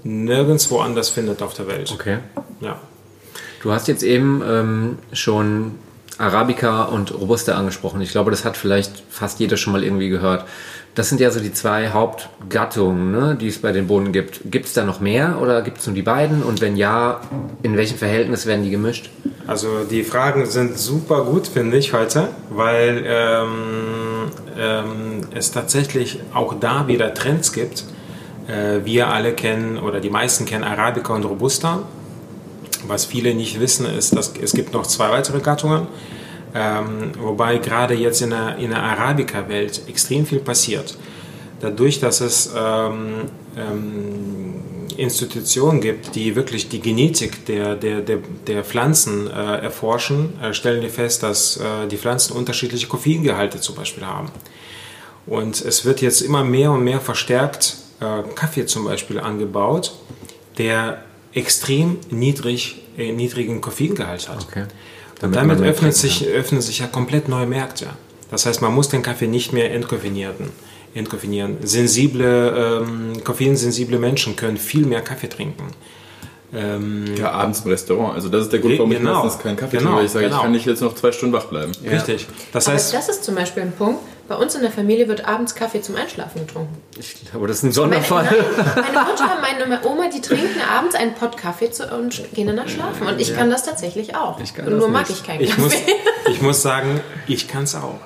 nirgendwo 0.03 0.79
anders 0.79 1.09
findet 1.09 1.41
auf 1.41 1.53
der 1.53 1.67
Welt. 1.67 1.91
Okay. 1.91 2.19
Ja. 2.61 2.79
Du 3.61 3.71
hast 3.71 3.87
jetzt 3.87 4.03
eben 4.03 4.43
ähm, 4.45 4.97
schon 5.11 5.75
Arabica 6.17 6.83
und 6.83 7.13
Robusta 7.13 7.55
angesprochen. 7.55 8.01
Ich 8.01 8.11
glaube, 8.11 8.31
das 8.31 8.45
hat 8.45 8.57
vielleicht 8.57 9.03
fast 9.09 9.39
jeder 9.39 9.57
schon 9.57 9.73
mal 9.73 9.83
irgendwie 9.83 10.09
gehört. 10.09 10.45
Das 10.95 11.09
sind 11.09 11.19
ja 11.19 11.29
so 11.29 11.41
die 11.41 11.51
zwei 11.51 11.89
Hauptgattungen, 11.89 13.11
ne, 13.11 13.37
die 13.39 13.49
es 13.49 13.57
bei 13.57 13.73
den 13.73 13.87
Bohnen 13.87 14.13
gibt. 14.13 14.39
Gibt 14.45 14.67
es 14.67 14.73
da 14.73 14.85
noch 14.85 15.01
mehr 15.01 15.39
oder 15.41 15.61
gibt 15.61 15.79
es 15.79 15.87
nur 15.87 15.93
die 15.93 16.01
beiden? 16.01 16.41
Und 16.41 16.61
wenn 16.61 16.77
ja, 16.77 17.19
in 17.63 17.75
welchem 17.75 17.97
Verhältnis 17.97 18.45
werden 18.45 18.63
die 18.63 18.69
gemischt? 18.69 19.09
Also 19.45 19.83
die 19.83 20.03
Fragen 20.05 20.45
sind 20.45 20.79
super 20.79 21.25
gut, 21.25 21.47
finde 21.47 21.75
ich 21.75 21.91
heute, 21.91 22.29
weil 22.49 23.03
ähm, 23.05 24.31
ähm, 24.57 25.21
es 25.35 25.51
tatsächlich 25.51 26.21
auch 26.33 26.53
da 26.57 26.87
wieder 26.87 27.13
Trends 27.13 27.51
gibt. 27.51 27.83
Äh, 28.47 28.85
wir 28.85 29.09
alle 29.09 29.33
kennen 29.33 29.77
oder 29.77 29.99
die 29.99 30.09
meisten 30.09 30.45
kennen 30.45 30.63
Arabica 30.63 31.13
und 31.13 31.25
Robusta. 31.25 31.83
Was 32.87 33.03
viele 33.03 33.35
nicht 33.35 33.59
wissen, 33.59 33.85
ist, 33.85 34.15
dass 34.15 34.33
es 34.41 34.53
gibt 34.53 34.73
noch 34.73 34.87
zwei 34.87 35.09
weitere 35.09 35.41
Gattungen. 35.41 35.87
Ähm, 36.55 37.11
wobei 37.19 37.57
gerade 37.57 37.93
jetzt 37.95 38.21
in 38.21 38.29
der, 38.29 38.57
in 38.57 38.69
der 38.69 38.81
Arabica-Welt 38.81 39.81
extrem 39.89 40.25
viel 40.25 40.39
passiert. 40.39 40.97
Dadurch, 41.59 41.99
dass 41.99 42.21
es 42.21 42.49
ähm, 42.57 43.25
ähm, 43.57 44.63
Institutionen 44.95 45.81
gibt, 45.81 46.15
die 46.15 46.35
wirklich 46.35 46.69
die 46.69 46.79
Genetik 46.79 47.45
der, 47.45 47.75
der, 47.75 47.99
der, 47.99 48.19
der 48.47 48.63
Pflanzen 48.63 49.27
äh, 49.27 49.31
erforschen, 49.31 50.39
äh, 50.41 50.53
stellen 50.53 50.81
wir 50.81 50.89
fest, 50.89 51.23
dass 51.23 51.57
äh, 51.57 51.87
die 51.89 51.97
Pflanzen 51.97 52.33
unterschiedliche 52.37 52.87
Koffeingehalte 52.87 53.59
zum 53.59 53.75
Beispiel 53.75 54.05
haben. 54.05 54.31
Und 55.25 55.59
es 55.59 55.83
wird 55.83 56.01
jetzt 56.01 56.21
immer 56.21 56.43
mehr 56.43 56.71
und 56.71 56.83
mehr 56.83 57.01
verstärkt 57.01 57.77
äh, 57.99 58.23
Kaffee 58.35 58.65
zum 58.65 58.85
Beispiel 58.85 59.19
angebaut, 59.19 59.93
der 60.57 61.03
extrem 61.33 61.97
niedrig, 62.09 62.81
äh, 62.97 63.11
niedrigen 63.11 63.59
Koffeingehalt 63.59 64.29
hat. 64.29 64.45
Okay. 64.49 64.65
Damit 65.19 65.37
damit 65.37 65.61
öffnet 65.61 65.95
sich, 65.95 66.27
öffnen 66.27 66.61
sich 66.61 66.79
ja 66.79 66.87
komplett 66.87 67.29
neue 67.29 67.47
Märkte. 67.47 67.87
Das 68.31 68.45
heißt, 68.45 68.61
man 68.61 68.73
muss 68.73 68.89
den 68.89 69.01
Kaffee 69.01 69.27
nicht 69.27 69.53
mehr 69.53 69.73
entkoffeinierten, 69.73 70.49
entkoffinieren. 70.93 71.57
Sensible, 71.63 72.83
ähm, 72.83 73.23
koffeinsensible 73.23 73.99
Menschen 73.99 74.35
können 74.35 74.57
viel 74.57 74.85
mehr 74.85 75.01
Kaffee 75.01 75.29
trinken. 75.29 75.67
Ähm, 76.55 77.05
Ja, 77.17 77.31
abends 77.31 77.61
im 77.65 77.71
Restaurant. 77.71 78.15
Also 78.15 78.29
das 78.29 78.43
ist 78.43 78.53
der 78.53 78.59
Grund, 78.59 78.77
warum 78.77 78.89
Genau. 78.91 79.17
ich 79.19 79.23
meistens 79.23 79.41
keinen 79.43 79.57
Kaffee 79.57 79.77
Genau, 79.77 79.89
trinke, 79.89 79.97
weil 79.99 80.05
ich 80.05 80.11
sage, 80.11 80.25
genau. 80.25 80.37
ich 80.37 80.41
kann 80.43 80.51
nicht 80.51 80.65
jetzt 80.65 80.81
noch 80.81 80.95
zwei 80.95 81.11
Stunden 81.11 81.33
wach 81.35 81.45
bleiben. 81.45 81.71
Richtig. 81.89 82.27
Das 82.53 82.67
Aber 82.67 82.75
heißt, 82.75 82.93
das 82.93 83.09
ist 83.09 83.23
zum 83.23 83.35
Beispiel 83.35 83.63
ein 83.63 83.71
Punkt. 83.73 83.99
Bei 84.27 84.35
uns 84.35 84.55
in 84.55 84.61
der 84.63 84.71
Familie 84.71 85.07
wird 85.07 85.27
abends 85.27 85.53
Kaffee 85.53 85.81
zum 85.81 85.95
Einschlafen 85.95 86.47
getrunken. 86.47 86.75
Ich 86.99 87.29
glaube, 87.29 87.45
das 87.47 87.57
ist 87.57 87.63
ein 87.63 87.67
Meine, 87.89 88.01
Sonderfall. 88.03 88.23
nein, 88.23 88.65
meine 88.75 89.05
Mutter, 89.05 89.37
meine 89.69 89.87
Oma, 89.87 90.09
die 90.09 90.19
trinken 90.21 90.61
abends 90.75 90.95
einen 90.95 91.13
Pott 91.13 91.37
Kaffee 91.37 91.69
zu, 91.69 91.85
und 91.95 92.19
gehen 92.33 92.47
danach 92.47 92.67
schlafen. 92.67 93.05
Und 93.05 93.21
ich 93.21 93.35
kann 93.35 93.51
das 93.51 93.63
tatsächlich 93.63 94.15
auch. 94.15 94.39
Ich 94.39 94.55
kann 94.55 94.65
und 94.65 94.71
das 94.71 94.79
nur 94.79 94.89
mag 94.89 95.07
ich 95.11 95.23
keinen 95.23 95.41
ich 95.41 95.51
Kaffee. 95.51 95.61
muss, 95.61 95.73
ich 96.31 96.41
muss 96.41 96.61
sagen, 96.63 97.01
ich 97.27 97.47
kann 97.47 97.65
es 97.65 97.75
auch. 97.75 97.99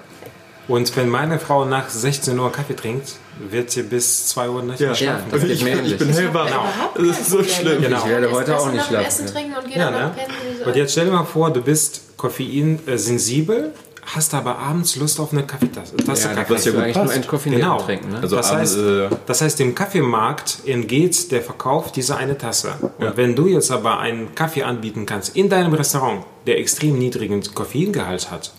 Und 0.69 0.95
wenn 0.95 1.09
meine 1.09 1.39
Frau 1.39 1.65
nach 1.65 1.89
16 1.89 2.37
Uhr 2.39 2.51
Kaffee 2.51 2.75
trinkt, 2.75 3.13
wird 3.49 3.71
sie 3.71 3.83
bis 3.83 4.27
2 4.27 4.49
Uhr 4.49 4.61
nicht 4.63 4.79
mehr 4.79 4.89
Ja. 4.89 4.95
schlafen. 4.95 5.25
das 5.31 5.41
geht 5.41 5.49
ich, 5.51 5.63
mir 5.63 5.81
ich 5.83 5.97
bin 5.97 6.09
hellwach. 6.13 6.47
Überhaupt 6.47 6.97
Das 6.99 7.19
ist 7.21 7.29
so 7.31 7.43
schlimm. 7.43 7.81
Genau. 7.81 7.97
Ich 7.97 8.05
werde 8.05 8.31
heute 8.31 8.57
auch 8.57 8.71
nicht 8.71 8.85
schlafen. 8.85 9.05
Essen 9.07 9.25
trinken 9.27 9.53
und 9.57 9.67
gehe 9.67 9.77
Ja, 9.77 9.89
ne? 9.91 10.11
pennen. 10.15 10.61
Und 10.65 10.75
jetzt 10.75 10.91
stell 10.91 11.05
dir 11.05 11.11
mal 11.11 11.23
vor, 11.25 11.51
du 11.51 11.61
bist 11.61 12.01
koffeinsensibel, 12.17 13.73
hast 14.05 14.33
aber 14.33 14.57
abends 14.59 14.95
Lust 14.95 15.19
auf 15.19 15.31
eine 15.31 15.43
Kaffeetasse. 15.43 15.95
Tasse 15.97 16.29
Ja, 16.29 16.33
Kaffee. 16.35 16.53
das 16.53 16.65
ja 16.65 16.73
eigentlich 16.73 16.95
nur 16.95 17.05
passt. 17.05 17.15
entkoffiniert 17.17 17.61
Genau. 17.61 17.77
trinken. 17.81 18.09
Ne? 18.11 18.19
Also 18.21 18.35
das, 18.35 18.51
heißt, 18.51 18.77
äh, 18.77 19.09
das 19.25 19.41
heißt, 19.41 19.59
dem 19.59 19.75
Kaffeemarkt 19.75 20.59
entgeht 20.65 21.31
der 21.31 21.41
Verkauf 21.41 21.91
dieser 21.91 22.17
eine 22.17 22.37
Tasse. 22.37 22.73
Und 22.97 23.17
wenn 23.17 23.35
du 23.35 23.47
jetzt 23.47 23.71
aber 23.71 23.99
einen 23.99 24.35
Kaffee 24.35 24.63
anbieten 24.63 25.05
kannst 25.05 25.35
in 25.35 25.49
deinem 25.49 25.73
Restaurant, 25.73 26.23
der 26.47 26.59
extrem 26.59 26.97
niedrigen 26.97 27.41
Koffeingehalt 27.53 28.31
hat, 28.31 28.51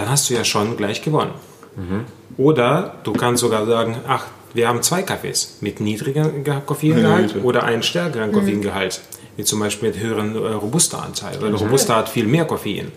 dann 0.00 0.10
hast 0.10 0.28
du 0.30 0.34
ja 0.34 0.44
schon 0.44 0.76
gleich 0.76 1.02
gewonnen. 1.02 1.32
Oder 2.36 2.94
du 3.04 3.12
kannst 3.12 3.40
sogar 3.40 3.66
sagen, 3.66 3.96
ach, 4.06 4.24
wir 4.54 4.68
haben 4.68 4.82
zwei 4.82 5.02
Kaffees 5.02 5.58
mit 5.60 5.80
niedrigem 5.80 6.42
Ge- 6.44 6.60
Koffeingehalt 6.66 7.34
Güte. 7.34 7.44
oder 7.44 7.62
einen 7.64 7.82
stärkeren 7.82 8.32
Koffeingehalt, 8.32 9.00
wie 9.36 9.44
zum 9.44 9.60
Beispiel 9.60 9.90
mit 9.90 9.98
höheren 10.00 10.34
äh, 10.34 10.38
Robusta-Anteil, 10.54 11.40
weil 11.40 11.54
Robusta 11.54 11.96
hat 11.96 12.08
viel 12.08 12.26
mehr 12.26 12.44
Koffein. 12.46 12.90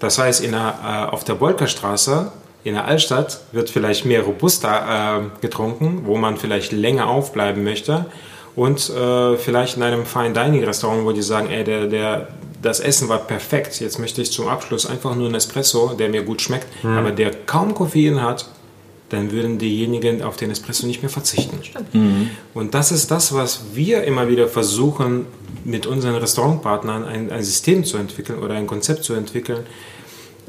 Das 0.00 0.18
heißt, 0.18 0.42
in 0.42 0.52
der, 0.52 0.74
äh, 0.84 1.12
auf 1.14 1.24
der 1.24 1.34
Bolkerstraße, 1.34 2.32
in 2.64 2.74
der 2.74 2.84
Altstadt, 2.86 3.40
wird 3.52 3.70
vielleicht 3.70 4.04
mehr 4.04 4.22
Robusta 4.22 5.18
äh, 5.18 5.22
getrunken, 5.40 6.02
wo 6.04 6.16
man 6.16 6.36
vielleicht 6.36 6.72
länger 6.72 7.06
aufbleiben 7.08 7.62
möchte. 7.64 8.06
Und 8.58 8.90
äh, 8.90 9.36
vielleicht 9.36 9.76
in 9.76 9.84
einem 9.84 10.04
Fine 10.04 10.32
Dining 10.32 10.64
Restaurant, 10.64 11.04
wo 11.04 11.12
die 11.12 11.22
sagen, 11.22 11.48
ey, 11.48 11.62
der, 11.62 11.86
der, 11.86 12.26
das 12.60 12.80
Essen 12.80 13.08
war 13.08 13.18
perfekt. 13.18 13.78
Jetzt 13.78 14.00
möchte 14.00 14.20
ich 14.20 14.32
zum 14.32 14.48
Abschluss 14.48 14.84
einfach 14.84 15.14
nur 15.14 15.26
einen 15.26 15.36
Espresso, 15.36 15.94
der 15.96 16.08
mir 16.08 16.24
gut 16.24 16.42
schmeckt, 16.42 16.66
aber 16.82 17.12
der 17.12 17.30
kaum 17.46 17.72
Koffein 17.72 18.20
hat, 18.20 18.48
dann 19.10 19.30
würden 19.30 19.58
diejenigen 19.58 20.22
auf 20.22 20.36
den 20.36 20.50
Espresso 20.50 20.88
nicht 20.88 21.02
mehr 21.02 21.08
verzichten. 21.08 21.60
Und 22.52 22.74
das 22.74 22.90
ist 22.90 23.12
das, 23.12 23.32
was 23.32 23.60
wir 23.74 24.02
immer 24.02 24.28
wieder 24.28 24.48
versuchen, 24.48 25.26
mit 25.64 25.86
unseren 25.86 26.16
Restaurantpartnern 26.16 27.04
ein, 27.04 27.30
ein 27.30 27.44
System 27.44 27.84
zu 27.84 27.96
entwickeln 27.96 28.40
oder 28.40 28.54
ein 28.54 28.66
Konzept 28.66 29.04
zu 29.04 29.14
entwickeln, 29.14 29.66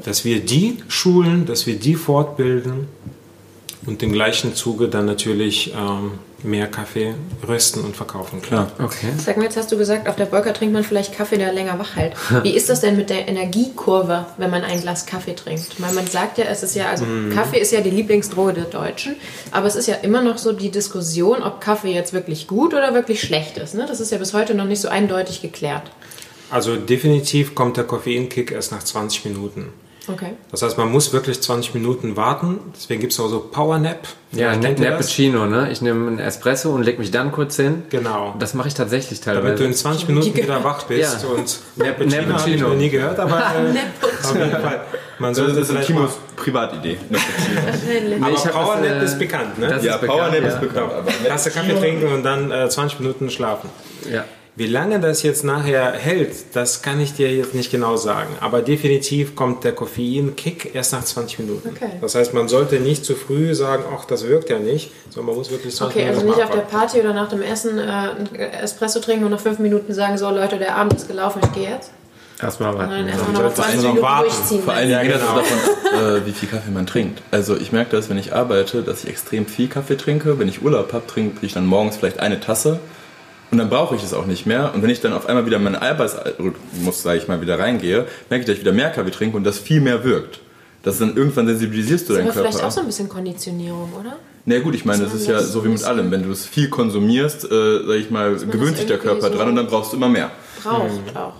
dass 0.04 0.24
wir 0.24 0.40
die 0.40 0.78
schulen, 0.88 1.46
dass 1.46 1.64
wir 1.68 1.76
die 1.76 1.94
fortbilden 1.94 2.88
und 3.86 4.02
im 4.02 4.12
gleichen 4.12 4.56
Zuge 4.56 4.88
dann 4.88 5.06
natürlich 5.06 5.72
ähm, 5.76 6.18
mehr 6.42 6.66
Kaffee 6.66 7.14
rösten 7.46 7.84
und 7.84 7.96
verkaufen 7.96 8.42
können. 8.42 8.66
Okay. 8.78 9.08
Sag 9.18 9.36
mir, 9.36 9.44
jetzt 9.44 9.56
hast 9.56 9.70
du 9.72 9.76
gesagt, 9.76 10.08
auf 10.08 10.16
der 10.16 10.26
Bolka 10.26 10.52
trinkt 10.52 10.72
man 10.72 10.84
vielleicht 10.84 11.14
Kaffee, 11.14 11.36
der 11.36 11.52
länger 11.52 11.78
wach 11.78 11.96
hält. 11.96 12.14
Wie 12.42 12.54
ist 12.54 12.68
das 12.68 12.80
denn 12.80 12.96
mit 12.96 13.10
der 13.10 13.28
Energiekurve, 13.28 14.26
wenn 14.36 14.50
man 14.50 14.62
ein 14.62 14.80
Glas 14.80 15.06
Kaffee 15.06 15.34
trinkt? 15.34 15.80
Weil 15.80 15.92
man 15.92 16.06
sagt 16.06 16.38
ja, 16.38 16.44
es 16.46 16.62
ist 16.62 16.74
ja, 16.74 16.88
also 16.88 17.04
Kaffee 17.34 17.58
ist 17.58 17.72
ja 17.72 17.80
die 17.80 17.90
Lieblingsdroge 17.90 18.54
der 18.54 18.64
Deutschen, 18.64 19.16
aber 19.50 19.66
es 19.66 19.76
ist 19.76 19.86
ja 19.86 19.96
immer 19.96 20.22
noch 20.22 20.38
so 20.38 20.52
die 20.52 20.70
Diskussion, 20.70 21.42
ob 21.42 21.60
Kaffee 21.60 21.92
jetzt 21.92 22.12
wirklich 22.12 22.46
gut 22.46 22.74
oder 22.74 22.94
wirklich 22.94 23.20
schlecht 23.20 23.58
ist. 23.58 23.74
Ne? 23.74 23.86
Das 23.86 24.00
ist 24.00 24.12
ja 24.12 24.18
bis 24.18 24.32
heute 24.34 24.54
noch 24.54 24.66
nicht 24.66 24.80
so 24.80 24.88
eindeutig 24.88 25.42
geklärt. 25.42 25.90
Also 26.50 26.76
definitiv 26.76 27.54
kommt 27.54 27.76
der 27.76 27.84
Koffeinkick 27.84 28.50
erst 28.50 28.72
nach 28.72 28.82
20 28.82 29.24
Minuten. 29.26 29.72
Okay. 30.12 30.32
Das 30.50 30.62
heißt, 30.62 30.76
man 30.78 30.90
muss 30.90 31.12
wirklich 31.12 31.40
20 31.40 31.74
Minuten 31.74 32.16
warten. 32.16 32.58
Deswegen 32.74 33.00
gibt 33.00 33.12
es 33.12 33.20
auch 33.20 33.28
so 33.28 33.40
Power 33.40 33.78
Nap. 33.78 34.06
Ja, 34.32 34.54
ne 34.56 34.74
das. 34.74 34.84
Cappuccino, 34.86 35.46
ne? 35.46 35.70
Ich 35.70 35.82
nehme 35.82 36.06
einen 36.08 36.18
Espresso 36.18 36.70
und 36.70 36.82
leg 36.84 36.98
mich 36.98 37.10
dann 37.10 37.32
kurz 37.32 37.56
hin. 37.56 37.82
Genau. 37.90 38.34
Das 38.38 38.54
mache 38.54 38.68
ich 38.68 38.74
tatsächlich 38.74 39.20
teilweise. 39.20 39.42
Damit 39.46 39.60
du 39.60 39.64
in 39.64 39.74
20 39.74 40.08
Minuten 40.08 40.34
wieder 40.34 40.62
wach 40.64 40.84
bist. 40.84 41.22
Ja. 41.22 41.28
Und 41.28 41.58
Nap- 41.76 41.98
Neppuccino 41.98 42.38
habe 42.38 42.50
ich 42.50 42.60
noch 42.60 42.74
nie 42.74 42.90
gehört, 42.90 43.18
aber 43.18 43.38
äh, 43.40 44.26
auf 44.26 44.36
jeden 44.36 44.50
Fall. 44.50 44.80
Man 45.18 45.34
sollte 45.34 45.52
das 45.52 45.62
ist 45.62 45.70
vielleicht 45.70 45.90
mal... 45.90 45.96
Timos 46.06 46.18
Privatidee. 46.36 46.96
Aber 48.22 48.30
ich 48.30 48.42
Power 48.44 48.76
das, 48.76 48.88
Nap 48.88 49.00
äh, 49.00 49.04
ist 49.04 49.18
bekannt, 49.18 49.58
ne? 49.58 49.68
das- 49.68 49.84
ja, 49.84 49.94
ist 49.96 50.00
bekannt, 50.00 50.18
Powernap 50.18 50.42
ja. 50.42 50.48
ist 50.48 50.60
bekannt. 50.60 50.92
Aber 50.92 51.28
Tasse 51.28 51.50
Kaffee 51.50 51.74
trinken 51.78 52.06
und 52.12 52.22
dann 52.22 52.50
äh, 52.50 52.68
20 52.68 53.00
Minuten 53.00 53.30
schlafen. 53.30 53.68
Ja. 54.10 54.24
Wie 54.56 54.66
lange 54.66 55.00
das 55.00 55.22
jetzt 55.22 55.44
nachher 55.44 55.92
hält, 55.92 56.32
das 56.54 56.82
kann 56.82 57.00
ich 57.00 57.14
dir 57.14 57.32
jetzt 57.34 57.54
nicht 57.54 57.70
genau 57.70 57.96
sagen. 57.96 58.28
Aber 58.40 58.60
definitiv 58.62 59.34
kommt 59.36 59.64
der 59.64 59.72
Koffeinkick 59.72 60.74
erst 60.74 60.92
nach 60.92 61.04
20 61.04 61.38
Minuten. 61.38 61.70
Okay. 61.74 61.92
Das 62.00 62.14
heißt, 62.14 62.34
man 62.34 62.48
sollte 62.48 62.80
nicht 62.80 63.04
zu 63.04 63.14
früh 63.14 63.54
sagen, 63.54 63.84
ach, 63.96 64.04
das 64.04 64.26
wirkt 64.26 64.50
ja 64.50 64.58
nicht, 64.58 64.90
sondern 65.08 65.26
man 65.28 65.36
muss 65.36 65.50
wirklich 65.50 65.74
20 65.74 65.96
Okay, 65.96 66.08
also 66.08 66.20
Minuten 66.22 66.38
nicht 66.40 66.48
auf 66.48 66.54
der. 66.54 66.62
Party 66.62 67.00
oder 67.00 67.14
nach 67.14 67.28
dem 67.28 67.42
Essen 67.42 67.78
äh, 67.78 67.82
einen 67.82 68.34
Espresso 68.34 69.00
trinken 69.00 69.24
und 69.24 69.30
nach 69.30 69.40
fünf 69.40 69.60
Minuten 69.60 69.94
sagen, 69.94 70.18
so 70.18 70.28
Leute, 70.30 70.58
der 70.58 70.76
Abend 70.76 70.94
ist 70.94 71.08
gelaufen, 71.08 71.40
ich 71.44 71.52
gehe 71.52 71.70
jetzt. 71.70 71.90
Erstmal 72.42 72.76
warten. 72.76 73.06
erstmal 73.06 73.32
noch 73.32 73.40
mal 73.42 73.54
sollte 73.54 73.54
20 73.62 73.74
man 73.76 73.76
noch 73.76 73.82
Minuten 73.94 74.02
warten. 74.02 74.28
durchziehen. 74.30 74.62
Vor 74.62 74.72
allem 74.74 74.90
Ja, 74.90 75.02
genau. 75.02 75.18
davon, 75.36 75.58
äh, 76.16 76.26
wie 76.26 76.32
viel 76.32 76.48
Kaffee 76.48 76.70
man 76.70 76.86
trinkt. 76.86 77.22
Also 77.30 77.56
ich 77.56 77.70
merke 77.70 77.94
das, 77.96 78.08
wenn 78.10 78.18
ich 78.18 78.34
arbeite, 78.34 78.82
dass 78.82 79.04
ich 79.04 79.10
extrem 79.10 79.46
viel 79.46 79.68
Kaffee 79.68 79.96
trinke. 79.96 80.38
Wenn 80.38 80.48
ich 80.48 80.62
Urlaub 80.62 80.92
habe, 80.92 81.06
trinke 81.06 81.44
ich 81.46 81.52
dann 81.52 81.66
morgens 81.66 81.96
vielleicht 81.98 82.18
eine 82.20 82.40
Tasse 82.40 82.80
und 83.50 83.58
dann 83.58 83.68
brauche 83.70 83.96
ich 83.96 84.02
es 84.02 84.14
auch 84.14 84.26
nicht 84.26 84.46
mehr. 84.46 84.72
Und 84.74 84.82
wenn 84.82 84.90
ich 84.90 85.00
dann 85.00 85.12
auf 85.12 85.26
einmal 85.26 85.44
wieder 85.46 85.56
in 85.56 85.64
meinen 85.64 85.76
Arbeitsrhythmus, 85.76 87.02
sage 87.02 87.18
ich 87.18 87.28
mal, 87.28 87.40
wieder 87.40 87.58
reingehe, 87.58 88.06
merke 88.28 88.42
ich, 88.42 88.46
dass 88.46 88.54
ich 88.54 88.60
wieder 88.60 88.72
mehr 88.72 88.90
Kaffee 88.90 89.10
trinke 89.10 89.36
und 89.36 89.44
das 89.44 89.58
viel 89.58 89.80
mehr 89.80 90.04
wirkt. 90.04 90.40
Das 90.82 90.94
ist 90.94 91.00
dann 91.02 91.16
irgendwann 91.16 91.46
sensibilisierst 91.46 92.08
du 92.08 92.14
Das 92.14 92.20
ist 92.20 92.26
deinen 92.26 92.30
aber 92.30 92.32
vielleicht 92.40 92.54
Körper. 92.58 92.68
auch 92.68 92.72
so 92.72 92.80
ein 92.80 92.86
bisschen 92.86 93.08
Konditionierung, 93.08 93.92
oder? 93.98 94.16
Na 94.46 94.58
gut, 94.60 94.74
ich 94.74 94.84
meine, 94.86 95.04
das 95.04 95.12
ist 95.12 95.26
ja 95.26 95.34
das 95.34 95.52
so 95.52 95.62
wie 95.64 95.68
mit 95.68 95.84
allem. 95.84 96.10
Wenn 96.10 96.22
du 96.22 96.30
es 96.30 96.46
viel 96.46 96.70
konsumierst, 96.70 97.44
äh, 97.44 97.80
sag 97.86 97.96
ich 97.96 98.10
mal, 98.10 98.36
gewöhnt 98.36 98.72
das 98.72 98.78
sich 98.78 98.86
der 98.86 98.98
Körper 98.98 99.28
so- 99.30 99.36
dran 99.36 99.48
und 99.50 99.56
dann 99.56 99.66
brauchst 99.66 99.92
du 99.92 99.96
immer 99.96 100.08
mehr. 100.08 100.30
Braucht 100.62 100.88
auch. 101.16 101.34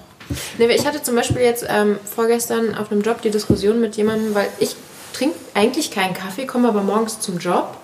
Nee, 0.58 0.66
ich 0.74 0.86
hatte 0.86 1.02
zum 1.02 1.16
Beispiel 1.16 1.40
jetzt 1.42 1.64
ähm, 1.68 1.96
vorgestern 2.04 2.74
auf 2.74 2.92
einem 2.92 3.00
Job 3.00 3.22
die 3.22 3.30
Diskussion 3.30 3.80
mit 3.80 3.96
jemandem, 3.96 4.34
weil 4.34 4.46
ich 4.58 4.76
trinke 5.14 5.34
eigentlich 5.54 5.90
keinen 5.90 6.12
Kaffee, 6.14 6.46
komme 6.46 6.68
aber 6.68 6.82
morgens 6.82 7.18
zum 7.20 7.38
Job 7.38 7.76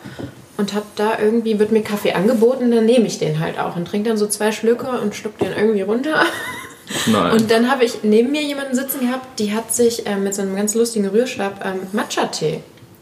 und 0.57 0.75
habe 0.75 0.87
da 0.97 1.19
irgendwie, 1.19 1.59
wird 1.59 1.73
mir 1.73 1.83
Kaffee 1.83 2.13
angeboten, 2.13 2.71
dann 2.71 2.87
nehme 2.87 3.07
ich 3.07 3.19
den 3.19 3.41
halt 3.41 3.59
auch 3.59 3.77
und 3.77 3.87
trinke 3.87 4.09
dann 4.09 4.19
so 4.19 4.27
zwei 4.27 4.53
Schlücke 4.53 4.89
und 4.89 5.15
schluck 5.15 5.39
den 5.39 5.53
irgendwie 5.53 5.83
runter. 5.83 6.25
Nein. 7.07 7.33
Und 7.33 7.51
dann 7.51 7.71
habe 7.71 7.85
ich 7.85 8.05
neben 8.05 8.31
mir 8.31 8.43
jemanden 8.43 8.75
sitzen 8.75 9.01
gehabt, 9.01 9.39
die 9.39 9.55
hat 9.55 9.75
sich 9.75 10.07
ähm, 10.07 10.25
mit 10.25 10.35
so 10.35 10.43
einem 10.43 10.57
ganz 10.57 10.75
lustigen 10.75 11.09
Rührstab 11.09 11.65
ähm, 11.65 11.81
Matcha-Tee 11.93 12.61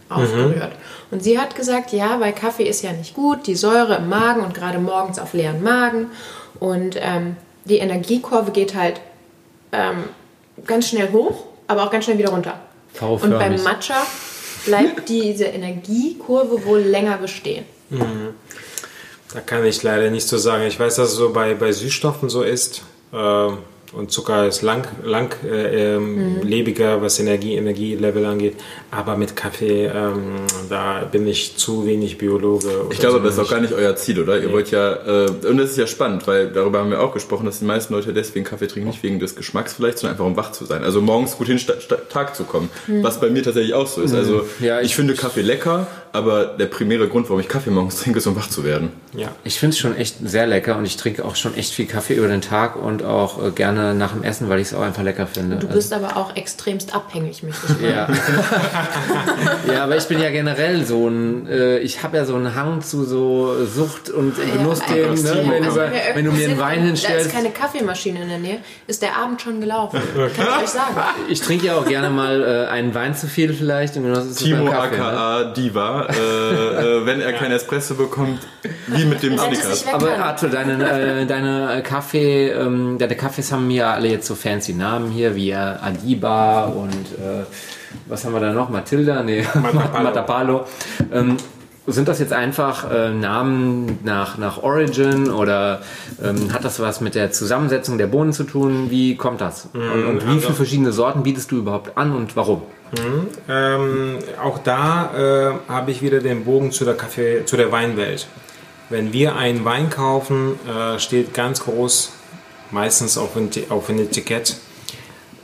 aufgerührt. 0.09 0.73
Und 1.11 1.23
sie 1.23 1.39
hat 1.39 1.55
gesagt, 1.55 1.93
ja, 1.93 2.19
weil 2.21 2.33
Kaffee 2.33 2.65
ist 2.65 2.83
ja 2.83 2.93
nicht 2.93 3.15
gut, 3.15 3.47
die 3.47 3.55
Säure 3.55 3.97
im 3.97 4.09
Magen 4.09 4.43
und 4.43 4.55
gerade 4.55 4.79
morgens 4.79 5.19
auf 5.19 5.35
leeren 5.35 5.63
Magen. 5.63 6.11
Und 6.61 6.97
ähm, 7.01 7.37
die 7.65 7.79
Energiekurve 7.79 8.53
geht 8.53 8.75
halt 8.75 9.01
ähm, 9.73 10.05
ganz 10.67 10.89
schnell 10.89 11.11
hoch, 11.13 11.45
aber 11.67 11.85
auch 11.85 11.91
ganz 11.91 12.05
schnell 12.05 12.19
wieder 12.19 12.31
runter. 12.31 12.59
Und 13.01 13.31
beim. 13.31 13.63
Matcha 13.63 14.03
bleibt 14.65 15.09
diese 15.09 15.45
Energiekurve 15.45 16.65
wohl 16.65 16.81
länger 16.81 17.19
bestehen. 17.19 17.65
Da 19.33 19.41
kann 19.41 19.65
ich 19.65 19.83
leider 19.83 20.11
nicht 20.11 20.29
so 20.29 20.39
sagen. 20.39 20.65
Ich 20.65 20.79
weiß, 20.79 20.97
dass 20.97 21.11
es 21.11 21.17
so 21.17 21.33
bei, 21.33 21.55
bei 21.55 21.73
Süßstoffen 21.73 22.29
so 22.29 22.43
ist. 22.43 22.83
Äh, 23.13 23.49
und 23.95 24.11
Zucker 24.11 24.47
ist 24.47 24.63
lang, 24.63 24.87
lang 25.05 25.35
äh, 25.45 25.95
ähm, 25.97 26.43
lebiger, 26.43 27.01
was 27.03 27.19
Energie, 27.21 27.55
Energielevel 27.55 28.25
angeht. 28.27 28.57
Aber 28.91 29.17
mit 29.17 29.37
Kaffee, 29.37 29.87
ähm, 29.87 30.37
da 30.69 31.05
bin 31.11 31.27
ich 31.27 31.57
zu 31.57 31.87
wenig 31.87 32.19
Biologe. 32.19 32.69
Ich 32.91 32.99
glaube, 32.99 33.19
so 33.19 33.25
das 33.25 33.35
ist 33.35 33.41
auch 33.41 33.51
gar 33.51 33.61
nicht 33.61 33.73
euer 33.73 33.97
Ziel, 33.97 34.21
oder? 34.21 34.39
Ihr 34.39 34.53
wollt 34.53 34.71
ja, 34.71 35.25
äh, 35.27 35.31
und 35.47 35.59
das 35.59 35.71
ist 35.71 35.79
ja 35.79 35.87
spannend, 35.87 36.27
weil 36.27 36.49
darüber 36.51 36.81
haben 36.81 36.91
wir 36.91 37.01
auch 37.01 37.13
gesprochen, 37.15 37.47
dass 37.47 37.59
die 37.61 37.65
meisten 37.65 37.95
Leute 37.95 38.13
deswegen 38.13 38.45
Kaffee 38.45 38.67
trinken, 38.67 38.89
nicht 38.91 39.03
wegen 39.03 39.19
des 39.19 39.37
Geschmacks 39.37 39.75
vielleicht, 39.75 39.99
sondern 39.99 40.15
einfach 40.15 40.27
um 40.27 40.37
wach 40.37 40.53
zu 40.53 40.65
sein. 40.65 40.83
Also 40.85 41.01
morgens 41.01 41.37
gut 41.37 41.47
hin 41.47 41.61
Tag 42.11 42.35
zu 42.37 42.45
kommen. 42.45 42.69
Was 43.03 43.21
bei 43.21 43.31
mir 43.31 43.43
tatsächlich 43.43 43.75
auch 43.75 43.87
so 43.87 44.03
ist. 44.03 44.15
Also 44.15 44.45
Ja, 44.61 44.81
ich, 44.81 44.87
ich- 44.87 44.97
finde 44.97 45.15
Kaffee 45.15 45.43
lecker, 45.43 45.87
aber 46.15 46.45
der 46.45 46.67
primäre 46.67 47.09
Grund, 47.09 47.29
warum 47.29 47.41
ich 47.41 47.49
Kaffee 47.49 47.71
morgens 47.71 48.01
trinke, 48.01 48.21
ist, 48.21 48.27
um 48.29 48.37
wach 48.37 48.49
zu 48.49 48.63
werden. 48.63 48.93
Ja. 49.15 49.33
Ich 49.43 49.59
finde 49.59 49.75
es 49.75 49.81
schon 49.81 49.97
echt 49.97 50.17
sehr 50.23 50.47
lecker 50.47 50.77
und 50.77 50.85
ich 50.85 50.97
trinke 50.97 51.25
auch 51.25 51.35
schon 51.35 51.57
echt 51.57 51.75
viel 51.75 51.87
Kaffee 51.87 52.15
über 52.15 52.29
den 52.29 52.41
Tag 52.41 52.77
und 52.77 53.03
auch 53.03 53.45
äh, 53.45 53.51
gerne 53.51 53.95
nach 53.95 54.13
dem 54.13 54.23
Essen, 54.23 54.49
weil 54.49 54.61
ich 54.61 54.69
es 54.69 54.75
auch 54.75 54.83
einfach 54.83 55.03
lecker 55.03 55.27
finde. 55.27 55.57
Du 55.57 55.67
bist 55.67 55.93
aber 55.93 56.17
auch 56.17 56.37
extremst 56.37 56.95
abhängig, 56.95 57.43
möchte 57.43 57.67
ich 57.67 57.81
mal. 57.81 57.91
Ja. 57.91 58.09
ja, 59.75 59.83
aber 59.83 59.97
ich 59.97 60.05
bin 60.05 60.21
ja 60.21 60.31
generell 60.31 60.85
so 60.87 61.09
ein, 61.09 61.49
äh, 61.49 61.79
ich 61.79 62.05
habe 62.05 62.17
ja 62.17 62.25
so 62.25 62.37
einen 62.37 62.55
Hang 62.55 62.81
zu 62.81 63.05
so 63.05 63.65
Sucht 63.67 64.09
und 64.09 64.37
Genussthemen. 64.37 65.17
Ja, 65.17 65.33
ne? 65.33 65.35
also 65.35 65.41
wenn, 65.51 65.65
du, 65.65 65.75
wir 65.75 65.91
wenn 66.15 66.25
du 66.27 66.31
mir 66.31 66.49
einen 66.49 66.59
Wein 66.61 66.79
Da 66.79 66.87
hinstellst. 66.87 67.27
ist 67.27 67.33
keine 67.33 67.51
Kaffeemaschine 67.51 68.23
in 68.23 68.29
der 68.29 68.39
Nähe, 68.39 68.59
ist 68.87 69.03
der 69.03 69.17
Abend 69.17 69.43
schon 69.43 69.61
gelaufen. 69.61 70.01
Kann 70.15 70.47
ich 70.59 70.63
euch 70.63 70.71
sagen. 70.71 70.95
Ich 71.29 71.41
trinke 71.41 71.67
ja 71.67 71.77
auch 71.77 71.87
gerne 71.87 72.11
mal 72.11 72.43
äh, 72.43 72.71
einen 72.71 72.95
Wein 72.95 73.17
zu 73.17 73.27
viel 73.27 73.53
vielleicht. 73.53 73.97
Und 73.97 74.05
Timo 74.37 74.67
beim 74.67 74.73
Kaffee, 74.73 74.97
ne? 74.97 75.05
aka 75.05 75.53
Äh, 76.09 77.01
äh, 77.01 77.07
wenn 77.07 77.21
er 77.21 77.33
keinen 77.33 77.53
Espresso 77.53 77.95
bekommt, 77.95 78.41
wie 78.87 79.05
mit 79.05 79.23
dem 79.23 79.39
Snickers. 79.39 79.87
Aber. 79.93 80.19
Arthur, 80.19 80.49
deine, 80.51 81.23
äh, 81.23 81.27
deine 81.27 81.83
Kaffee, 81.83 82.49
ähm, 82.51 82.99
deine 82.99 83.17
Kaffees 83.17 83.53
haben 83.53 83.71
ja 83.71 83.93
alle 83.93 84.09
jetzt 84.09 84.27
so 84.27 84.35
fancy 84.35 84.73
Namen 84.75 85.11
hier, 85.11 85.35
wie 85.35 85.51
äh, 85.51 85.55
Adiba 85.55 86.65
und 86.65 86.93
äh, 86.93 87.45
was 88.07 88.25
haben 88.25 88.33
wir 88.33 88.41
da 88.41 88.53
noch? 88.53 88.71
Matilda? 88.71 89.23
Nee, 89.23 89.45
Matapalo. 89.55 90.05
Matapalo. 90.05 90.65
Ähm, 91.13 91.37
sind 91.87 92.09
das 92.09 92.19
jetzt 92.19 92.33
einfach 92.33 92.91
äh, 92.91 93.11
Namen 93.11 93.99
nach, 94.05 94.39
nach 94.39 94.63
Origin 94.63 95.31
oder 95.31 95.83
ähm, 96.23 96.53
hat 96.53 96.65
das 96.65 96.81
was 96.81 97.03
mit 97.03 97.15
der 97.15 97.31
Zusammensetzung 97.31 97.99
der 97.99 98.07
Bohnen 98.07 98.33
zu 98.33 98.45
tun? 98.45 98.87
Wie 98.91 99.17
kommt 99.17 99.43
das? 99.43 99.69
Und, 99.75 99.83
und 99.83 100.23
wie 100.25 100.29
also- 100.29 100.41
viele 100.41 100.55
verschiedene 100.55 100.93
Sorten 100.93 101.23
bietest 101.23 101.51
du 101.51 101.59
überhaupt 101.59 101.97
an 101.99 102.15
und 102.15 102.37
warum? 102.37 102.63
Ähm, 103.49 104.19
auch 104.43 104.59
da 104.59 105.59
äh, 105.69 105.71
habe 105.71 105.91
ich 105.91 106.03
wieder 106.03 106.21
den 106.21 106.45
Bogen 106.45 106.73
zu 106.73 106.85
der 106.85 106.95
Kaffee, 106.95 107.45
zu 107.45 107.57
der 107.57 107.73
Weinwelt. 107.73 108.27
Wenn 108.91 109.13
wir 109.13 109.37
einen 109.37 109.65
Wein 109.65 109.91
kaufen, 109.91 110.59
äh, 110.69 110.99
steht 110.99 111.35
ganz 111.35 111.61
groß, 111.61 112.13
meistens 112.71 113.17
auf 113.19 113.37
ein 113.37 113.99
Etikett, 113.99 114.57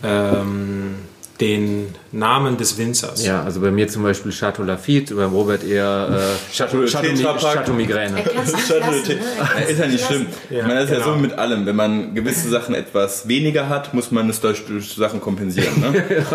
ähm, 0.02 0.96
den 1.40 1.94
Namen 2.12 2.58
des 2.58 2.76
Winzers. 2.76 3.24
Ja, 3.24 3.42
also 3.42 3.60
bei 3.60 3.70
mir 3.70 3.88
zum 3.88 4.02
Beispiel 4.02 4.30
Chateau 4.30 4.62
Lafitte, 4.62 5.14
beim 5.14 5.32
Robert 5.32 5.64
eher 5.64 6.08
äh, 6.10 6.54
Chateau, 6.54 6.84
Chateau. 6.86 7.38
Chateau 7.38 7.72
Migräne. 7.72 8.16
Ne? 8.16 8.24
Ja, 8.34 8.42
ist 8.42 9.78
ja 9.78 9.86
nicht 9.86 10.00
lassen. 10.00 10.06
schlimm. 10.06 10.26
Ja, 10.50 10.58
ich 10.58 10.62
meine, 10.66 10.74
das 10.80 10.84
ist 10.84 10.90
ja 10.90 10.96
genau. 10.98 11.14
so 11.14 11.18
mit 11.18 11.32
allem. 11.38 11.64
Wenn 11.64 11.76
man 11.76 12.14
gewisse 12.14 12.50
Sachen 12.50 12.74
etwas 12.74 13.26
weniger 13.26 13.68
hat, 13.68 13.94
muss 13.94 14.10
man 14.10 14.28
es 14.28 14.40
durch, 14.40 14.66
durch 14.66 14.94
Sachen 14.94 15.20
kompensieren. 15.20 15.80
Ne? 15.80 16.04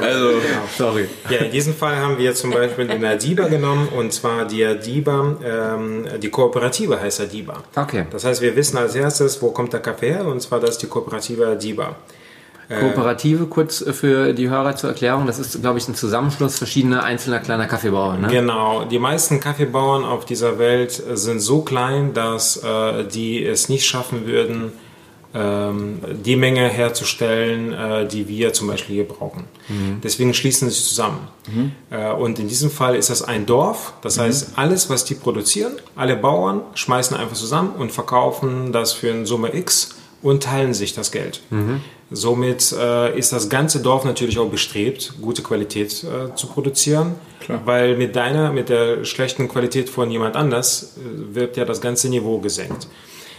Also, 0.00 0.30
Sorry. 0.76 1.08
Ja, 1.30 1.38
in 1.38 1.50
diesem 1.50 1.74
Fall 1.74 1.96
haben 1.96 2.18
wir 2.18 2.34
zum 2.34 2.50
Beispiel 2.50 2.86
den 2.86 3.04
Adiba 3.04 3.48
genommen 3.48 3.88
und 3.88 4.12
zwar 4.12 4.44
die 4.46 4.64
Adiba, 4.64 5.36
ähm, 5.44 6.04
die 6.20 6.30
Kooperative 6.30 7.00
heißt 7.00 7.20
Adiba. 7.20 7.62
Okay. 7.74 8.06
Das 8.10 8.24
heißt, 8.24 8.40
wir 8.40 8.54
wissen 8.56 8.76
als 8.78 8.94
erstes, 8.94 9.40
wo 9.42 9.50
kommt 9.50 9.72
der 9.72 9.80
Kaffee 9.80 10.10
her 10.10 10.26
und 10.26 10.40
zwar 10.40 10.60
das 10.60 10.70
ist 10.70 10.82
die 10.82 10.86
Kooperative 10.86 11.46
Adiba. 11.46 11.96
Kooperative, 12.68 13.46
kurz 13.46 13.80
äh, 13.80 13.92
für 13.92 14.32
die 14.32 14.48
Hörer 14.48 14.76
zur 14.76 14.90
Erklärung, 14.90 15.26
das 15.26 15.38
ist, 15.38 15.60
glaube 15.60 15.78
ich, 15.78 15.88
ein 15.88 15.94
Zusammenschluss 15.94 16.58
verschiedener 16.58 17.02
einzelner 17.02 17.40
kleiner 17.40 17.66
Kaffeebauern. 17.66 18.22
Ne? 18.22 18.28
Genau, 18.28 18.84
die 18.84 18.98
meisten 18.98 19.40
Kaffeebauern 19.40 20.04
auf 20.04 20.24
dieser 20.24 20.58
Welt 20.58 20.92
sind 20.92 21.40
so 21.40 21.62
klein, 21.62 22.14
dass 22.14 22.56
äh, 22.56 23.04
die 23.04 23.44
es 23.44 23.68
nicht 23.68 23.86
schaffen 23.86 24.26
würden, 24.26 24.72
ähm, 25.34 25.98
die 26.24 26.36
Menge 26.36 26.68
herzustellen, 26.68 27.72
äh, 27.72 28.06
die 28.06 28.28
wir 28.28 28.52
zum 28.52 28.68
Beispiel 28.68 28.94
hier 28.94 29.08
brauchen. 29.08 29.44
Deswegen 30.02 30.32
schließen 30.32 30.68
sie 30.68 30.76
sich 30.76 30.84
zusammen. 30.84 31.26
Äh, 31.90 32.12
und 32.12 32.38
in 32.38 32.46
diesem 32.46 32.70
Fall 32.70 32.94
ist 32.94 33.10
das 33.10 33.22
ein 33.22 33.44
Dorf, 33.44 33.94
das 34.02 34.18
heißt, 34.18 34.52
alles, 34.56 34.90
was 34.90 35.04
die 35.04 35.14
produzieren, 35.14 35.72
alle 35.96 36.16
Bauern 36.16 36.60
schmeißen 36.74 37.16
einfach 37.16 37.34
zusammen 37.34 37.72
und 37.76 37.90
verkaufen 37.90 38.72
das 38.72 38.92
für 38.92 39.10
eine 39.10 39.26
Summe 39.26 39.56
X 39.56 39.96
und 40.22 40.44
teilen 40.44 40.72
sich 40.72 40.94
das 40.94 41.10
Geld. 41.10 41.42
Somit 42.14 42.72
äh, 42.72 43.18
ist 43.18 43.32
das 43.32 43.48
ganze 43.48 43.80
Dorf 43.80 44.04
natürlich 44.04 44.38
auch 44.38 44.48
bestrebt, 44.48 45.14
gute 45.20 45.42
Qualität 45.42 46.04
äh, 46.04 46.34
zu 46.34 46.46
produzieren, 46.46 47.16
Klar. 47.40 47.62
weil 47.64 47.96
mit 47.96 48.14
deiner, 48.16 48.52
mit 48.52 48.68
der 48.68 49.04
schlechten 49.04 49.48
Qualität 49.48 49.90
von 49.90 50.10
jemand 50.10 50.36
anders 50.36 50.96
äh, 50.96 51.34
wird 51.34 51.56
ja 51.56 51.64
das 51.64 51.80
ganze 51.80 52.08
Niveau 52.08 52.38
gesenkt. 52.38 52.86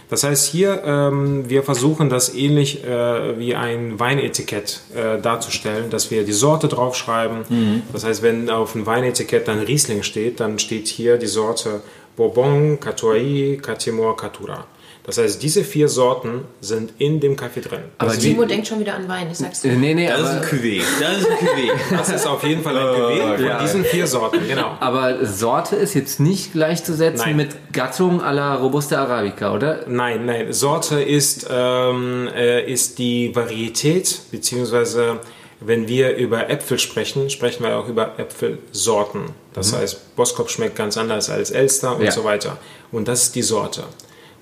Das 0.08 0.22
heißt, 0.22 0.46
hier, 0.46 0.84
ähm, 0.84 1.48
wir 1.48 1.64
versuchen 1.64 2.08
das 2.08 2.32
ähnlich 2.32 2.84
äh, 2.84 3.38
wie 3.40 3.56
ein 3.56 3.98
Weinetikett 3.98 4.80
äh, 4.94 5.20
darzustellen, 5.20 5.90
dass 5.90 6.12
wir 6.12 6.24
die 6.24 6.32
Sorte 6.32 6.68
draufschreiben. 6.68 7.82
Das 7.92 8.04
heißt, 8.04 8.22
wenn 8.22 8.48
auf 8.48 8.72
dem 8.72 8.86
Weinetikett 8.86 9.48
dann 9.48 9.58
Riesling 9.58 10.04
steht, 10.04 10.38
dann 10.38 10.60
steht 10.60 10.86
hier 10.86 11.16
die 11.16 11.26
Sorte 11.26 11.80
Bourbon, 12.14 12.78
Catoai, 12.78 13.58
Catimor, 13.60 14.16
Catura. 14.16 14.66
Das 15.06 15.18
heißt, 15.18 15.40
diese 15.40 15.62
vier 15.62 15.88
Sorten 15.88 16.40
sind 16.60 16.92
in 16.98 17.20
dem 17.20 17.36
Kaffee 17.36 17.60
drin. 17.60 17.78
Aber 17.98 18.12
die- 18.16 18.30
Timo 18.32 18.44
denkt 18.44 18.66
schon 18.66 18.80
wieder 18.80 18.94
an 18.94 19.08
Wein, 19.08 19.28
ich 19.30 19.38
sag's 19.38 19.62
dir. 19.62 19.70
Äh, 19.70 19.76
Nee, 19.76 19.94
nee, 19.94 20.08
Das 20.08 20.20
ist 20.20 20.26
ein 20.26 20.42
Cuvée. 20.42 20.82
Das 21.00 21.18
ist 21.18 21.26
ein 21.30 21.36
Cuvée. 21.36 21.70
das 21.96 22.08
ist 22.08 22.26
auf 22.26 22.42
jeden 22.42 22.62
Fall 22.62 22.76
ein 22.76 22.94
Gewinn 23.18 23.36
von 23.36 23.46
ja. 23.46 23.62
diesen 23.62 23.84
vier 23.84 24.06
Sorten, 24.08 24.40
genau. 24.48 24.76
aber 24.80 25.24
Sorte 25.24 25.76
ist 25.76 25.94
jetzt 25.94 26.18
nicht 26.18 26.52
gleichzusetzen 26.52 27.24
Nein. 27.24 27.36
mit 27.36 27.72
Gattung 27.72 28.20
à 28.20 28.32
la 28.32 28.56
Robusta 28.56 29.00
Arabica, 29.00 29.54
oder? 29.54 29.84
Nein, 29.86 30.26
nein. 30.26 30.52
Sorte 30.52 31.00
ist, 31.00 31.46
ähm, 31.50 32.28
äh, 32.34 32.68
ist 32.70 32.98
die 32.98 33.34
Varietät, 33.36 34.22
beziehungsweise 34.32 35.20
wenn 35.60 35.86
wir 35.88 36.16
über 36.16 36.50
Äpfel 36.50 36.78
sprechen, 36.80 37.30
sprechen 37.30 37.62
wir 37.62 37.76
auch 37.78 37.88
über 37.88 38.18
Äpfelsorten. 38.18 39.22
Das 39.54 39.72
heißt, 39.72 40.16
Boskop 40.16 40.50
schmeckt 40.50 40.76
ganz 40.76 40.96
anders 40.96 41.30
als 41.30 41.50
Elster 41.50 41.96
und 41.96 42.02
Ja. 42.04 42.10
so 42.10 42.24
weiter. 42.24 42.58
Und 42.92 43.08
das 43.08 43.22
ist 43.24 43.34
die 43.36 43.42
Sorte. 43.42 43.84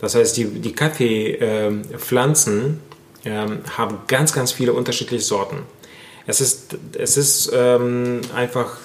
Das 0.04 0.14
heißt, 0.14 0.36
die, 0.36 0.44
die 0.44 0.72
Kaffeepflanzen 0.72 2.80
ähm, 3.24 3.60
haben 3.76 3.98
ganz, 4.06 4.34
ganz 4.34 4.52
viele 4.52 4.74
unterschiedliche 4.74 5.24
Sorten. 5.24 5.60
Es 6.26 6.42
ist, 6.42 6.76
es 6.96 7.16
ist 7.16 7.50
ähm, 7.54 8.20
einfach 8.34 8.76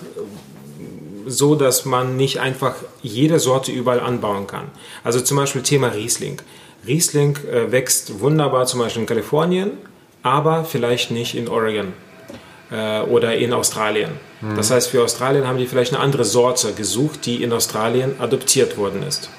so, 1.26 1.55
dass 1.55 1.84
man 1.84 2.15
nicht 2.15 2.39
einfach 2.39 2.76
jede 3.01 3.39
Sorte 3.39 3.72
überall 3.72 3.99
anbauen 3.99 4.47
kann. 4.47 4.70
Also 5.03 5.20
zum 5.20 5.38
Beispiel 5.38 5.61
Thema 5.61 5.89
Riesling. 5.89 6.41
Riesling 6.88 7.38
äh, 7.51 7.72
wächst 7.72 8.22
wunderbar 8.22 8.65
zum 8.65 8.80
Beispiel 8.80 9.01
in 9.01 9.07
Kalifornien, 9.07 9.72
aber 10.24 10.63
vielleicht 10.63 11.11
nicht 11.11 11.36
in 11.36 11.49
Oregon 11.49 11.93
äh, 12.72 13.01
oder 13.01 13.36
in 13.36 13.51
Australien. 13.51 14.11
Das 14.55 14.72
heißt, 14.72 14.89
für 14.89 15.03
Australien 15.03 15.45
haben 15.45 15.57
die 15.57 15.67
vielleicht 15.67 15.93
eine 15.93 16.01
andere 16.01 16.24
Sorte 16.24 16.72
gesucht, 16.72 17.26
die 17.26 17.43
in 17.43 17.51
Australien 17.51 18.15
adoptiert 18.20 18.78
worden 18.78 19.03
ist. 19.03 19.30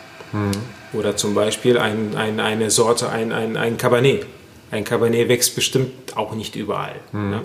Oder 0.93 1.17
zum 1.17 1.35
Beispiel 1.35 1.79
ein, 1.79 2.17
ein, 2.17 2.41
eine 2.41 2.71
Sorte, 2.71 3.11
ein, 3.11 3.33
ein, 3.33 3.57
ein 3.57 3.77
Cabernet. 3.77 4.27
Ein 4.71 4.85
Cabernet 4.85 5.29
wächst 5.29 5.55
bestimmt 5.55 6.17
auch 6.17 6.35
nicht 6.35 6.57
überall. 6.57 6.97
Ne? 7.31 7.43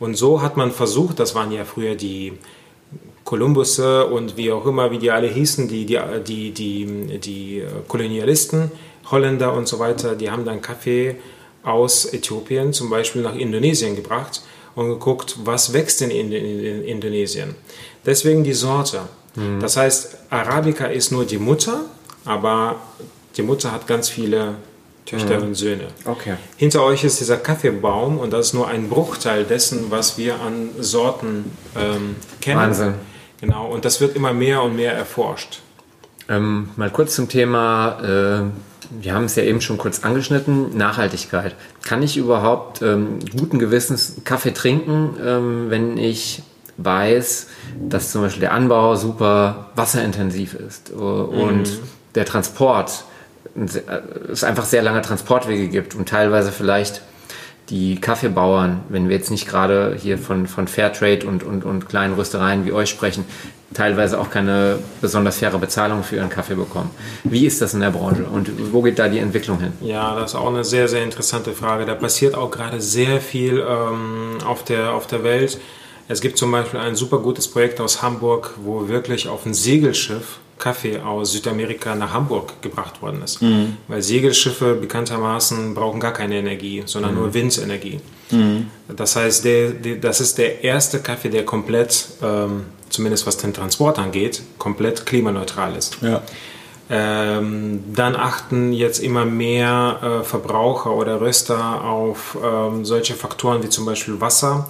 Und 0.00 0.16
so 0.16 0.42
hat 0.42 0.56
man 0.56 0.70
versucht, 0.70 1.18
das 1.18 1.34
waren 1.34 1.50
ja 1.52 1.64
früher 1.64 1.94
die 1.94 2.34
Kolumbusse 3.24 4.06
und 4.06 4.36
wie 4.36 4.50
auch 4.52 4.64
immer, 4.66 4.90
wie 4.90 4.98
die 4.98 5.10
alle 5.10 5.26
hießen, 5.26 5.68
die, 5.68 5.84
die, 5.86 5.98
die, 6.26 6.50
die, 6.52 7.18
die 7.18 7.64
Kolonialisten, 7.86 8.70
Holländer 9.10 9.52
und 9.52 9.68
so 9.68 9.78
weiter, 9.78 10.14
die 10.14 10.30
haben 10.30 10.44
dann 10.44 10.62
Kaffee 10.62 11.16
aus 11.62 12.12
Äthiopien 12.12 12.72
zum 12.72 12.90
Beispiel 12.90 13.22
nach 13.22 13.34
Indonesien 13.34 13.96
gebracht 13.96 14.42
und 14.74 14.88
geguckt, 14.88 15.36
was 15.44 15.72
wächst 15.72 16.00
denn 16.00 16.10
in, 16.10 16.32
in, 16.32 16.64
in 16.64 16.84
Indonesien. 16.84 17.54
Deswegen 18.06 18.44
die 18.44 18.54
Sorte. 18.54 19.00
Das 19.60 19.76
heißt, 19.76 20.16
Arabica 20.30 20.86
ist 20.86 21.12
nur 21.12 21.24
die 21.24 21.38
Mutter, 21.38 21.84
aber 22.28 22.76
die 23.36 23.42
Mutter 23.42 23.72
hat 23.72 23.86
ganz 23.86 24.08
viele 24.08 24.54
Töchter 25.06 25.42
und 25.42 25.54
Söhne. 25.54 25.88
Okay. 26.04 26.34
Hinter 26.56 26.84
euch 26.84 27.02
ist 27.02 27.18
dieser 27.20 27.38
Kaffeebaum 27.38 28.18
und 28.18 28.32
das 28.32 28.48
ist 28.48 28.52
nur 28.52 28.68
ein 28.68 28.90
Bruchteil 28.90 29.44
dessen, 29.44 29.90
was 29.90 30.18
wir 30.18 30.40
an 30.40 30.70
Sorten 30.80 31.50
ähm, 31.74 32.16
kennen. 32.40 32.60
Wahnsinn. 32.60 32.94
Genau, 33.40 33.68
und 33.68 33.84
das 33.84 34.00
wird 34.00 34.16
immer 34.16 34.34
mehr 34.34 34.62
und 34.62 34.76
mehr 34.76 34.92
erforscht. 34.92 35.60
Ähm, 36.28 36.68
mal 36.76 36.90
kurz 36.90 37.14
zum 37.14 37.28
Thema, 37.28 38.00
äh, 38.02 39.02
wir 39.02 39.14
haben 39.14 39.24
es 39.24 39.36
ja 39.36 39.44
eben 39.44 39.62
schon 39.62 39.78
kurz 39.78 40.04
angeschnitten, 40.04 40.76
Nachhaltigkeit. 40.76 41.54
Kann 41.82 42.02
ich 42.02 42.18
überhaupt 42.18 42.82
ähm, 42.82 43.18
guten 43.34 43.58
Gewissens 43.58 44.16
Kaffee 44.24 44.52
trinken, 44.52 45.16
ähm, 45.24 45.66
wenn 45.70 45.96
ich 45.96 46.42
weiß, 46.76 47.48
dass 47.88 48.12
zum 48.12 48.22
Beispiel 48.22 48.40
der 48.40 48.52
Anbau 48.52 48.94
super 48.96 49.70
wasserintensiv 49.74 50.54
ist 50.54 50.90
äh, 50.90 50.94
und 50.94 51.80
der 52.18 52.26
Transport 52.26 53.04
äh, 53.56 54.30
es 54.30 54.44
einfach 54.44 54.64
sehr 54.64 54.82
lange 54.82 55.00
Transportwege 55.02 55.68
gibt 55.68 55.94
und 55.94 56.08
teilweise 56.08 56.52
vielleicht 56.52 57.02
die 57.70 58.00
Kaffeebauern, 58.00 58.80
wenn 58.88 59.08
wir 59.08 59.16
jetzt 59.16 59.30
nicht 59.30 59.46
gerade 59.46 59.94
hier 59.98 60.16
von, 60.18 60.46
von 60.46 60.68
Fairtrade 60.68 61.26
und, 61.26 61.42
und, 61.42 61.64
und 61.64 61.88
kleinen 61.88 62.14
Röstereien 62.14 62.64
wie 62.64 62.72
euch 62.72 62.88
sprechen, 62.88 63.26
teilweise 63.74 64.18
auch 64.18 64.30
keine 64.30 64.78
besonders 65.02 65.36
faire 65.36 65.58
Bezahlung 65.58 66.02
für 66.02 66.16
ihren 66.16 66.30
Kaffee 66.30 66.54
bekommen. 66.54 66.90
Wie 67.24 67.44
ist 67.44 67.60
das 67.60 67.74
in 67.74 67.80
der 67.80 67.90
Branche 67.90 68.24
und 68.24 68.72
wo 68.72 68.80
geht 68.80 68.98
da 68.98 69.08
die 69.08 69.18
Entwicklung 69.18 69.60
hin? 69.60 69.72
Ja, 69.82 70.18
das 70.18 70.32
ist 70.32 70.36
auch 70.36 70.48
eine 70.48 70.64
sehr, 70.64 70.88
sehr 70.88 71.04
interessante 71.04 71.52
Frage. 71.52 71.84
Da 71.84 71.94
passiert 71.94 72.34
auch 72.34 72.50
gerade 72.50 72.80
sehr 72.80 73.20
viel 73.20 73.58
ähm, 73.58 74.38
auf, 74.46 74.64
der, 74.64 74.94
auf 74.94 75.06
der 75.06 75.22
Welt. 75.22 75.60
Es 76.08 76.22
gibt 76.22 76.38
zum 76.38 76.50
Beispiel 76.50 76.80
ein 76.80 76.96
super 76.96 77.18
gutes 77.18 77.48
Projekt 77.48 77.82
aus 77.82 78.00
Hamburg, 78.00 78.54
wo 78.64 78.88
wirklich 78.88 79.28
auf 79.28 79.44
ein 79.44 79.52
Segelschiff 79.52 80.38
Kaffee 80.58 80.98
aus 81.00 81.32
Südamerika 81.32 81.94
nach 81.94 82.12
Hamburg 82.12 82.60
gebracht 82.62 83.00
worden 83.02 83.22
ist. 83.22 83.40
Weil 83.88 84.02
Segelschiffe 84.02 84.74
bekanntermaßen 84.74 85.74
brauchen 85.74 86.00
gar 86.00 86.12
keine 86.12 86.36
Energie, 86.36 86.82
sondern 86.86 87.14
nur 87.14 87.32
Windenergie. 87.34 88.00
Das 88.94 89.16
heißt, 89.16 89.44
der, 89.44 89.70
der, 89.70 89.96
das 89.96 90.20
ist 90.20 90.38
der 90.38 90.62
erste 90.64 91.00
Kaffee, 91.00 91.30
der 91.30 91.44
komplett, 91.44 92.08
ähm, 92.22 92.66
zumindest 92.90 93.26
was 93.26 93.36
den 93.36 93.54
Transport 93.54 93.98
angeht, 93.98 94.42
komplett 94.58 95.06
klimaneutral 95.06 95.76
ist. 95.76 95.98
Ja. 96.02 96.22
Ähm, 96.90 97.84
dann 97.94 98.16
achten 98.16 98.72
jetzt 98.72 98.98
immer 99.00 99.26
mehr 99.26 100.20
äh, 100.22 100.24
Verbraucher 100.24 100.94
oder 100.94 101.20
Röster 101.20 101.84
auf 101.84 102.36
ähm, 102.42 102.84
solche 102.84 103.14
Faktoren 103.14 103.62
wie 103.62 103.68
zum 103.68 103.84
Beispiel 103.84 104.20
Wasser. 104.22 104.66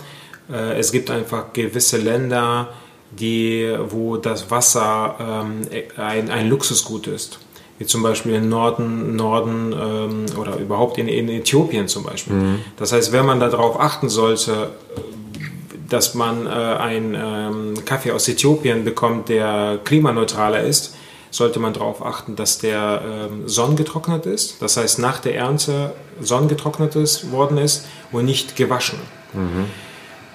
Äh, 0.51 0.79
es 0.79 0.91
gibt 0.91 1.11
einfach 1.11 1.53
gewisse 1.53 1.97
Länder, 1.99 2.71
die, 3.11 3.75
wo 3.89 4.17
das 4.17 4.51
Wasser 4.51 5.17
ähm, 5.21 5.63
ein, 5.97 6.31
ein 6.31 6.49
Luxusgut 6.49 7.07
ist. 7.07 7.39
Wie 7.79 7.87
zum 7.87 8.03
Beispiel 8.03 8.35
im 8.35 8.49
Norden, 8.49 9.15
Norden 9.15 9.73
ähm, 9.73 10.27
oder 10.37 10.57
überhaupt 10.57 10.99
in, 10.99 11.07
in 11.07 11.29
Äthiopien 11.29 11.87
zum 11.87 12.03
Beispiel. 12.03 12.35
Das 12.77 12.93
heißt, 12.93 13.13
wenn 13.13 13.25
man 13.25 13.39
darauf 13.39 13.79
achten 13.79 14.09
sollte, 14.09 14.71
dass 15.89 16.15
man 16.15 16.47
äh, 16.47 16.51
einen 16.51 17.15
ähm, 17.15 17.85
Kaffee 17.85 18.11
aus 18.13 18.29
Äthiopien 18.29 18.85
bekommt, 18.85 19.29
der 19.29 19.79
klimaneutraler 19.85 20.63
ist, 20.63 20.97
sollte 21.31 21.61
man 21.61 21.73
darauf 21.73 22.05
achten, 22.05 22.37
dass 22.37 22.59
der 22.59 23.03
ähm, 23.05 23.49
sonnengetrocknet 23.49 24.27
ist. 24.27 24.61
Das 24.61 24.77
heißt, 24.77 24.99
nach 24.99 25.21
der 25.21 25.37
Ernte 25.37 25.93
sonnengetrocknet 26.21 26.97
ist, 26.97 27.31
worden 27.31 27.59
ist 27.59 27.87
und 28.13 28.25
nicht 28.25 28.57
gewaschen. 28.57 28.99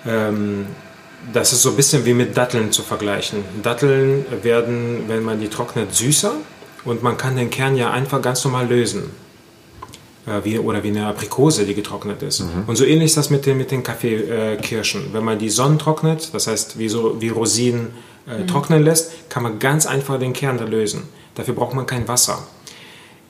Ähm, 0.06 0.68
das 1.32 1.54
ist 1.54 1.62
so 1.62 1.70
ein 1.70 1.76
bisschen 1.76 2.06
wie 2.06 2.14
mit 2.14 2.36
Datteln 2.36 2.72
zu 2.72 2.82
vergleichen. 2.82 3.44
Datteln 3.62 4.26
werden, 4.42 5.04
wenn 5.08 5.24
man 5.24 5.40
die 5.40 5.48
trocknet, 5.48 5.94
süßer 5.94 6.34
und 6.86 7.04
man 7.04 7.18
kann 7.18 7.36
den 7.36 7.50
Kern 7.50 7.76
ja 7.76 7.92
einfach 7.92 8.22
ganz 8.22 8.44
normal 8.44 8.68
lösen. 8.68 9.12
Äh, 10.26 10.44
wie, 10.44 10.60
oder 10.60 10.84
wie 10.84 10.90
eine 10.90 11.08
Aprikose, 11.08 11.66
die 11.66 11.74
getrocknet 11.74 12.24
ist. 12.24 12.44
Und 12.68 12.76
so 12.78 12.86
ähnlich 12.86 13.08
ist 13.08 13.18
das 13.18 13.30
mit 13.30 13.46
den, 13.46 13.58
mit 13.58 13.72
den 13.72 13.84
Kaffeekirschen. 13.84 15.14
Wenn 15.14 15.24
man 15.24 15.38
die 15.38 15.50
Sonnen 15.50 15.78
trocknet, 15.78 16.34
das 16.34 16.48
heißt 16.48 16.80
wie, 16.80 16.88
so, 16.88 17.22
wie 17.22 17.30
Rosinen 17.30 17.88
äh, 18.26 18.46
trocknen 18.46 18.84
lässt, 18.84 19.30
kann 19.30 19.44
man 19.44 19.60
ganz 19.60 19.86
einfach 19.86 20.18
den 20.20 20.32
Kern 20.32 20.58
da 20.58 20.64
lösen. 20.64 21.04
Dafür 21.36 21.54
braucht 21.56 21.76
man 21.76 21.86
kein 21.86 22.08
Wasser. 22.08 22.48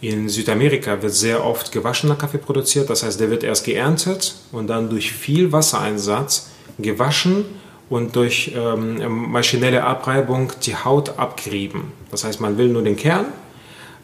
In 0.01 0.29
Südamerika 0.29 1.01
wird 1.01 1.13
sehr 1.13 1.43
oft 1.43 1.71
gewaschener 1.71 2.15
Kaffee 2.15 2.37
produziert, 2.37 2.89
das 2.89 3.03
heißt, 3.03 3.19
der 3.21 3.29
wird 3.29 3.43
erst 3.43 3.63
geerntet 3.63 4.35
und 4.51 4.67
dann 4.67 4.89
durch 4.89 5.13
viel 5.13 5.53
Wassereinsatz 5.53 6.49
gewaschen 6.77 7.45
und 7.89 8.15
durch 8.15 8.53
ähm, 8.55 9.31
maschinelle 9.31 9.83
Abreibung 9.83 10.51
die 10.63 10.75
Haut 10.75 11.17
abgerieben. 11.17 11.91
Das 12.11 12.23
heißt, 12.23 12.39
man 12.39 12.57
will 12.57 12.69
nur 12.69 12.83
den 12.83 12.95
Kern, 12.95 13.25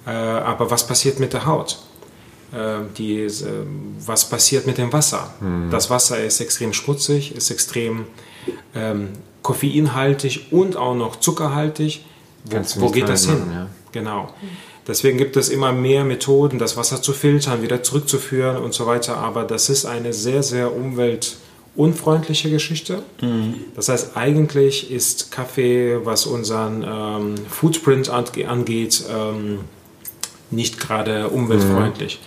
äh, 0.05 0.09
aber 0.11 0.69
was 0.71 0.85
passiert 0.85 1.19
mit 1.19 1.33
der 1.33 1.45
Haut? 1.45 1.79
Äh, 2.51 2.79
die, 2.97 3.21
äh, 3.21 3.31
was 4.05 4.29
passiert 4.29 4.65
mit 4.65 4.77
dem 4.77 4.91
Wasser? 4.91 5.33
Das 5.71 5.89
Wasser 5.89 6.23
ist 6.23 6.39
extrem 6.39 6.73
schmutzig, 6.73 7.35
ist 7.35 7.51
extrem 7.51 8.05
ähm, 8.75 9.09
koffeinhaltig 9.41 10.47
und 10.51 10.75
auch 10.75 10.95
noch 10.95 11.17
zuckerhaltig. 11.17 12.05
Wo, 12.45 12.57
wo 12.75 12.89
geht 12.89 13.07
das 13.07 13.25
hin? 13.25 13.39
machen, 13.39 13.51
ja. 13.53 13.67
Genau. 13.91 14.29
Deswegen 14.87 15.17
gibt 15.19 15.37
es 15.37 15.49
immer 15.49 15.71
mehr 15.71 16.03
Methoden, 16.03 16.57
das 16.57 16.75
Wasser 16.75 17.01
zu 17.01 17.13
filtern, 17.13 17.61
wieder 17.61 17.83
zurückzuführen 17.83 18.57
und 18.57 18.73
so 18.73 18.87
weiter. 18.87 19.17
Aber 19.17 19.43
das 19.43 19.69
ist 19.69 19.85
eine 19.85 20.13
sehr, 20.13 20.41
sehr 20.41 20.73
umweltunfreundliche 21.75 22.49
Geschichte. 22.49 23.03
Das 23.75 23.89
heißt, 23.89 24.17
eigentlich 24.17 24.91
ist 24.91 25.31
Kaffee, 25.31 25.99
was 26.03 26.25
unseren 26.25 26.83
ähm, 26.83 27.35
Footprint 27.49 28.09
ange- 28.11 28.45
angeht, 28.45 29.03
ähm, 29.09 29.59
nicht 30.51 30.79
gerade 30.79 31.29
umweltfreundlich. 31.29 32.19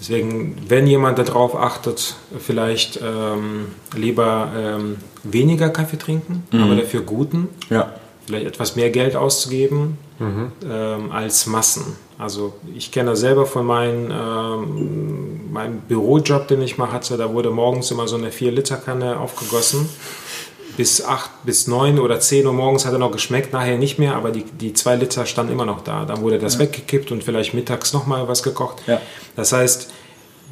Deswegen, 0.00 0.56
wenn 0.68 0.86
jemand 0.86 1.18
darauf 1.18 1.56
achtet, 1.56 2.14
vielleicht 2.38 3.00
ähm, 3.02 3.66
lieber 3.96 4.52
ähm, 4.56 4.96
weniger 5.24 5.70
Kaffee 5.70 5.98
trinken, 5.98 6.44
aber 6.52 6.76
dafür 6.76 7.00
guten, 7.02 7.48
Ja. 7.68 7.94
vielleicht 8.26 8.46
etwas 8.46 8.76
mehr 8.76 8.90
Geld 8.90 9.16
auszugeben 9.16 9.98
ähm, 10.20 11.10
als 11.10 11.46
Massen. 11.46 11.96
Also 12.18 12.54
ich 12.74 12.90
kenne 12.90 13.10
das 13.10 13.20
selber 13.20 13.46
von 13.46 13.64
meinem, 13.64 14.10
ähm, 14.10 15.52
meinem 15.52 15.80
Bürojob, 15.82 16.48
den 16.48 16.60
ich 16.62 16.76
mal 16.76 16.90
hatte. 16.90 17.16
Da 17.16 17.32
wurde 17.32 17.50
morgens 17.50 17.92
immer 17.92 18.08
so 18.08 18.16
eine 18.16 18.30
4-Liter-Kanne 18.30 19.20
aufgegossen. 19.20 19.88
Bis 20.76 21.04
8, 21.04 21.44
bis 21.44 21.68
9 21.68 21.98
oder 21.98 22.18
10 22.18 22.46
Uhr 22.46 22.52
morgens 22.52 22.86
hat 22.86 22.92
er 22.92 22.98
noch 22.98 23.12
geschmeckt, 23.12 23.52
nachher 23.52 23.78
nicht 23.78 23.98
mehr, 23.98 24.14
aber 24.14 24.30
die, 24.30 24.44
die 24.44 24.72
2 24.72 24.96
Liter 24.96 25.26
standen 25.26 25.52
immer 25.52 25.64
noch 25.64 25.82
da. 25.82 26.04
Dann 26.04 26.20
wurde 26.20 26.38
das 26.38 26.58
weggekippt 26.58 27.10
und 27.12 27.22
vielleicht 27.22 27.54
mittags 27.54 27.92
nochmal 27.92 28.26
was 28.28 28.42
gekocht. 28.42 28.82
Ja. 28.86 29.00
Das 29.34 29.52
heißt, 29.52 29.90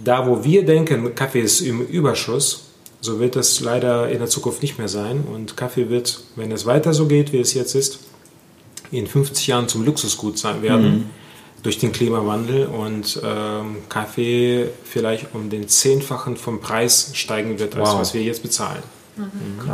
da 0.04 0.26
wo 0.26 0.44
wir 0.44 0.64
denken, 0.64 1.14
Kaffee 1.14 1.40
ist 1.40 1.60
im 1.60 1.80
Überschuss, 1.80 2.70
so 3.00 3.20
wird 3.20 3.36
es 3.36 3.60
leider 3.60 4.08
in 4.08 4.18
der 4.18 4.28
Zukunft 4.28 4.62
nicht 4.62 4.78
mehr 4.78 4.88
sein. 4.88 5.24
Und 5.32 5.56
Kaffee 5.56 5.88
wird, 5.90 6.20
wenn 6.36 6.50
es 6.50 6.66
weiter 6.66 6.92
so 6.92 7.06
geht, 7.06 7.32
wie 7.32 7.40
es 7.40 7.54
jetzt 7.54 7.74
ist, 7.74 8.00
in 8.90 9.06
50 9.06 9.48
Jahren 9.48 9.68
zum 9.68 9.84
Luxusgut 9.84 10.38
sein 10.38 10.62
werden 10.62 11.10
durch 11.66 11.78
den 11.78 11.90
Klimawandel 11.90 12.66
und 12.66 13.20
ähm, 13.24 13.78
Kaffee 13.88 14.68
vielleicht 14.84 15.34
um 15.34 15.50
den 15.50 15.68
Zehnfachen 15.68 16.36
vom 16.36 16.60
Preis 16.60 17.10
steigen 17.14 17.58
wird, 17.58 17.74
als 17.74 17.90
Wow. 17.90 17.98
was 18.00 18.14
wir 18.14 18.22
jetzt 18.22 18.42
bezahlen. 18.44 18.82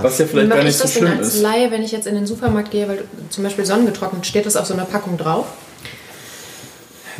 Was 0.01 0.19
ja 0.19 0.25
Wie 0.25 0.29
vielleicht 0.31 0.49
mache 0.49 0.59
gar 0.61 0.67
ich 0.67 0.73
nicht 0.75 0.79
so 0.79 0.89
schlimm 0.89 1.19
als 1.19 1.35
ist. 1.35 1.43
Laie, 1.43 1.71
wenn 1.71 1.83
ich 1.83 1.93
jetzt 1.93 2.07
in 2.07 2.15
den 2.15 2.27
Supermarkt 2.27 2.71
gehe, 2.71 2.89
weil 2.89 2.97
du, 2.99 3.05
zum 3.29 3.45
Beispiel 3.45 3.67
sonnengetrocknet, 3.67 4.25
steht 4.25 4.47
das 4.47 4.57
auf 4.57 4.65
so 4.67 4.73
einer 4.73 4.85
Packung 4.87 5.19
drauf? 5.19 5.47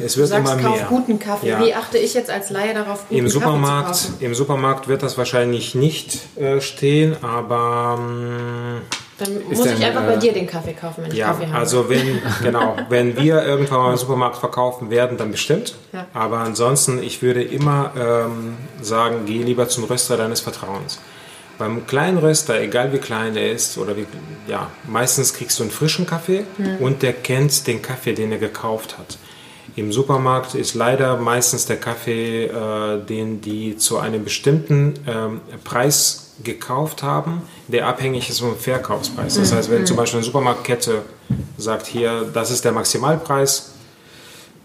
Es 0.03 0.15
Du 0.15 0.21
wird 0.21 0.31
sagst, 0.31 0.53
immer 0.55 0.63
kauf 0.63 0.77
mehr. 0.77 0.87
guten 0.89 1.19
Kaffee. 1.19 1.49
Ja. 1.51 1.63
Wie 1.63 1.75
achte 1.75 1.99
ich 1.99 2.15
jetzt 2.15 2.31
als 2.31 2.49
Laie 2.49 2.73
darauf, 2.73 3.01
guten 3.09 3.15
Im 3.19 3.25
Kaffee 3.27 3.33
Supermarkt, 3.39 3.95
zu 3.97 4.09
kaufen? 4.13 4.25
Im 4.25 4.35
Supermarkt 4.35 4.89
wird 4.89 5.03
das 5.03 5.19
wahrscheinlich 5.19 5.75
nicht 5.75 6.19
äh, 6.39 6.61
stehen, 6.63 7.15
aber 7.23 7.99
ähm, 7.99 8.81
Dann 9.25 9.49
muss 9.49 9.63
denn, 9.63 9.77
ich 9.77 9.85
einfach 9.85 10.05
äh, 10.05 10.07
bei 10.07 10.17
dir 10.17 10.33
den 10.33 10.47
Kaffee 10.47 10.73
kaufen, 10.73 11.05
wenn 11.05 11.13
ich 11.13 11.19
Ja, 11.19 11.29
Kaffee 11.29 11.47
habe. 11.47 11.59
also 11.59 11.89
wenn, 11.89 12.21
genau, 12.43 12.77
wenn 12.89 13.17
wir 13.17 13.45
irgendwann 13.45 13.79
mal 13.81 13.91
im 13.93 13.97
Supermarkt 13.97 14.37
verkaufen 14.37 14.91
werden, 14.91 15.17
dann 15.19 15.31
bestimmt. 15.31 15.75
Ja. 15.93 16.07
Aber 16.15 16.39
ansonsten, 16.39 17.03
ich 17.03 17.23
würde 17.23 17.43
immer 17.43 17.93
ähm, 17.97 18.57
sagen, 18.81 19.23
geh 19.27 19.43
lieber 19.43 19.69
zum 19.69 19.85
Röster 19.85 20.17
deines 20.17 20.41
Vertrauens. 20.41 20.99
Beim 21.59 21.87
kleinen 21.87 22.19
Röster, 22.19 22.61
egal 22.61 22.93
wie 22.93 22.99
klein 22.99 23.37
er 23.37 23.53
ist, 23.53 23.79
oder 23.79 23.97
wie, 23.97 24.07
ja, 24.49 24.69
meistens 24.89 25.35
kriegst 25.35 25.59
du 25.59 25.63
einen 25.65 25.71
frischen 25.71 26.07
Kaffee 26.07 26.45
und 26.81 27.03
der 27.03 27.13
kennt 27.13 27.67
den 27.67 27.83
Kaffee, 27.83 28.15
den 28.15 28.33
er 28.33 28.39
gekauft 28.39 28.99
hat. 28.99 29.19
Im 29.75 29.93
Supermarkt 29.93 30.55
ist 30.55 30.75
leider 30.75 31.17
meistens 31.17 31.67
der 31.67 31.77
Kaffee, 31.77 32.45
äh, 32.45 33.05
den 33.05 33.41
die 33.41 33.77
zu 33.77 33.99
einem 33.99 34.25
bestimmten 34.25 34.95
ähm, 35.07 35.41
Preis 35.65 36.35
gekauft 36.43 37.03
haben, 37.03 37.43
der 37.69 37.87
abhängig 37.87 38.29
ist 38.29 38.41
vom 38.41 38.57
Verkaufspreis. 38.57 39.35
Das 39.35 39.53
heißt, 39.53 39.71
wenn 39.71 39.87
zum 39.87 39.97
Beispiel 39.97 40.19
eine 40.19 40.25
Supermarktkette 40.25 41.03
sagt, 41.57 41.87
hier, 41.87 42.27
das 42.33 42.51
ist 42.51 42.65
der 42.65 42.73
Maximalpreis, 42.73 43.73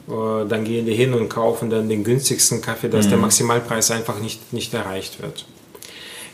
äh, 0.07 0.45
dann 0.47 0.63
gehen 0.63 0.85
die 0.85 0.95
hin 0.95 1.13
und 1.13 1.29
kaufen 1.29 1.69
dann 1.69 1.87
den 1.87 2.03
günstigsten 2.03 2.61
Kaffee, 2.61 2.89
dass 2.89 3.07
der 3.07 3.17
Maximalpreis 3.17 3.91
einfach 3.91 4.19
nicht, 4.19 4.51
nicht 4.51 4.73
erreicht 4.73 5.21
wird. 5.21 5.45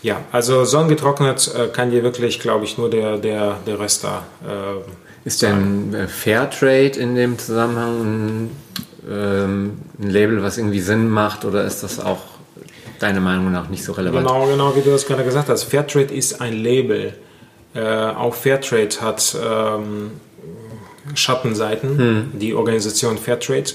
Ja, 0.01 0.21
also 0.31 0.65
sonnengetrocknet 0.65 1.53
äh, 1.55 1.67
kann 1.69 1.89
dir 1.89 2.03
wirklich, 2.03 2.39
glaube 2.39 2.65
ich, 2.65 2.77
nur 2.77 2.89
der, 2.89 3.17
der, 3.17 3.59
der 3.65 3.79
Röster 3.79 4.23
äh, 4.45 5.02
Ist 5.25 5.41
denn 5.41 5.93
äh, 5.93 6.07
Fairtrade 6.07 6.99
in 6.99 7.15
dem 7.15 7.39
Zusammenhang 7.39 8.01
ein, 8.01 8.51
ähm, 9.09 9.77
ein 9.99 10.09
Label, 10.09 10.43
was 10.43 10.57
irgendwie 10.57 10.81
Sinn 10.81 11.09
macht 11.09 11.45
oder 11.45 11.63
ist 11.63 11.83
das 11.83 11.99
auch 11.99 12.21
deiner 12.99 13.21
Meinung 13.21 13.51
nach 13.51 13.69
nicht 13.69 13.83
so 13.83 13.93
relevant? 13.93 14.27
Genau, 14.27 14.47
genau, 14.47 14.75
wie 14.75 14.81
du 14.81 14.91
das 14.91 15.05
gerade 15.05 15.23
gesagt 15.23 15.49
hast. 15.49 15.63
Fairtrade 15.63 16.13
ist 16.13 16.41
ein 16.41 16.53
Label. 16.53 17.13
Äh, 17.73 17.81
auch 17.81 18.35
Fairtrade 18.35 19.01
hat 19.01 19.35
ähm, 19.41 20.11
Schattenseiten, 21.15 22.31
die 22.33 22.53
Organisation 22.53 23.17
Fairtrade. 23.17 23.73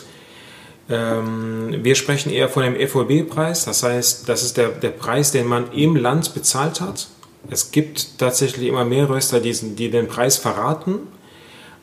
Ähm, 0.91 1.79
wir 1.83 1.95
sprechen 1.95 2.31
eher 2.31 2.49
von 2.49 2.63
dem 2.63 2.89
FOB-Preis, 2.89 3.65
das 3.65 3.83
heißt, 3.83 4.29
das 4.29 4.43
ist 4.43 4.57
der, 4.57 4.69
der 4.69 4.91
Preis, 4.91 5.33
den 5.33 5.47
man 5.47 5.71
im 5.73 5.97
Land 5.97 6.33
bezahlt 6.33 6.81
hat. 6.81 7.09
Es 7.51 7.71
gibt 7.71 8.19
tatsächlich 8.19 8.69
immer 8.69 8.85
mehr 8.85 9.09
Röster, 9.09 9.41
die, 9.41 9.53
die 9.53 9.91
den 9.91 10.09
Preis 10.09 10.37
verraten 10.37 11.01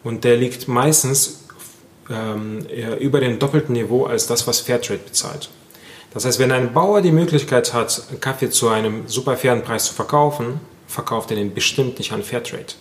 und 0.05 0.23
der 0.23 0.37
liegt 0.37 0.69
meistens 0.69 1.43
ähm, 2.09 2.65
über 2.99 3.19
dem 3.19 3.39
doppelten 3.39 3.73
Niveau 3.73 4.05
als 4.05 4.27
das, 4.27 4.47
was 4.47 4.61
Fairtrade 4.61 5.01
bezahlt. 5.03 5.49
Das 6.13 6.23
heißt, 6.23 6.39
wenn 6.39 6.53
ein 6.53 6.73
Bauer 6.73 7.01
die 7.01 7.11
Möglichkeit 7.11 7.73
hat, 7.73 8.03
Kaffee 8.21 8.49
zu 8.49 8.69
einem 8.69 9.07
super 9.07 9.35
fairen 9.35 9.63
Preis 9.63 9.85
zu 9.85 9.93
verkaufen, 9.93 10.61
verkauft 10.87 11.31
er 11.31 11.37
den 11.37 11.53
bestimmt 11.53 11.97
nicht 11.97 12.13
an 12.13 12.23
Fairtrade. 12.23 12.75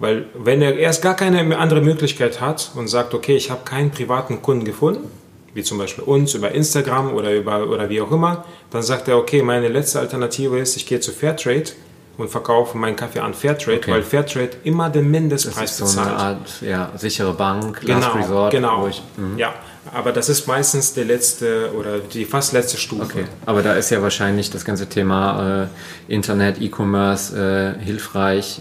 Weil 0.00 0.26
wenn 0.34 0.62
er 0.62 0.76
erst 0.76 1.02
gar 1.02 1.14
keine 1.14 1.56
andere 1.56 1.82
Möglichkeit 1.82 2.40
hat 2.40 2.72
und 2.74 2.88
sagt, 2.88 3.14
okay, 3.14 3.36
ich 3.36 3.50
habe 3.50 3.60
keinen 3.64 3.90
privaten 3.90 4.42
Kunden 4.42 4.64
gefunden, 4.64 5.08
wie 5.54 5.62
zum 5.62 5.78
Beispiel 5.78 6.04
uns 6.04 6.34
über 6.34 6.52
Instagram 6.52 7.14
oder, 7.14 7.34
über, 7.34 7.68
oder 7.68 7.90
wie 7.90 8.00
auch 8.00 8.10
immer, 8.10 8.44
dann 8.70 8.82
sagt 8.82 9.08
er, 9.08 9.18
okay, 9.18 9.42
meine 9.42 9.68
letzte 9.68 10.00
Alternative 10.00 10.58
ist, 10.58 10.76
ich 10.76 10.86
gehe 10.86 11.00
zu 11.00 11.12
Fairtrade 11.12 11.72
und 12.18 12.28
verkaufe 12.28 12.76
meinen 12.76 12.96
Kaffee 12.96 13.20
an 13.20 13.32
Fairtrade, 13.32 13.78
Okay. 13.78 13.92
weil 13.92 14.02
Fairtrade 14.02 14.50
immer 14.64 14.90
den 14.90 15.04
Das 15.04 15.10
Mindestpreis 15.20 15.70
ist 15.80 15.92
so 15.94 16.00
eine 16.00 16.10
bezahlt. 16.10 16.20
Art 16.40 16.60
ja, 16.60 16.92
sichere 16.96 17.32
Bank, 17.32 17.80
Last 17.84 18.02
Genau, 18.12 18.12
Resort. 18.22 18.50
genau. 18.52 18.86
ich- 18.88 19.02
mhm. 19.16 19.38
Ja, 19.38 19.54
aber 19.94 20.12
das 20.12 20.28
ist 20.28 20.46
meistens 20.46 20.92
die 20.92 21.04
letzte 21.04 21.72
oder 21.74 21.98
die 22.00 22.24
fast 22.26 22.52
letzte 22.52 22.76
Stufe. 22.76 23.02
Okay, 23.04 23.24
aber 23.46 23.62
da 23.62 23.72
ist 23.74 23.88
ja 23.90 24.02
wahrscheinlich 24.02 24.50
das 24.50 24.64
ganze 24.64 24.86
Thema 24.88 25.62
äh, 26.08 26.12
Internet, 26.12 26.60
E-Commerce 26.60 27.74
äh, 27.80 27.82
hilfreich, 27.82 28.60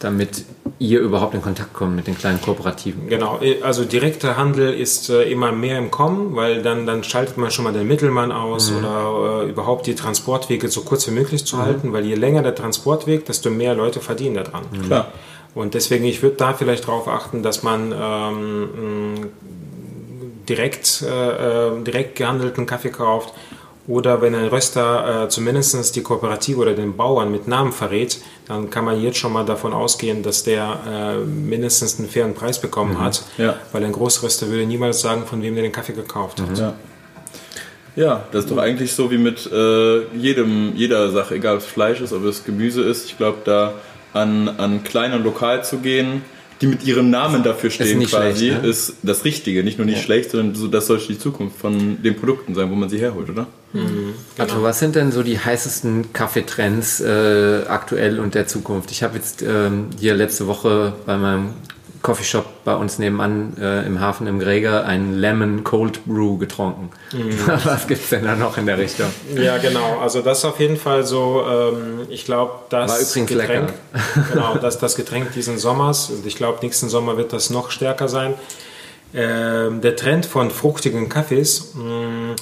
damit 0.00 0.44
ihr 0.78 1.00
überhaupt 1.00 1.34
in 1.34 1.42
Kontakt 1.42 1.72
kommt 1.72 1.96
mit 1.96 2.06
den 2.06 2.16
kleinen 2.16 2.40
Kooperativen. 2.40 3.08
Genau, 3.08 3.40
also 3.62 3.84
direkter 3.84 4.36
Handel 4.36 4.74
ist 4.74 5.08
äh, 5.08 5.22
immer 5.30 5.52
mehr 5.52 5.78
im 5.78 5.90
Kommen, 5.90 6.36
weil 6.36 6.62
dann, 6.62 6.86
dann 6.86 7.02
schaltet 7.02 7.38
man 7.38 7.50
schon 7.50 7.64
mal 7.64 7.72
den 7.72 7.88
Mittelmann 7.88 8.30
aus 8.30 8.70
oder 8.70 9.44
äh, 9.44 9.48
überhaupt 9.48 9.86
die 9.86 9.94
Transportwege 9.94 10.68
so 10.68 10.82
kurz 10.82 11.06
wie 11.06 11.12
möglich 11.12 11.46
zu 11.46 11.58
halten, 11.58 11.92
weil 11.92 12.04
je 12.04 12.14
länger 12.14 12.42
der 12.42 12.54
Transportweg, 12.54 13.24
desto 13.24 13.50
mehr 13.50 13.74
Leute 13.74 14.00
verdienen 14.00 14.34
daran. 14.34 14.64
Klar. 14.84 15.12
Und 15.54 15.72
deswegen, 15.72 16.04
ich 16.04 16.22
würde 16.22 16.36
da 16.36 16.52
vielleicht 16.52 16.86
darauf 16.86 17.08
achten, 17.08 17.42
dass 17.42 17.62
man 17.62 17.94
ähm, 17.98 19.30
direkt, 20.46 21.02
äh, 21.02 21.68
äh, 21.68 21.82
direkt 21.82 22.16
gehandelten 22.16 22.66
Kaffee 22.66 22.90
kauft 22.90 23.32
oder 23.88 24.20
wenn 24.20 24.34
ein 24.34 24.46
Röster 24.48 25.24
äh, 25.24 25.28
zumindest 25.28 25.94
die 25.94 26.02
Kooperative 26.02 26.58
oder 26.60 26.74
den 26.74 26.96
Bauern 26.96 27.30
mit 27.30 27.46
Namen 27.46 27.72
verrät, 27.72 28.18
dann 28.48 28.68
kann 28.70 28.84
man 28.84 29.00
jetzt 29.00 29.18
schon 29.18 29.32
mal 29.32 29.44
davon 29.44 29.72
ausgehen, 29.72 30.22
dass 30.22 30.42
der 30.42 30.78
äh, 30.88 31.16
mindestens 31.24 31.98
einen 31.98 32.08
fairen 32.08 32.34
Preis 32.34 32.60
bekommen 32.60 33.00
hat, 33.00 33.22
Ja. 33.38 33.54
weil 33.72 33.84
ein 33.84 33.92
Großröster 33.92 34.48
würde 34.48 34.66
niemals 34.66 35.00
sagen, 35.00 35.24
von 35.26 35.40
wem 35.42 35.54
der 35.54 35.62
den 35.62 35.72
Kaffee 35.72 35.92
gekauft 35.92 36.40
hat. 36.40 36.58
Ja. 36.58 36.74
Ja, 37.94 38.24
das 38.30 38.44
ist 38.44 38.50
doch 38.50 38.58
eigentlich 38.58 38.92
so 38.92 39.10
wie 39.10 39.16
mit 39.16 39.50
äh, 39.50 40.02
jedem, 40.16 40.72
jeder 40.76 41.10
Sache, 41.10 41.36
egal 41.36 41.54
ob 41.54 41.60
es 41.62 41.66
Fleisch 41.66 42.00
ist, 42.02 42.12
ob 42.12 42.24
es 42.24 42.44
Gemüse 42.44 42.82
ist. 42.82 43.06
Ich 43.06 43.16
glaube, 43.16 43.38
da 43.46 43.72
an, 44.12 44.50
an 44.58 44.84
klein 44.84 45.14
und 45.14 45.24
lokal 45.24 45.64
zu 45.64 45.78
gehen, 45.78 46.22
die 46.60 46.66
mit 46.66 46.84
ihrem 46.84 47.10
Namen 47.10 47.42
dafür 47.42 47.70
stehen 47.70 47.98
nicht 47.98 48.10
quasi, 48.10 48.48
schlecht, 48.48 48.62
ne? 48.62 48.68
ist 48.68 48.94
das 49.02 49.24
Richtige. 49.24 49.62
Nicht 49.62 49.78
nur 49.78 49.86
nicht 49.86 50.02
schlecht, 50.02 50.30
sondern 50.30 50.54
so, 50.54 50.68
das 50.68 50.86
sollte 50.86 51.08
die 51.08 51.18
Zukunft 51.18 51.58
von 51.58 52.02
den 52.02 52.16
Produkten 52.16 52.54
sein, 52.54 52.70
wo 52.70 52.74
man 52.74 52.88
sie 52.88 52.98
herholt, 52.98 53.28
oder? 53.28 53.46
Also 54.38 54.62
was 54.62 54.78
sind 54.78 54.94
denn 54.94 55.12
so 55.12 55.22
die 55.22 55.38
heißesten 55.38 56.12
Kaffeetrends 56.12 57.00
äh, 57.00 57.62
aktuell 57.68 58.20
und 58.20 58.34
der 58.34 58.46
Zukunft? 58.46 58.90
Ich 58.90 59.02
habe 59.02 59.16
jetzt 59.16 59.42
ähm, 59.42 59.88
hier 59.98 60.14
letzte 60.14 60.46
Woche 60.46 60.94
bei 61.04 61.16
meinem 61.16 61.50
Coffeeshop 62.02 62.44
bei 62.64 62.74
uns 62.74 62.98
nebenan 62.98 63.56
äh, 63.60 63.86
im 63.86 64.00
Hafen 64.00 64.26
im 64.26 64.38
Gregor 64.38 64.84
einen 64.84 65.14
Lemon 65.14 65.64
Cold 65.64 66.04
Brew 66.06 66.36
getrunken. 66.38 66.90
Was 67.64 67.86
gibt's 67.86 68.10
denn 68.10 68.24
da 68.24 68.36
noch 68.36 68.58
in 68.58 68.66
der 68.66 68.78
Richtung? 68.78 69.06
Ja, 69.34 69.58
genau. 69.58 69.98
Also 70.00 70.22
das 70.22 70.38
ist 70.38 70.44
auf 70.44 70.60
jeden 70.60 70.76
Fall 70.76 71.04
so, 71.04 71.42
ähm, 71.48 72.06
ich 72.08 72.24
glaube, 72.24 72.52
das 72.68 72.90
War 72.90 73.00
übrigens 73.00 73.28
Getränk, 73.28 73.72
genau, 74.32 74.56
das, 74.56 74.78
das 74.78 74.96
Getränk 74.96 75.32
diesen 75.32 75.58
Sommers, 75.58 76.10
und 76.10 76.26
ich 76.26 76.36
glaube, 76.36 76.58
nächsten 76.62 76.88
Sommer 76.88 77.16
wird 77.16 77.32
das 77.32 77.50
noch 77.50 77.70
stärker 77.70 78.08
sein. 78.08 78.34
Ähm, 79.14 79.80
der 79.80 79.96
Trend 79.96 80.26
von 80.26 80.50
fruchtigen 80.50 81.08
Kaffees 81.08 81.74
mh, 81.74 82.36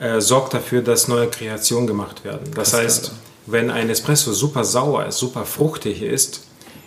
äh, 0.00 0.20
sorgt 0.20 0.54
dafür, 0.54 0.82
dass 0.82 1.08
neue 1.08 1.28
Kreationen 1.28 1.86
gemacht 1.86 2.24
werden. 2.24 2.50
Das 2.54 2.74
heißt, 2.74 3.12
wenn 3.46 3.70
ein 3.70 3.90
Espresso 3.90 4.32
super 4.32 4.64
sauer 4.64 5.06
ist, 5.06 5.18
super 5.18 5.44
fruchtig 5.44 6.02
ist, 6.02 6.42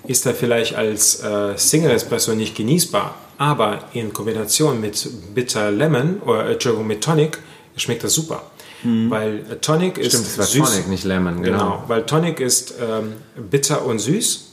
ist 0.08 0.26
er 0.26 0.34
vielleicht 0.34 0.76
als 0.76 1.22
äh, 1.24 1.58
Single 1.58 1.92
Espresso 1.92 2.34
nicht 2.34 2.56
genießbar, 2.56 3.16
aber 3.38 3.86
in 3.94 4.14
Kombination 4.14 4.82
mit 4.82 5.08
Bitter 5.36 5.72
Lemon 5.72 6.22
oder 6.26 6.50
Entschuldigung, 6.50 6.88
mit 6.88 7.04
Tonic 7.04 7.40
schmeckt 7.76 8.04
das 8.04 8.14
super. 8.14 8.44
Weil 8.84 9.40
äh, 9.52 9.56
Tonic 9.56 9.98
ist 9.98 10.10
Stimmt, 10.14 10.28
das 10.28 10.38
war 10.38 10.46
süß. 10.46 10.70
Tonic, 10.72 10.88
nicht 10.88 11.04
Lemon, 11.04 11.42
genau. 11.42 11.58
Genau, 11.58 11.84
weil 11.88 12.06
Tonic 12.06 12.40
ist 12.40 12.76
ähm, 12.80 13.14
bitter 13.50 13.86
und 13.86 14.00
süß 14.00 14.47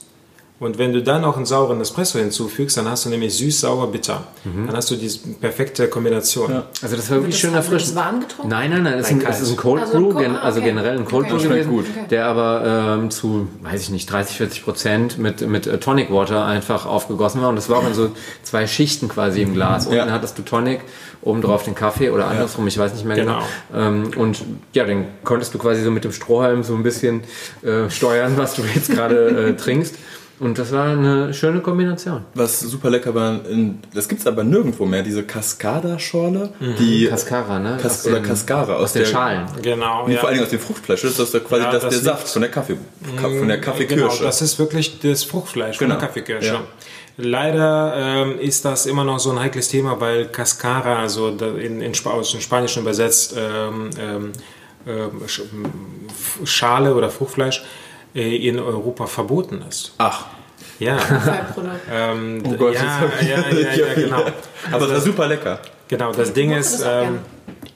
Und 0.64 0.78
wenn 0.78 0.94
du 0.94 1.02
dann 1.02 1.20
noch 1.20 1.36
einen 1.36 1.44
sauren 1.44 1.78
Espresso 1.80 2.18
hinzufügst, 2.18 2.76
dann 2.78 2.88
hast 2.88 3.04
du 3.04 3.10
nämlich 3.10 3.34
süß, 3.36 3.60
sauer, 3.60 3.92
bitter. 3.92 4.24
Mhm. 4.44 4.66
Dann 4.66 4.76
hast 4.76 4.90
du 4.90 4.96
diese 4.96 5.18
perfekte 5.40 5.88
Kombination. 5.88 6.62
Also 6.82 6.96
das 6.96 7.10
war 7.10 7.18
wirklich 7.18 7.38
schön 7.38 7.52
erfrischend. 7.54 7.94
warm 7.96 8.20
getrunken? 8.20 8.48
Nein, 8.50 8.70
nein, 8.70 8.82
nein, 8.84 8.94
es 8.98 9.10
ist 9.10 9.40
ist 9.42 9.50
ein 9.50 9.56
Cold 9.56 9.82
Also 9.82 9.96
ein 9.98 10.02
Brew, 10.04 10.12
Co- 10.12 10.18
gen, 10.20 10.36
ah, 10.36 10.40
also 10.40 10.60
okay. 10.60 10.68
generell 10.70 10.96
ein 10.98 11.04
Cold 11.04 11.26
Okay. 11.26 11.34
Brew 11.36 11.48
gewesen, 11.48 11.70
gut. 11.70 11.84
der 12.10 12.26
aber 12.26 12.96
ähm, 12.98 13.10
zu, 13.10 13.46
weiß 13.62 13.82
ich 13.82 13.90
nicht, 13.90 14.10
30, 14.10 14.36
40 14.38 14.64
Prozent 14.64 15.18
mit, 15.18 15.46
mit 15.46 15.66
äh, 15.66 15.78
Tonic 15.78 16.10
Water 16.10 16.46
einfach 16.46 16.86
aufgegossen 16.86 17.42
war. 17.42 17.50
Und 17.50 17.56
das 17.56 17.68
war 17.68 17.78
auch 17.80 17.86
in 17.86 17.92
so 17.94 18.10
zwei 18.42 18.66
Schichten 18.66 19.08
quasi 19.08 19.42
im 19.42 19.52
Glas. 19.52 19.84
Unten 19.86 19.98
Ja. 19.98 20.10
hattest 20.10 20.38
du 20.38 20.42
Tonic, 20.42 20.80
oben 21.20 21.42
drauf 21.42 21.64
den 21.64 21.74
Kaffee 21.74 22.08
oder 22.08 22.26
andersrum, 22.28 22.66
ich 22.68 22.78
weiß 22.78 22.94
nicht 22.94 23.04
mehr 23.04 23.16
genau. 23.16 23.42
Ähm, 23.74 24.12
und 24.16 24.42
ja, 24.72 24.84
dann 24.86 25.04
konntest 25.24 25.52
du 25.52 25.58
quasi 25.58 25.82
so 25.82 25.90
mit 25.90 26.04
dem 26.04 26.12
Strohhalm 26.12 26.62
so 26.62 26.74
ein 26.74 26.82
bisschen 26.82 27.22
äh, 27.62 27.90
steuern, 27.90 28.32
was 28.36 28.54
du 28.54 28.62
jetzt 28.74 28.90
gerade 28.90 29.48
äh, 29.50 29.56
trinkst. 29.56 29.96
Und 30.40 30.58
das 30.58 30.72
war 30.72 30.86
eine 30.88 31.32
schöne 31.32 31.60
Kombination. 31.60 32.24
Was 32.34 32.58
super 32.60 32.90
lecker 32.90 33.14
war, 33.14 33.46
in, 33.48 33.78
das 33.94 34.08
gibt's 34.08 34.26
aber 34.26 34.42
nirgendwo 34.42 34.84
mehr, 34.84 35.02
diese 35.04 35.22
Cascada-Schorle, 35.22 36.50
die 36.78 37.06
Cascara, 37.06 37.58
ne? 37.60 37.78
Cas 37.80 38.00
Aus 38.00 38.06
oder 38.06 38.16
den- 38.20 38.24
Cascara 38.26 38.74
aus, 38.74 38.82
Aus 38.84 38.92
den 38.94 39.02
der, 39.02 39.08
Schalen. 39.10 39.46
Genau, 39.62 40.08
ja. 40.08 40.18
Vor 40.18 40.28
allen 40.28 40.34
Dingen 40.36 40.44
aus 40.44 40.50
dem 40.50 40.58
Fruchtfleisch. 40.60 41.02
Das 41.02 41.18
ist 41.18 41.44
quasi 41.44 41.62
Ja, 41.62 41.70
das, 41.72 41.82
das 41.82 41.94
der 41.94 42.02
Saft 42.02 42.28
von 42.28 42.42
der 42.42 42.50
Kaffee, 42.50 42.76
von 43.16 43.46
der 43.48 43.58
Genau, 43.58 43.60
Kaffeekirsche. 43.60 44.24
das 44.24 44.42
ist 44.42 44.58
wirklich 44.58 44.98
das 44.98 45.22
Fruchtfleisch 45.22 45.78
Genau. 45.78 45.92
von 45.94 46.00
der 46.00 46.08
Kaffeekirsche. 46.08 46.54
Ja. 46.54 46.60
Leider 47.16 47.94
ähm, 47.96 48.40
ist 48.40 48.64
das 48.64 48.86
immer 48.86 49.04
noch 49.04 49.20
so 49.20 49.30
ein 49.30 49.38
heikles 49.38 49.68
Thema, 49.68 50.00
weil 50.00 50.26
Cascara, 50.26 50.98
also 50.98 51.28
in, 51.28 51.80
in 51.80 51.92
Sp 51.94 52.10
aus 52.10 52.32
dem 52.32 52.40
Spanischen 52.40 52.82
übersetzt, 52.82 53.36
ähm, 53.38 53.90
ähm, 54.00 54.32
ähm, 54.88 55.20
Schale 56.44 56.94
oder 56.94 57.10
Fruchtfleisch 57.10 57.58
äh, 57.60 57.62
in 58.14 58.58
Europa 58.58 59.06
verboten 59.06 59.64
ist. 59.68 59.94
Ach, 59.98 60.26
Ja. 60.78 60.98
Ähm, 61.92 62.42
oh 62.46 62.54
Gott. 62.54 62.74
ja, 62.74 63.02
ja, 63.20 63.50
ja, 63.50 63.74
ja, 63.74 63.94
genau. 63.94 64.24
Aber 64.72 64.86
es 64.86 64.92
war 64.92 65.00
super 65.00 65.26
lecker. 65.26 65.58
Genau, 65.88 66.12
das 66.12 66.32
Ding 66.32 66.52
ist, 66.52 66.80
das 66.80 67.06
ähm, 67.06 67.18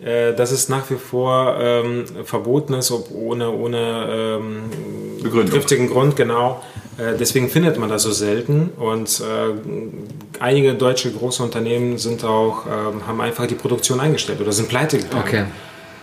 äh, 0.00 0.32
dass 0.32 0.52
es 0.52 0.68
nach 0.68 0.88
wie 0.90 0.94
vor 0.96 1.56
ähm, 1.60 2.04
verboten 2.24 2.74
ist, 2.74 2.90
ob 2.90 3.10
ohne, 3.10 3.50
ohne 3.50 4.38
ähm, 4.40 5.50
triftigen 5.50 5.88
Grund, 5.88 6.14
genau. 6.16 6.62
Äh, 6.96 7.16
deswegen 7.18 7.48
findet 7.48 7.78
man 7.78 7.88
das 7.88 8.04
so 8.04 8.12
selten 8.12 8.70
und 8.76 9.20
äh, 9.20 10.40
einige 10.40 10.74
deutsche 10.74 11.10
große 11.12 11.42
Unternehmen 11.42 11.98
sind 11.98 12.24
auch, 12.24 12.66
ähm, 12.66 13.06
haben 13.06 13.20
einfach 13.20 13.46
die 13.46 13.56
Produktion 13.56 14.00
eingestellt 14.00 14.40
oder 14.40 14.52
sind 14.52 14.68
pleite 14.68 14.98
gegangen. 14.98 15.22
Okay. 15.26 15.44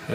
Äh, 0.07 0.13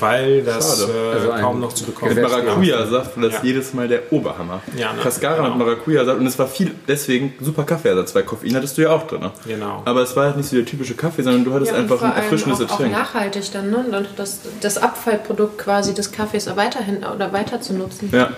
weil 0.00 0.42
das 0.42 0.88
äh, 0.88 0.92
Also 1.14 1.28
kaum 1.40 1.60
noch 1.60 1.72
zu 1.72 1.84
bekommen 1.84 2.14
Mit 2.14 2.24
ist. 2.24 2.30
Maracuja-Saft 2.30 3.16
war 3.16 3.24
das 3.24 3.34
Ja. 3.34 3.40
jedes 3.42 3.74
Mal 3.74 3.86
der 3.88 4.10
Oberhammer. 4.12 4.62
Ja, 4.76 4.92
ne? 4.94 5.00
Cascara 5.02 5.36
Genau. 5.36 5.50
mit 5.50 5.58
Maracuja-Saft 5.66 6.18
und 6.20 6.26
es 6.26 6.38
war 6.38 6.46
viel, 6.46 6.70
deswegen 6.88 7.34
super 7.40 7.64
Kaffeeersatz, 7.64 8.14
weil 8.14 8.22
Koffein 8.22 8.54
hattest 8.56 8.78
du 8.78 8.82
ja 8.82 8.90
auch 8.90 9.06
drin. 9.06 9.20
ne? 9.20 9.30
Genau. 9.46 9.82
Aber 9.84 10.02
es 10.02 10.16
war 10.16 10.24
halt 10.26 10.36
nicht 10.38 10.48
so 10.48 10.56
der 10.56 10.64
typische 10.64 10.94
Kaffee, 10.94 11.22
sondern 11.22 11.44
du 11.44 11.52
hattest 11.52 11.72
Ja, 11.72 11.78
einfach 11.78 12.00
ein 12.00 12.12
erfrischendes 12.14 12.60
auch, 12.62 12.70
auch 12.70 12.76
Getränk. 12.78 12.92
nachhaltig 12.94 13.52
dann, 13.52 13.70
ne? 13.70 13.84
Dann 13.90 14.06
Das, 14.16 14.40
das 14.60 14.78
Abfallprodukt 14.78 15.58
quasi 15.58 15.92
des 15.94 16.10
Kaffees 16.12 16.48
weiterhin 16.56 17.04
oder 17.04 17.32
weiter 17.32 17.60
zu 17.60 17.74
nutzen. 17.74 18.08
Ja. 18.12 18.30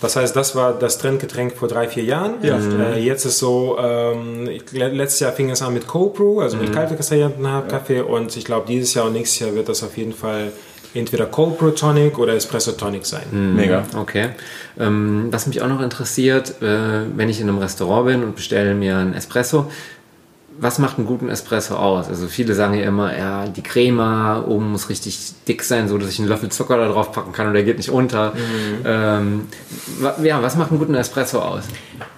Das 0.00 0.16
heißt, 0.16 0.34
das 0.36 0.54
war 0.54 0.72
das 0.72 0.98
Trendgetränk 0.98 1.56
vor 1.56 1.68
drei, 1.68 1.88
vier 1.88 2.04
Jahren. 2.04 2.42
Äh, 2.42 2.98
jetzt 3.00 3.24
ist 3.24 3.38
so, 3.38 3.76
ähm, 3.80 4.48
letztes 4.72 5.20
Jahr 5.20 5.32
fing 5.32 5.50
es 5.50 5.62
an 5.62 5.74
mit 5.74 5.86
Cold 5.86 6.14
Brew, 6.14 6.40
also 6.40 6.56
mit 6.56 6.72
kastrierten 6.72 7.44
Kaffee 7.68 8.00
und 8.00 8.36
ich 8.36 8.44
glaube, 8.44 8.66
dieses 8.68 8.94
Jahr 8.94 9.06
und 9.06 9.12
nächstes 9.14 9.40
Jahr 9.40 9.54
wird 9.54 9.68
das 9.68 9.82
auf 9.82 9.96
jeden 9.96 10.12
Fall 10.12 10.52
entweder 10.94 11.26
Cold 11.26 11.58
Brew 11.58 11.70
Tonic 11.70 12.18
oder 12.18 12.34
Espresso 12.34 12.72
Tonic 12.72 13.04
sein. 13.06 13.54
Mega. 13.54 13.84
Okay. 13.96 14.30
Ähm, 14.78 15.28
was 15.30 15.46
mich 15.46 15.60
auch 15.60 15.68
noch 15.68 15.82
interessiert, 15.82 16.62
äh, 16.62 17.02
wenn 17.14 17.28
ich 17.28 17.40
in 17.40 17.48
einem 17.48 17.58
Restaurant 17.58 18.06
bin 18.06 18.22
und 18.22 18.36
bestelle 18.36 18.74
mir 18.74 18.96
einen 18.96 19.14
Espresso, 19.14 19.70
was 20.60 20.78
macht 20.78 20.98
einen 20.98 21.06
guten 21.06 21.28
Espresso 21.28 21.76
aus? 21.76 22.08
Also 22.08 22.26
viele 22.26 22.54
sagen 22.54 22.74
ja 22.74 22.84
immer, 22.84 23.16
ja, 23.16 23.46
die 23.46 23.62
Crema 23.62 24.44
oben 24.46 24.70
muss 24.72 24.88
richtig 24.88 25.18
dick 25.46 25.62
sein, 25.62 25.88
so 25.88 25.98
dass 25.98 26.08
ich 26.10 26.18
einen 26.18 26.28
Löffel 26.28 26.48
Zucker 26.50 26.76
da 26.76 26.88
drauf 26.88 27.12
packen 27.12 27.32
kann 27.32 27.46
und 27.46 27.54
der 27.54 27.62
geht 27.64 27.76
nicht 27.78 27.90
unter. 27.90 28.32
Ähm, 28.84 29.46
wa- 30.00 30.16
ja, 30.22 30.42
was 30.42 30.56
macht 30.56 30.70
einen 30.70 30.78
guten 30.78 30.94
Espresso 30.94 31.40
aus? 31.40 31.64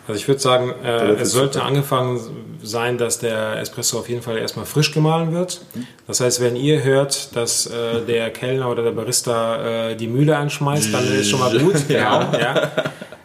Also 0.08 0.18
ich 0.18 0.26
würde 0.26 0.40
sagen, 0.40 0.72
äh, 0.84 1.12
es 1.20 1.30
sollte 1.32 1.62
angefangen 1.62 2.18
sein, 2.62 2.98
dass 2.98 3.18
der 3.18 3.58
Espresso 3.60 3.98
auf 3.98 4.08
jeden 4.08 4.22
Fall 4.22 4.38
erstmal 4.38 4.66
frisch 4.66 4.92
gemahlen 4.92 5.32
wird. 5.32 5.60
Das 6.06 6.20
heißt, 6.20 6.40
wenn 6.40 6.56
ihr 6.56 6.82
hört, 6.82 7.34
dass 7.36 7.66
äh, 7.66 8.00
der 8.06 8.30
Kellner 8.30 8.68
oder 8.70 8.82
der 8.82 8.90
Barista 8.90 9.90
äh, 9.90 9.96
die 9.96 10.08
Mühle 10.08 10.36
anschmeißt, 10.36 10.92
dann 10.92 11.04
ist 11.14 11.30
schon 11.30 11.40
mal 11.40 11.56
gut. 11.58 11.74
Genau, 11.88 12.20
ja. 12.40 12.70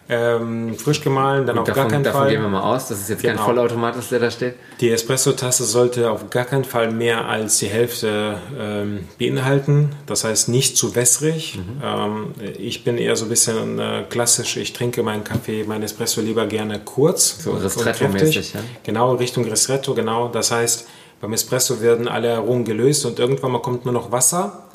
Ähm, 0.08 0.76
frisch 0.78 1.00
gemahlen, 1.00 1.46
dann 1.46 1.58
auf 1.58 1.66
gar 1.66 1.74
Davon, 1.74 1.90
keinen 1.90 2.04
davon 2.04 2.20
Fall. 2.22 2.30
gehen 2.30 2.40
wir 2.40 2.48
mal 2.48 2.62
aus, 2.62 2.86
dass 2.86 3.00
es 3.00 3.08
jetzt 3.08 3.22
kein 3.24 3.32
Genau. 3.32 3.44
Vollautomat 3.44 3.96
ist, 3.96 4.12
der 4.12 4.20
da 4.20 4.30
steht. 4.30 4.54
Die 4.80 4.90
Espresso-Tasse 4.90 5.64
sollte 5.64 6.12
auf 6.12 6.30
gar 6.30 6.44
keinen 6.44 6.62
Fall 6.64 6.92
mehr 6.92 7.26
als 7.28 7.58
die 7.58 7.66
Hälfte 7.66 8.36
ähm, 8.56 9.08
beinhalten. 9.18 9.90
Das 10.06 10.22
heißt 10.22 10.48
nicht 10.48 10.76
zu 10.76 10.94
wässrig. 10.94 11.58
Ähm, 11.82 12.34
ich 12.56 12.84
bin 12.84 12.98
eher 12.98 13.16
so 13.16 13.24
ein 13.24 13.28
bisschen 13.30 13.80
äh, 13.80 14.04
klassisch. 14.08 14.56
Ich 14.58 14.72
trinke 14.72 15.02
meinen 15.02 15.24
Kaffee, 15.24 15.64
meinen 15.64 15.82
Espresso 15.82 16.20
lieber 16.20 16.46
gerne 16.46 16.78
kurz. 16.78 17.42
So 17.42 17.50
und- 17.50 17.56
und 17.56 17.64
Ristretto-mäßig, 17.64 18.54
ja? 18.54 18.60
Genau, 18.84 19.14
Richtung 19.14 19.44
Ristretto, 19.44 19.92
genau. 19.94 20.28
Das 20.28 20.52
heißt, 20.52 20.86
beim 21.20 21.32
Espresso 21.32 21.80
werden 21.80 22.06
alle 22.06 22.32
Aromen 22.36 22.64
gelöst 22.64 23.04
und 23.06 23.18
irgendwann 23.18 23.50
mal 23.50 23.60
kommt 23.62 23.84
nur 23.84 23.94
noch 23.94 24.12
Wasser. 24.12 24.66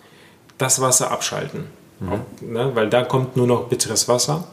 Das 0.57 0.81
Wasser 0.81 1.09
abschalten. 1.09 1.67
Auch, 2.05 2.19
ne? 2.43 2.71
Weil 2.73 2.89
da 2.89 3.03
kommt 3.03 3.37
nur 3.37 3.45
noch 3.47 3.65
bitteres 3.69 4.07
Wasser. 4.07 4.45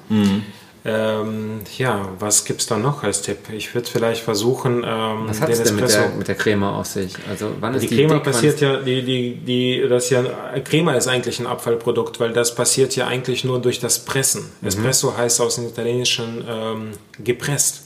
Ähm, 0.89 1.61
ja, 1.77 2.09
was 2.19 2.45
gibt 2.45 2.61
es 2.63 2.67
da 2.67 2.79
noch 2.79 3.03
als 3.03 3.23
Tipp? 3.23 3.39
Ich 3.53 3.75
würde 3.75 3.89
vielleicht 3.89 4.23
versuchen, 4.23 4.85
ähm, 4.87 5.25
Was 5.29 5.41
hat 5.41 5.49
den 5.49 5.53
es 5.55 5.63
denn 5.63 5.75
mit 5.77 5.85
Espresso. 5.85 6.09
der, 6.09 6.17
mit 6.17 6.29
der 6.29 6.35
Crema 6.35 6.79
auf 6.79 6.87
sich? 6.87 7.13
Also 7.29 7.51
wann 7.61 7.75
ist 7.75 7.83
die 7.83 7.89
die, 7.89 7.97
Crema 7.97 8.15
dick, 8.15 8.25
passiert 8.25 8.55
ist- 8.55 8.61
ja, 8.61 8.77
die, 8.79 9.03
die, 9.03 9.35
die, 9.37 9.87
das 9.89 10.09
ja, 10.11 10.25
Crema 10.65 10.95
ist 10.95 11.07
eigentlich 11.09 11.39
ein 11.41 11.47
Abfallprodukt, 11.47 12.19
weil 12.21 12.33
das 12.33 12.55
passiert 12.55 12.97
ja 12.97 13.07
eigentlich 13.07 13.45
nur 13.45 13.61
durch 13.61 13.81
das 13.81 13.99
Pressen. 14.01 14.51
Mhm. 14.61 14.69
Espresso 14.69 15.17
heißt 15.17 15.41
aus 15.41 15.57
dem 15.57 15.67
Italienischen 15.69 16.45
ähm, 16.49 16.91
gepresst. 17.23 17.83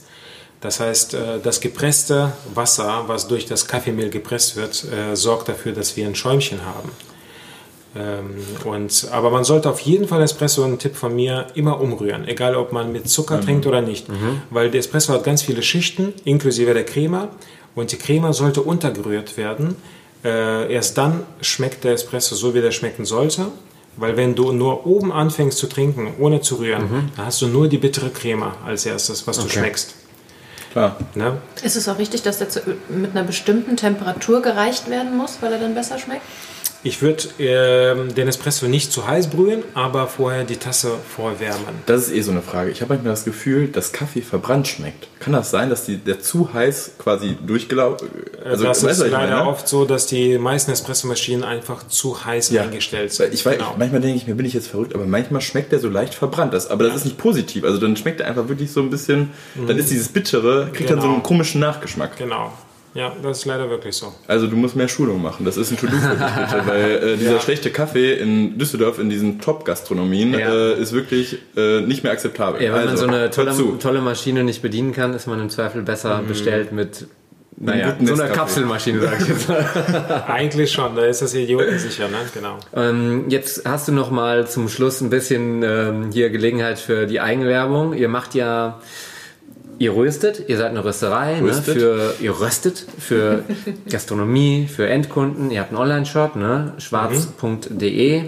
Das 0.61 0.79
heißt, 0.79 1.13
äh, 1.15 1.19
das 1.43 1.59
gepresste 1.59 2.31
Wasser, 2.53 3.03
was 3.07 3.27
durch 3.27 3.45
das 3.45 3.67
Kaffeemehl 3.67 4.09
gepresst 4.09 4.55
wird, 4.55 4.85
äh, 4.85 5.15
sorgt 5.15 5.49
dafür, 5.49 5.73
dass 5.73 5.97
wir 5.97 6.07
ein 6.07 6.15
Schäumchen 6.15 6.65
haben. 6.65 6.89
Ähm, 7.95 8.35
und, 8.65 9.07
aber 9.11 9.29
man 9.29 9.43
sollte 9.43 9.69
auf 9.69 9.79
jeden 9.81 10.07
Fall 10.07 10.21
Espresso, 10.21 10.63
ein 10.63 10.79
Tipp 10.79 10.95
von 10.95 11.15
mir, 11.15 11.47
immer 11.53 11.79
umrühren. 11.79 12.27
Egal, 12.27 12.55
ob 12.55 12.71
man 12.71 12.91
mit 12.91 13.09
Zucker 13.09 13.39
trinkt 13.41 13.67
oder 13.67 13.81
nicht. 13.81 14.07
Weil 14.49 14.71
der 14.71 14.79
Espresso 14.79 15.13
hat 15.13 15.23
ganz 15.23 15.41
viele 15.43 15.61
Schichten, 15.61 16.13
inklusive 16.25 16.73
der 16.73 16.85
Crema. 16.85 17.29
Und 17.75 17.91
die 17.91 17.97
Crema 17.97 18.33
sollte 18.33 18.61
untergerührt 18.61 19.37
werden. 19.37 19.75
Äh, 20.23 20.73
erst 20.73 20.97
dann 20.97 21.23
schmeckt 21.41 21.83
der 21.83 21.93
Espresso 21.93 22.35
so, 22.35 22.53
wie 22.55 22.61
der 22.61 22.71
schmecken 22.71 23.05
sollte. 23.05 23.47
Weil 23.95 24.17
wenn 24.17 24.33
du 24.33 24.51
nur 24.51 24.87
oben 24.87 25.11
anfängst 25.11 25.57
zu 25.59 25.67
trinken, 25.67 26.13
ohne 26.19 26.41
zu 26.41 26.55
rühren, 26.55 27.11
dann 27.15 27.25
hast 27.27 27.41
du 27.43 27.47
nur 27.47 27.67
die 27.67 27.77
bittere 27.77 28.09
Crema 28.09 28.55
als 28.65 28.87
erstes, 28.87 29.27
was 29.27 29.37
du 29.37 29.43
Okay. 29.43 29.59
schmeckst. 29.59 29.93
Klar. 30.71 30.97
Ne? 31.13 31.37
Ist 31.61 31.75
es 31.75 31.87
auch 31.87 31.99
richtig, 31.99 32.23
dass 32.23 32.39
der 32.39 32.49
zu, 32.49 32.61
mit 32.89 33.11
einer 33.11 33.23
bestimmten 33.23 33.77
Temperatur 33.77 34.41
gereicht 34.41 34.89
werden 34.89 35.15
muss, 35.15 35.37
weil 35.41 35.53
er 35.53 35.59
dann 35.59 35.75
besser 35.75 35.99
schmeckt? 35.99 36.23
Ich 36.85 37.01
würde 37.01 37.23
ähm, 37.39 38.13
den 38.13 38.27
Espresso 38.27 38.65
nicht 38.67 38.91
zu 38.91 39.07
heiß 39.07 39.27
brühen, 39.29 39.63
aber 39.73 40.07
vorher 40.07 40.43
die 40.43 40.57
Tasse 40.57 40.91
vorwärmen. 41.15 41.75
Das 41.85 42.01
ist 42.07 42.11
eh 42.13 42.19
so 42.21 42.31
eine 42.31 42.41
Frage. 42.41 42.71
Ich 42.71 42.81
habe 42.81 42.93
manchmal 42.93 43.13
das 43.13 43.23
Gefühl, 43.23 43.69
dass 43.69 43.93
Kaffee 43.93 44.21
verbrannt 44.21 44.67
schmeckt. 44.67 45.07
Kann 45.21 45.31
das 45.31 45.49
sein, 45.49 45.69
dass 45.69 45.85
die, 45.85 45.95
der 45.95 46.19
zu 46.19 46.53
heiß 46.53 46.91
quasi 46.97 47.37
durchgelaufen 47.47 48.09
Also 48.43 48.65
das 48.65 48.83
ist 48.83 48.99
leider 48.99 49.17
meine? 49.37 49.47
oft 49.47 49.65
so, 49.67 49.85
dass 49.85 50.07
die 50.07 50.37
meisten 50.37 50.71
Espressomaschinen 50.71 51.45
einfach 51.45 51.87
zu 51.87 52.25
heiß 52.25 52.49
Ja. 52.49 52.63
eingestellt 52.63 53.13
sind. 53.13 53.33
Ich 53.33 53.45
weiß, 53.45 53.59
Genau. 53.59 53.75
manchmal 53.79 54.01
denke 54.01 54.17
ich 54.17 54.27
mir, 54.27 54.35
bin 54.35 54.45
ich 54.45 54.53
jetzt 54.53 54.67
verrückt, 54.67 54.93
aber 54.93 55.05
manchmal 55.05 55.39
schmeckt 55.39 55.71
der 55.71 55.79
so 55.79 55.87
leicht 55.87 56.13
verbrannt. 56.13 56.53
Das, 56.53 56.69
aber 56.69 56.83
das 56.83 56.97
ist 56.97 57.05
nicht 57.05 57.17
positiv. 57.17 57.63
Also 57.63 57.77
dann 57.77 57.95
schmeckt 57.95 58.19
er 58.19 58.27
einfach 58.27 58.49
wirklich 58.49 58.71
so 58.73 58.81
ein 58.81 58.89
bisschen, 58.89 59.31
dann 59.67 59.77
ist 59.77 59.89
dieses 59.89 60.09
Bittere, 60.09 60.67
kriegt 60.73 60.89
dann 60.89 60.97
so 60.97 61.03
Genau. 61.03 61.13
einen 61.13 61.23
komischen 61.23 61.61
Nachgeschmack. 61.61 62.17
genau. 62.17 62.51
Ja, 62.95 63.11
das 63.23 63.39
ist 63.39 63.45
leider 63.45 63.69
wirklich 63.69 63.95
so. 63.95 64.13
Also 64.27 64.45
du 64.47 64.55
musst 64.55 64.75
mehr 64.75 64.87
Schulung 64.87 65.21
machen. 65.21 65.45
Das 65.45 65.57
ist 65.57 65.71
ein 65.71 65.77
To-Do 65.77 65.95
für 65.97 66.09
dich 66.15 66.17
bitte, 66.19 66.63
weil 66.67 66.91
äh, 67.13 67.17
dieser 67.17 67.33
Ja. 67.33 67.39
schlechte 67.39 67.71
Kaffee 67.71 68.13
in 68.13 68.57
Düsseldorf 68.59 68.99
in 68.99 69.09
diesen 69.09 69.39
Top-Gastronomien 69.41 70.33
Ja. 70.33 70.53
äh, 70.53 70.79
ist 70.81 70.93
wirklich 70.93 71.39
äh, 71.57 71.81
nicht 71.81 72.03
mehr 72.03 72.11
akzeptabel. 72.11 72.61
Ja, 72.61 72.73
wenn 72.73 72.81
man 72.81 72.89
also, 72.89 73.03
so 73.05 73.07
eine 73.09 73.19
hör 73.21 73.31
tolle, 73.31 73.53
tolle 73.79 74.01
Maschine 74.01 74.43
nicht 74.43 74.61
bedienen 74.61 74.91
kann, 74.93 75.13
ist 75.13 75.25
man 75.27 75.39
im 75.39 75.49
Zweifel 75.49 75.81
besser 75.81 76.21
bestellt 76.27 76.71
mit 76.71 77.07
naja, 77.55 77.91
guten 77.91 78.07
so 78.07 78.13
einer. 78.21 78.31
Kapselmaschine, 78.31 78.99
sag 79.01 79.21
ich 79.21 79.27
jetzt 79.27 79.47
mal. 79.47 80.23
Eigentlich 80.27 80.71
schon, 80.71 80.95
da 80.95 81.05
ist 81.05 81.21
das 81.21 81.33
idiotensicher, 81.35 82.07
ne? 82.09 82.17
Genau. 82.33 82.57
Ähm, 82.75 83.25
jetzt 83.29 83.67
hast 83.67 83.87
du 83.87 83.91
noch 83.91 84.09
mal 84.11 84.47
zum 84.47 84.69
Schluss 84.69 85.01
ein 85.01 85.09
bisschen 85.09 85.61
ähm, 85.63 86.09
hier 86.11 86.29
Gelegenheit 86.31 86.79
für 86.79 87.05
die 87.05 87.19
Eigenwerbung. 87.21 87.93
Ihr 87.93 88.09
macht 88.09 88.33
ja 88.35 88.79
Ihr 89.79 89.95
röstet, 89.95 90.43
ihr 90.47 90.57
seid 90.57 90.69
eine 90.69 90.85
Rösterei, 90.85 91.41
ne, 91.41 91.53
für, 91.53 92.13
ihr 92.21 92.39
röstet 92.39 92.85
für 92.99 93.43
Gastronomie, 93.89 94.67
für 94.67 94.87
Endkunden. 94.87 95.51
Ihr 95.51 95.59
habt 95.59 95.71
einen 95.71 95.81
Online-Shop, 95.81 96.35
ne, 96.35 96.73
schwarz.de. 96.77 98.23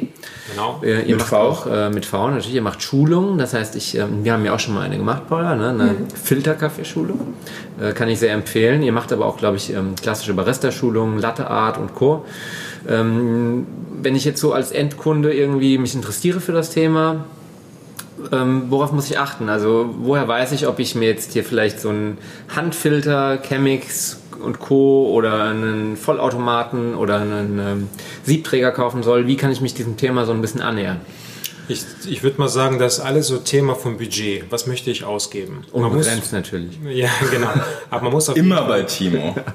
Genau. 0.51 0.81
Ihr, 0.83 1.01
ihr 1.01 1.05
Mit 1.05 1.17
macht 1.19 1.29
V. 1.29 1.37
auch 1.37 1.67
äh, 1.67 1.89
mit 1.89 2.05
V 2.05 2.29
natürlich, 2.29 2.55
ihr 2.55 2.61
macht 2.61 2.81
Schulungen. 2.81 3.37
Das 3.37 3.53
heißt, 3.53 3.75
ich, 3.75 3.97
ähm, 3.97 4.23
wir 4.23 4.33
haben 4.33 4.43
ja 4.43 4.53
auch 4.53 4.59
schon 4.59 4.73
mal 4.73 4.81
eine 4.81 4.97
gemacht, 4.97 5.27
Paula, 5.27 5.55
ne? 5.55 5.69
eine 5.69 5.95
Filterkaffeeschulung. 6.21 7.35
Äh, 7.79 7.93
kann 7.93 8.09
ich 8.09 8.19
sehr 8.19 8.33
empfehlen. 8.33 8.83
Ihr 8.83 8.91
macht 8.91 9.13
aber 9.13 9.25
auch, 9.25 9.37
glaube 9.37 9.57
ich, 9.57 9.71
ähm, 9.73 9.95
klassische 10.01 10.33
Barista-Schulungen, 10.33 11.19
Latte 11.19 11.49
Art 11.49 11.77
und 11.77 11.95
Co. 11.95 12.25
Ähm, 12.87 13.65
wenn 14.01 14.15
ich 14.15 14.25
jetzt 14.25 14.39
so 14.39 14.53
als 14.53 14.71
Endkunde 14.71 15.33
irgendwie 15.33 15.77
mich 15.77 15.95
interessiere 15.95 16.39
für 16.39 16.51
das 16.51 16.69
Thema, 16.69 17.25
ähm, 18.31 18.65
worauf 18.69 18.91
muss 18.91 19.09
ich 19.09 19.19
achten? 19.19 19.49
Also 19.49 19.93
woher 19.99 20.27
weiß 20.27 20.51
ich, 20.51 20.67
ob 20.67 20.79
ich 20.79 20.95
mir 20.95 21.07
jetzt 21.07 21.33
hier 21.33 21.43
vielleicht 21.43 21.79
so 21.79 21.89
einen 21.89 22.17
Handfilter, 22.55 23.37
Chemix 23.37 24.19
und 24.41 24.59
Co. 24.59 25.09
oder 25.11 25.43
einen 25.45 25.97
Vollautomaten 25.97 26.95
oder 26.95 27.19
einen 27.19 27.59
ähm, 27.59 27.89
Siebträger 28.23 28.71
kaufen 28.71 29.03
soll? 29.03 29.27
Wie 29.27 29.37
kann 29.37 29.51
ich 29.51 29.61
mich 29.61 29.73
diesem 29.73 29.97
Thema 29.97 30.25
so 30.25 30.31
ein 30.31 30.41
bisschen 30.41 30.61
annähern? 30.61 31.01
Ich, 31.67 31.83
ich 32.07 32.21
würde 32.21 32.39
mal 32.39 32.47
sagen, 32.47 32.77
das 32.77 32.99
ist 32.99 33.03
alles 33.03 33.27
so 33.27 33.37
Thema 33.37 33.73
vom 33.75 33.97
Budget. 33.97 34.43
Was 34.51 34.67
möchte 34.67 34.91
ich 34.91 35.03
ausgeben? 35.03 35.63
Man 35.73 35.83
muss, 35.83 36.05
Unbegrenzt 36.05 36.31
natürlich. 36.31 36.77
ja, 36.89 37.09
genau. 37.31 37.49
Aber 37.89 38.03
man 38.03 38.13
muss 38.13 38.29
auf 38.29 38.37
Immer 38.37 38.61
bei 38.63 38.83
Timo. 38.83 39.35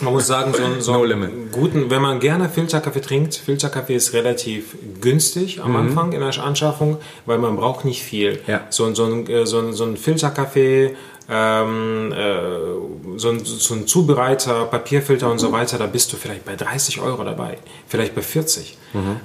Man 0.00 0.12
muss 0.12 0.26
sagen, 0.26 0.52
so, 0.52 0.62
einen- 0.64 0.80
so 0.80 0.92
No 0.92 1.02
einen 1.02 1.50
guten, 1.52 1.90
wenn 1.90 2.02
man 2.02 2.18
gerne 2.18 2.48
Filterkaffee 2.48 3.00
trinkt, 3.00 3.34
Filterkaffee 3.36 3.94
ist 3.94 4.12
relativ 4.12 4.76
günstig 5.00 5.60
am 5.62 5.76
Anfang 5.76 6.12
in 6.12 6.20
der 6.20 6.42
Anschaffung, 6.42 6.98
weil 7.24 7.38
man 7.38 7.56
braucht 7.56 7.84
nicht 7.84 8.02
viel. 8.02 8.40
Ja. 8.46 8.66
So, 8.70 8.84
ein- 8.84 8.94
so, 8.94 9.04
ein, 9.04 9.26
äh, 9.28 9.46
so, 9.46 9.58
ein, 9.60 9.72
so 9.72 9.84
ein 9.84 9.96
Filterkaffee, 9.96 10.96
ähm, 11.28 12.12
äh, 12.12 13.18
so, 13.18 13.30
ein, 13.30 13.44
so 13.44 13.74
ein 13.74 13.86
Zubereiter, 13.86 14.64
Papierfilter 14.66 15.30
und 15.30 15.38
so 15.38 15.50
weiter, 15.52 15.78
da 15.78 15.86
bist 15.86 16.12
du 16.12 16.16
vielleicht 16.16 16.44
bei 16.44 16.56
30 16.56 17.00
Euro 17.00 17.22
dabei, 17.24 17.58
vielleicht 17.88 18.14
bei 18.14 18.22
40. 18.22 18.76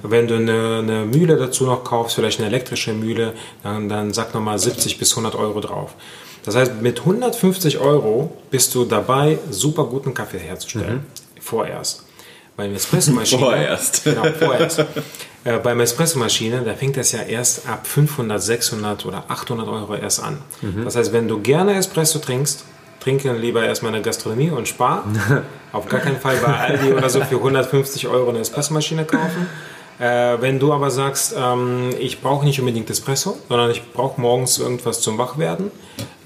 Wenn 0.02 0.28
du 0.28 0.34
eine, 0.36 0.78
eine 0.80 1.06
Mühle 1.06 1.36
dazu 1.36 1.64
noch 1.64 1.82
kaufst, 1.82 2.14
vielleicht 2.16 2.38
eine 2.40 2.48
elektrische 2.48 2.92
Mühle, 2.92 3.32
dann, 3.62 3.88
dann 3.88 4.12
sag 4.12 4.34
nochmal 4.34 4.58
70 4.58 4.98
bis 4.98 5.12
100 5.12 5.34
Euro 5.34 5.60
drauf. 5.60 5.94
Das 6.44 6.56
heißt, 6.56 6.80
mit 6.80 7.00
150 7.00 7.78
Euro 7.78 8.36
bist 8.50 8.74
du 8.74 8.84
dabei, 8.84 9.38
super 9.50 9.84
guten 9.84 10.12
Kaffee 10.14 10.38
herzustellen. 10.38 11.06
Vorerst. 11.40 12.04
Beim 12.56 12.74
Espressomaschine. 12.74 13.40
Vorerst. 13.40 14.02
Genau, 14.04 14.24
vorerst. 14.38 14.84
Äh, 15.44 15.58
beim 15.58 15.80
Espressomaschine, 15.80 16.62
da 16.64 16.74
fängt 16.74 16.96
das 16.96 17.12
ja 17.12 17.22
erst 17.22 17.68
ab 17.68 17.86
500, 17.86 18.40
600 18.42 19.06
oder 19.06 19.24
800 19.28 19.66
Euro 19.68 19.94
erst 19.94 20.22
an. 20.22 20.38
Das 20.84 20.96
heißt, 20.96 21.12
wenn 21.12 21.26
du 21.28 21.40
gerne 21.40 21.74
Espresso 21.74 22.18
trinkst, 22.18 22.64
trinke 23.00 23.32
lieber 23.32 23.64
erstmal 23.64 23.92
eine 23.92 24.02
Gastronomie 24.02 24.50
und 24.50 24.68
spar. 24.68 25.04
Auf 25.72 25.88
gar 25.88 26.00
keinen 26.00 26.20
Fall 26.20 26.36
bei 26.36 26.54
Aldi 26.54 26.92
oder 26.92 27.08
so 27.08 27.20
für 27.22 27.36
150 27.36 28.06
Euro 28.06 28.30
eine 28.30 28.40
Espressomaschine 28.40 29.04
kaufen. 29.04 29.48
Äh, 29.98 30.40
wenn 30.40 30.58
du 30.58 30.72
aber 30.72 30.90
sagst, 30.90 31.34
ähm, 31.38 31.90
ich 31.98 32.20
brauche 32.20 32.44
nicht 32.44 32.58
unbedingt 32.58 32.90
Espresso, 32.90 33.36
sondern 33.48 33.70
ich 33.70 33.82
brauche 33.92 34.20
morgens 34.20 34.58
irgendwas 34.58 35.00
zum 35.00 35.18
Wachwerden, 35.18 35.70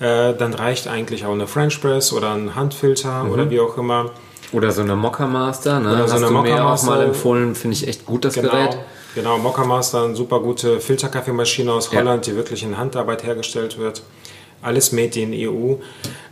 äh, 0.01 0.35
dann 0.35 0.55
reicht 0.55 0.89
eigentlich 0.89 1.27
auch 1.27 1.33
eine 1.33 1.47
French 1.47 1.81
Press 1.81 2.13
oder 2.13 2.33
ein 2.33 2.55
Handfilter 2.55 3.27
oder 3.31 3.51
wie 3.51 3.61
auch 3.61 3.77
immer. 3.77 4.11
Oder 4.53 4.71
so 4.71 4.83
eine 4.83 4.95
Mokka 4.95 5.27
Master, 5.27 5.81
ne? 5.81 5.93
Oder 5.93 6.09
so 6.09 6.17
eine 6.17 6.27
du 6.27 6.33
mir 6.33 6.39
Mokka 6.51 6.73
auch 6.75 6.83
mal 6.85 7.03
empfohlen, 7.03 7.55
finde 7.55 7.77
ich 7.77 7.89
echt 7.89 8.07
gut, 8.07 8.25
das 8.25 8.35
Genau, 8.35 8.51
Gerät. 8.51 8.79
genau 9.15 9.39
Mokka 9.39 9.65
Master, 9.65 10.05
eine 10.05 10.15
super 10.17 10.41
gute 10.41 10.81
Filterkaffeemaschine 10.81 11.73
aus 11.73 11.91
Ja. 11.93 11.99
Holland, 11.99 12.27
die 12.27 12.37
wirklich 12.37 12.63
in 12.63 12.79
Handarbeit 12.79 13.25
hergestellt 13.25 13.77
wird. 13.79 14.03
Alles 14.67 14.91
made 14.93 15.19
in 15.21 15.33
EU. 15.33 15.77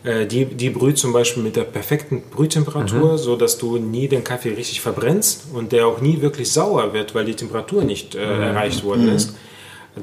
Äh, 0.02 0.26
Die, 0.26 0.44
die 0.44 0.70
brüht 0.70 0.98
zum 0.98 1.12
Beispiel 1.12 1.42
mit 1.42 1.54
der 1.56 1.62
perfekten 1.64 2.22
Brühtemperatur, 2.34 3.12
Mhm. 3.12 3.18
so 3.18 3.36
dass 3.36 3.58
du 3.58 3.78
nie 3.78 4.08
den 4.08 4.22
Kaffee 4.24 4.50
richtig 4.50 4.80
verbrennst 4.80 5.44
und 5.54 5.70
der 5.72 5.86
auch 5.86 6.00
nie 6.00 6.20
wirklich 6.20 6.50
sauer 6.50 6.92
wird, 6.92 7.14
weil 7.14 7.24
die 7.24 7.34
Temperatur 7.36 7.84
nicht 7.84 8.14
äh, 8.14 8.18
Mhm. 8.18 8.42
erreicht 8.42 8.82
worden 8.84 9.08
ist. 9.08 9.34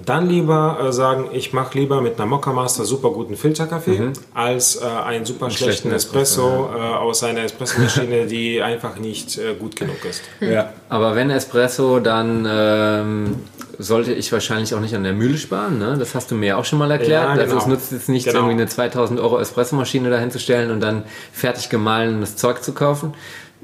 Dann 0.05 0.29
lieber 0.29 0.77
äh, 0.87 0.93
sagen, 0.93 1.25
ich 1.33 1.51
mache 1.51 1.77
lieber 1.77 1.99
mit 1.99 2.15
einer 2.17 2.25
Mokka 2.25 2.53
Master 2.53 2.85
super 2.85 3.09
guten 3.09 3.35
Filterkaffee 3.35 4.13
als 4.33 4.77
äh, 4.77 4.85
einen 4.85 5.25
super 5.25 5.49
schlechten 5.49 5.89
schlechten 5.89 5.91
Espresso 5.91 6.69
äh, 6.73 6.79
aus 6.79 7.23
einer 7.23 7.41
Espressomaschine, 7.41 8.25
die 8.27 8.61
einfach 8.61 8.95
nicht 8.97 9.37
äh, 9.37 9.53
gut 9.59 9.75
genug 9.75 10.03
ist. 10.09 10.21
Ja. 10.39 10.71
Aber 10.87 11.15
wenn 11.15 11.29
Espresso, 11.29 11.99
dann 11.99 12.47
ähm, 12.49 13.35
sollte 13.79 14.13
ich 14.13 14.31
wahrscheinlich 14.31 14.73
auch 14.73 14.79
nicht 14.79 14.95
an 14.95 15.03
der 15.03 15.11
Mühle 15.13 15.37
sparen. 15.37 15.77
Ne? 15.77 15.97
Das 15.99 16.15
hast 16.15 16.31
du 16.31 16.35
mir 16.35 16.57
auch 16.57 16.65
schon 16.65 16.79
mal 16.79 16.89
erklärt. 16.89 17.23
Ja, 17.23 17.29
Also 17.29 17.43
genau. 17.47 17.57
es 17.57 17.67
nutzt 17.67 17.91
jetzt 17.91 18.07
nicht 18.07 18.25
Genau. 18.25 18.39
irgendwie 18.39 18.53
eine 18.61 18.67
2000 18.67 19.19
Euro 19.19 19.39
Espressomaschine 19.39 20.09
dahin 20.09 20.31
zu 20.31 20.39
stellen 20.39 20.71
und 20.71 20.79
dann 20.79 21.03
fertig 21.33 21.69
gemahlenes 21.69 22.37
Zeug 22.37 22.63
zu 22.63 22.73
kaufen. 22.73 23.13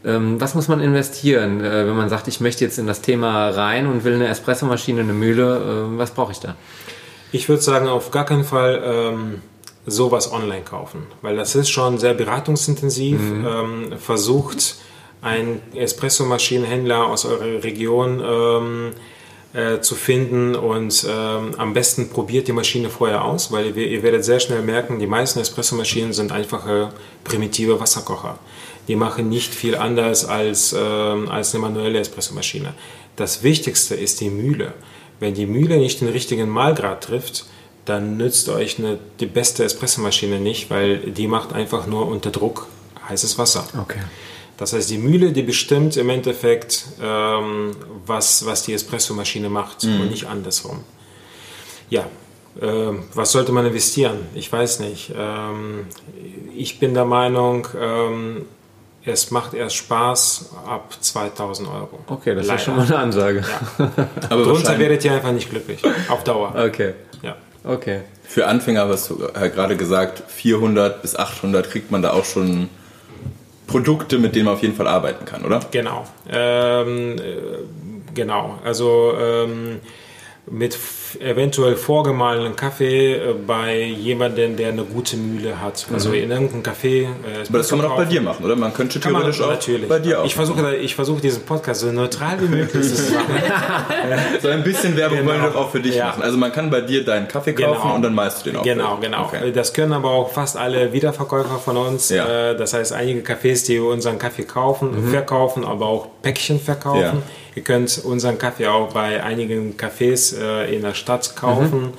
Ähm, 0.07 0.39
was 0.39 0.55
muss 0.55 0.69
man 0.69 0.79
investieren, 0.79 1.61
äh, 1.63 1.85
wenn 1.85 1.97
man 1.97 2.09
sagt, 2.09 2.29
ich 2.29 2.39
möchte 2.39 2.63
jetzt 2.63 2.79
in 2.79 2.87
das 2.87 3.01
Thema 3.01 3.49
rein 3.49 3.87
und 3.87 4.05
will 4.05 4.15
eine 4.15 4.27
Espressomaschine, 4.27 5.01
eine 5.01 5.13
Mühle? 5.13 5.89
Äh, 5.93 5.97
was 5.97 6.11
brauche 6.11 6.31
ich 6.31 6.39
da? 6.39 6.55
Ich 7.33 7.49
würde 7.49 7.61
sagen, 7.61 7.87
auf 7.89 8.09
gar 8.11 8.25
keinen 8.25 8.45
Fall 8.45 8.81
ähm, 8.85 9.41
sowas 9.85 10.31
online 10.31 10.61
kaufen, 10.61 11.07
weil 11.21 11.35
das 11.35 11.55
ist 11.55 11.69
schon 11.69 11.97
sehr 11.97 12.13
beratungsintensiv. 12.13 13.19
Ähm, 13.19 13.97
versucht 13.99 14.75
einen 15.21 15.61
Espressomaschinenhändler 15.75 17.05
aus 17.05 17.25
eurer 17.25 17.63
Region 17.63 18.21
ähm, 18.23 18.91
äh, 19.53 19.81
zu 19.81 19.95
finden 19.95 20.55
und 20.55 21.05
ähm, 21.09 21.55
am 21.57 21.73
besten 21.73 22.09
probiert 22.09 22.47
die 22.47 22.53
Maschine 22.53 22.89
vorher 22.89 23.25
aus, 23.25 23.51
weil 23.51 23.75
ihr, 23.75 23.87
ihr 23.87 24.03
werdet 24.03 24.23
sehr 24.23 24.39
schnell 24.39 24.61
merken, 24.61 24.99
die 24.99 25.07
meisten 25.07 25.39
Espressomaschinen 25.39 26.13
sind 26.13 26.31
einfache 26.31 26.89
primitive 27.23 27.79
Wasserkocher. 27.79 28.39
Die 28.87 28.95
machen 28.95 29.29
nicht 29.29 29.53
viel 29.53 29.75
anders 29.75 30.25
als, 30.25 30.75
ähm, 30.77 31.29
als 31.29 31.53
eine 31.53 31.63
manuelle 31.63 31.99
Espressomaschine. 31.99 32.73
Das 33.15 33.43
Wichtigste 33.43 33.95
ist 33.95 34.21
die 34.21 34.29
Mühle. 34.29 34.73
Wenn 35.19 35.33
die 35.33 35.45
Mühle 35.45 35.77
nicht 35.77 36.01
den 36.01 36.09
richtigen 36.09 36.49
Mahlgrad 36.49 37.03
trifft, 37.03 37.45
dann 37.85 38.17
nützt 38.17 38.49
euch 38.49 38.77
eine, 38.79 38.99
die 39.19 39.25
beste 39.25 39.63
Espressomaschine 39.63 40.39
nicht, 40.39 40.69
weil 40.69 40.97
die 40.97 41.27
macht 41.27 41.53
einfach 41.53 41.87
nur 41.87 42.07
unter 42.07 42.31
Druck 42.31 42.67
heißes 43.09 43.37
Wasser. 43.37 43.67
Okay. 43.81 43.99
Das 44.57 44.73
heißt, 44.73 44.89
die 44.89 44.97
Mühle, 44.97 45.31
die 45.31 45.43
bestimmt 45.43 45.97
im 45.97 46.09
Endeffekt, 46.09 46.85
ähm, 47.01 47.75
was, 48.05 48.45
was 48.45 48.63
die 48.63 48.73
Espressomaschine 48.73 49.49
macht 49.49 49.83
und 49.83 50.09
nicht 50.09 50.25
andersrum. 50.25 50.79
Ja, 51.89 52.07
ähm, 52.59 53.03
was 53.13 53.31
sollte 53.31 53.51
man 53.51 53.65
investieren? 53.65 54.19
Ich 54.33 54.51
weiß 54.51 54.79
nicht. 54.79 55.11
Ähm, 55.15 55.85
ich 56.55 56.79
bin 56.79 56.93
der 56.95 57.05
Meinung, 57.05 57.67
ähm, 57.79 58.45
es 59.07 59.31
macht 59.31 59.53
erst 59.53 59.75
Spaß 59.77 60.49
ab 60.67 60.93
2000 60.99 61.69
Euro. 61.69 61.99
Okay, 62.07 62.35
das 62.35 62.43
ist 62.43 62.47
ja 62.47 62.53
Leider. 62.53 62.63
schon 62.63 62.75
mal 62.75 62.85
eine 62.85 62.97
Ansage. 62.97 63.43
Aber 64.29 64.43
Drunter 64.43 64.77
werdet 64.77 65.03
ihr 65.05 65.13
einfach 65.13 65.31
nicht 65.31 65.49
glücklich. 65.49 65.81
Auf 66.09 66.23
Dauer. 66.23 66.53
Okay. 66.55 66.93
Ja. 67.21 67.35
Okay. 67.63 68.01
für 68.23 68.47
Anfänger, 68.47 68.89
was 68.89 69.07
du 69.07 69.23
äh, 69.33 69.49
gerade 69.49 69.75
gesagt, 69.75 70.23
400 70.27 71.01
bis 71.01 71.15
800 71.15 71.69
kriegt 71.69 71.91
man 71.91 72.01
da 72.01 72.11
auch 72.13 72.25
schon 72.25 72.69
Produkte, 73.65 74.19
mit 74.19 74.35
denen 74.35 74.45
man 74.45 74.53
auf 74.53 74.61
jeden 74.61 74.75
Fall 74.75 74.87
arbeiten 74.87 75.25
kann, 75.25 75.43
oder? 75.43 75.59
Genau. 75.71 76.05
Ähm, 76.29 77.17
äh, 77.17 77.23
genau. 78.13 78.59
Also 78.63 79.13
ähm, 79.19 79.81
mit 80.49 80.77
eventuell 81.19 81.75
vorgemahlenen 81.75 82.55
Kaffee 82.55 83.13
äh, 83.15 83.33
bei 83.45 83.81
jemandem, 83.83 84.55
der 84.57 84.69
eine 84.69 84.83
gute 84.83 85.17
Mühle 85.17 85.61
hat. 85.61 85.85
Also 85.93 86.11
in 86.11 86.29
irgendeinem 86.31 86.63
Café. 86.63 87.03
Äh, 87.03 87.07
Aber 87.49 87.57
das 87.59 87.69
kann 87.69 87.77
man 87.79 87.87
auch 87.87 87.95
bei 87.97 88.05
dir 88.05 88.21
machen, 88.21 88.43
oder? 88.45 88.55
Man 88.55 88.73
könnte 88.73 88.99
Kann 88.99 89.11
man 89.13 89.21
theoretisch 89.21 89.41
auch 89.43 89.49
natürlich. 89.51 89.87
bei 89.89 89.99
dir 89.99 90.21
auch. 90.21 90.25
Ich 90.25 90.35
versuche, 90.35 90.75
ich 90.75 90.95
versuche 90.95 91.21
diesen 91.21 91.43
Podcast 91.43 91.81
so 91.81 91.91
neutral 91.91 92.41
wie 92.41 92.47
möglich 92.47 92.93
zu 92.93 93.11
machen. 93.13 93.41
so 94.41 94.47
ein 94.49 94.63
bisschen 94.63 94.95
Werbung 94.97 95.17
Genau. 95.19 95.29
wollen 95.31 95.41
wir 95.41 95.49
doch 95.49 95.55
auch 95.55 95.71
für 95.71 95.79
dich 95.79 95.95
Ja. 95.95 96.07
machen. 96.07 96.23
Also 96.23 96.37
man 96.37 96.51
kann 96.51 96.69
bei 96.69 96.81
dir 96.81 97.03
deinen 97.03 97.27
Kaffee 97.27 97.53
kaufen 97.53 97.81
Genau. 97.81 97.95
und 97.95 98.01
dann 98.01 98.13
meist 98.13 98.45
du 98.45 98.49
den 98.51 98.59
auch. 98.59 98.63
Genau, 98.63 98.97
genau. 99.01 99.25
Okay. 99.25 99.51
Das 99.51 99.73
können 99.73 99.93
aber 99.93 100.11
auch 100.11 100.31
fast 100.31 100.57
alle 100.57 100.91
Wiederverkäufer 100.93 101.57
von 101.59 101.77
uns. 101.77 102.09
Ja. 102.09 102.51
Äh, 102.51 102.55
Das 102.57 102.73
heißt, 102.73 102.93
einige 102.93 103.21
Cafés, 103.21 103.65
die 103.65 103.79
unseren 103.79 104.17
Kaffee 104.19 104.43
kaufen, 104.43 105.09
verkaufen, 105.11 105.63
aber 105.65 105.85
auch 105.85 106.07
Päckchen 106.21 106.59
verkaufen. 106.59 107.01
Ja. 107.01 107.13
Ihr 107.55 107.63
könnt 107.63 108.01
unseren 108.03 108.37
Kaffee 108.37 108.67
auch 108.67 108.93
bei 108.93 109.23
einigen 109.23 109.75
Cafés 109.77 110.35
in 110.67 110.83
der 110.83 110.93
Stadt 110.97 111.35
kaufen 111.35 111.93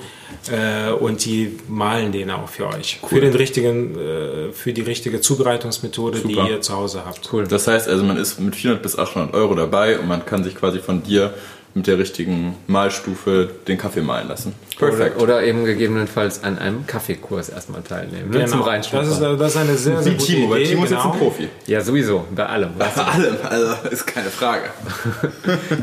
äh, 0.51 0.91
und 0.91 1.25
die 1.25 1.57
malen 1.67 2.11
den 2.11 2.29
auch 2.31 2.47
für 2.47 2.67
euch. 2.67 2.99
Für 3.07 3.21
den 3.21 3.33
richtigen, 3.33 3.95
äh, 3.97 4.51
für 4.53 4.73
die 4.73 4.81
richtige 4.81 5.21
Zubereitungsmethode, 5.21 6.19
Super. 6.19 6.43
die 6.45 6.51
ihr 6.51 6.61
zu 6.61 6.75
Hause 6.75 7.03
habt. 7.05 7.29
Cool. 7.33 7.47
Das 7.47 7.67
heißt 7.67 7.87
also, 7.87 8.03
man 8.03 8.17
ist 8.17 8.39
mit 8.39 8.55
400 8.55 8.83
bis 8.83 8.97
800 8.97 9.33
Euro 9.33 9.55
dabei 9.55 9.99
und 9.99 10.07
man 10.07 10.25
kann 10.25 10.43
sich 10.43 10.55
quasi 10.55 10.79
von 10.79 11.03
dir 11.03 11.33
mit 11.73 11.87
der 11.87 11.97
richtigen 11.97 12.55
Mahlstufe 12.67 13.49
den 13.67 13.77
Kaffee 13.77 14.01
mahlen 14.01 14.27
lassen. 14.27 14.53
Perfekt. 14.77 15.15
Oder, 15.17 15.23
oder 15.23 15.43
eben 15.43 15.65
gegebenenfalls 15.65 16.43
an 16.43 16.57
einem 16.57 16.87
Kaffeekurs 16.87 17.49
erstmal 17.49 17.81
teilnehmen. 17.81 18.31
Ne? 18.31 18.45
Zum 18.45 18.59
Genau. 18.59 18.59
Das 18.59 18.67
Reinschnuppern. 18.67 19.09
ist, 19.09 19.41
das 19.41 19.51
ist 19.51 19.57
eine 19.57 19.75
sehr, 19.75 20.01
sehr 20.01 20.13
Wie 20.13 20.17
gute 20.17 20.31
Timo, 20.31 20.55
Idee. 20.55 20.63
Timo 20.65 20.83
ist 20.83 20.91
jetzt 20.91 21.01
genau. 21.01 21.13
ein 21.13 21.19
Profi. 21.19 21.47
Ja, 21.67 21.81
sowieso, 21.81 22.25
bei 22.33 22.45
allem. 22.45 22.69
Bei 22.77 22.85
allem, 22.85 23.37
also 23.47 23.73
ist 23.89 24.07
keine 24.07 24.29
Frage. 24.29 24.63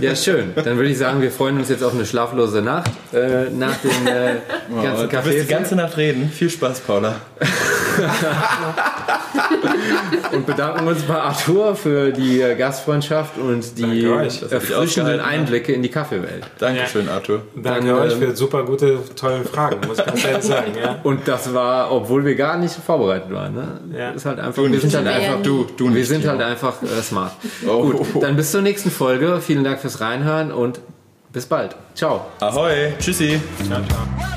Ja, 0.01 0.14
schön. 0.14 0.53
Dann 0.55 0.76
würde 0.76 0.91
ich 0.91 0.99
sagen, 0.99 1.22
wir 1.22 1.30
freuen 1.30 1.59
uns 1.59 1.68
jetzt 1.68 1.82
auf 1.82 1.95
eine 1.95 2.05
schlaflose 2.05 2.61
Nacht 2.61 2.91
äh, 3.12 3.51
nach 3.51 3.76
den 3.78 4.07
äh, 4.07 4.37
ganzen 4.82 5.09
du 5.09 5.24
wirst 5.24 5.49
die 5.49 5.53
ganze 5.53 5.76
Nacht 5.76 5.97
reden. 5.97 6.30
Viel 6.30 6.51
Spaß, 6.51 6.80
Paula. 6.80 7.16
und 10.32 10.47
bedanken 10.47 10.87
uns 10.87 11.03
bei 11.03 11.16
Arthur 11.16 11.76
für 11.76 12.12
die 12.12 12.41
äh, 12.41 12.55
Gastfreundschaft 12.57 13.39
und 13.39 13.78
die 13.78 14.05
erfrischenden. 14.05 15.20
Einblicke 15.20 15.72
in 15.77 15.83
die 15.83 15.89
Kaffeewelt. 15.89 16.45
Dankeschön, 16.59 17.09
Arthur. 17.09 17.43
Danke 17.55 17.87
Dann, 17.87 17.99
euch 17.99 18.12
ähm, 18.14 18.18
für 18.18 18.37
super 18.37 18.64
gute, 18.64 18.99
tolle 19.14 19.45
Fragen, 19.45 19.87
muss 19.87 19.99
ich 19.99 20.07
ganz 20.07 20.24
ehrlich 20.24 20.45
sagen. 20.45 20.72
Ja. 20.81 20.99
Und 21.05 21.29
das 21.29 21.55
war, 21.55 21.93
obwohl 21.93 22.24
wir 22.24 22.35
gar 22.35 22.59
nicht 22.59 22.74
vorbereitet 22.74 23.31
waren. 23.33 23.55
Ne? 23.55 23.81
Ja. 23.97 24.11
Ist 24.11 24.27
halt 24.27 24.41
einfach, 24.41 24.62
Du 24.62 24.72
wir 24.72 24.81
sind 24.81 24.95
halt 24.95 25.07
ja 25.07 25.12
einfach. 25.12 25.43
Du, 25.43 25.66
du 25.77 25.85
wir 25.85 25.93
nicht, 25.93 26.09
sind 26.09 26.27
halt 26.27 26.41
einfach 26.41 26.83
äh, 26.83 27.03
smart. 27.03 27.33
Oh. 27.66 27.91
Gut, 27.91 28.22
dann 28.22 28.37
bis 28.37 28.51
zur 28.51 28.62
nächsten 28.62 28.91
Folge. 28.91 29.41
Vielen 29.41 29.62
Dank 29.62 29.79
fürs 29.79 30.01
Reinhören 30.01 30.51
und 30.51 30.81
bis 31.33 31.47
bald. 31.47 31.77
Ciao. 31.95 32.27
Ahoi, 32.41 32.95
tschüssi. 32.99 33.41
Ciao, 33.68 33.81
ciao. 33.87 34.36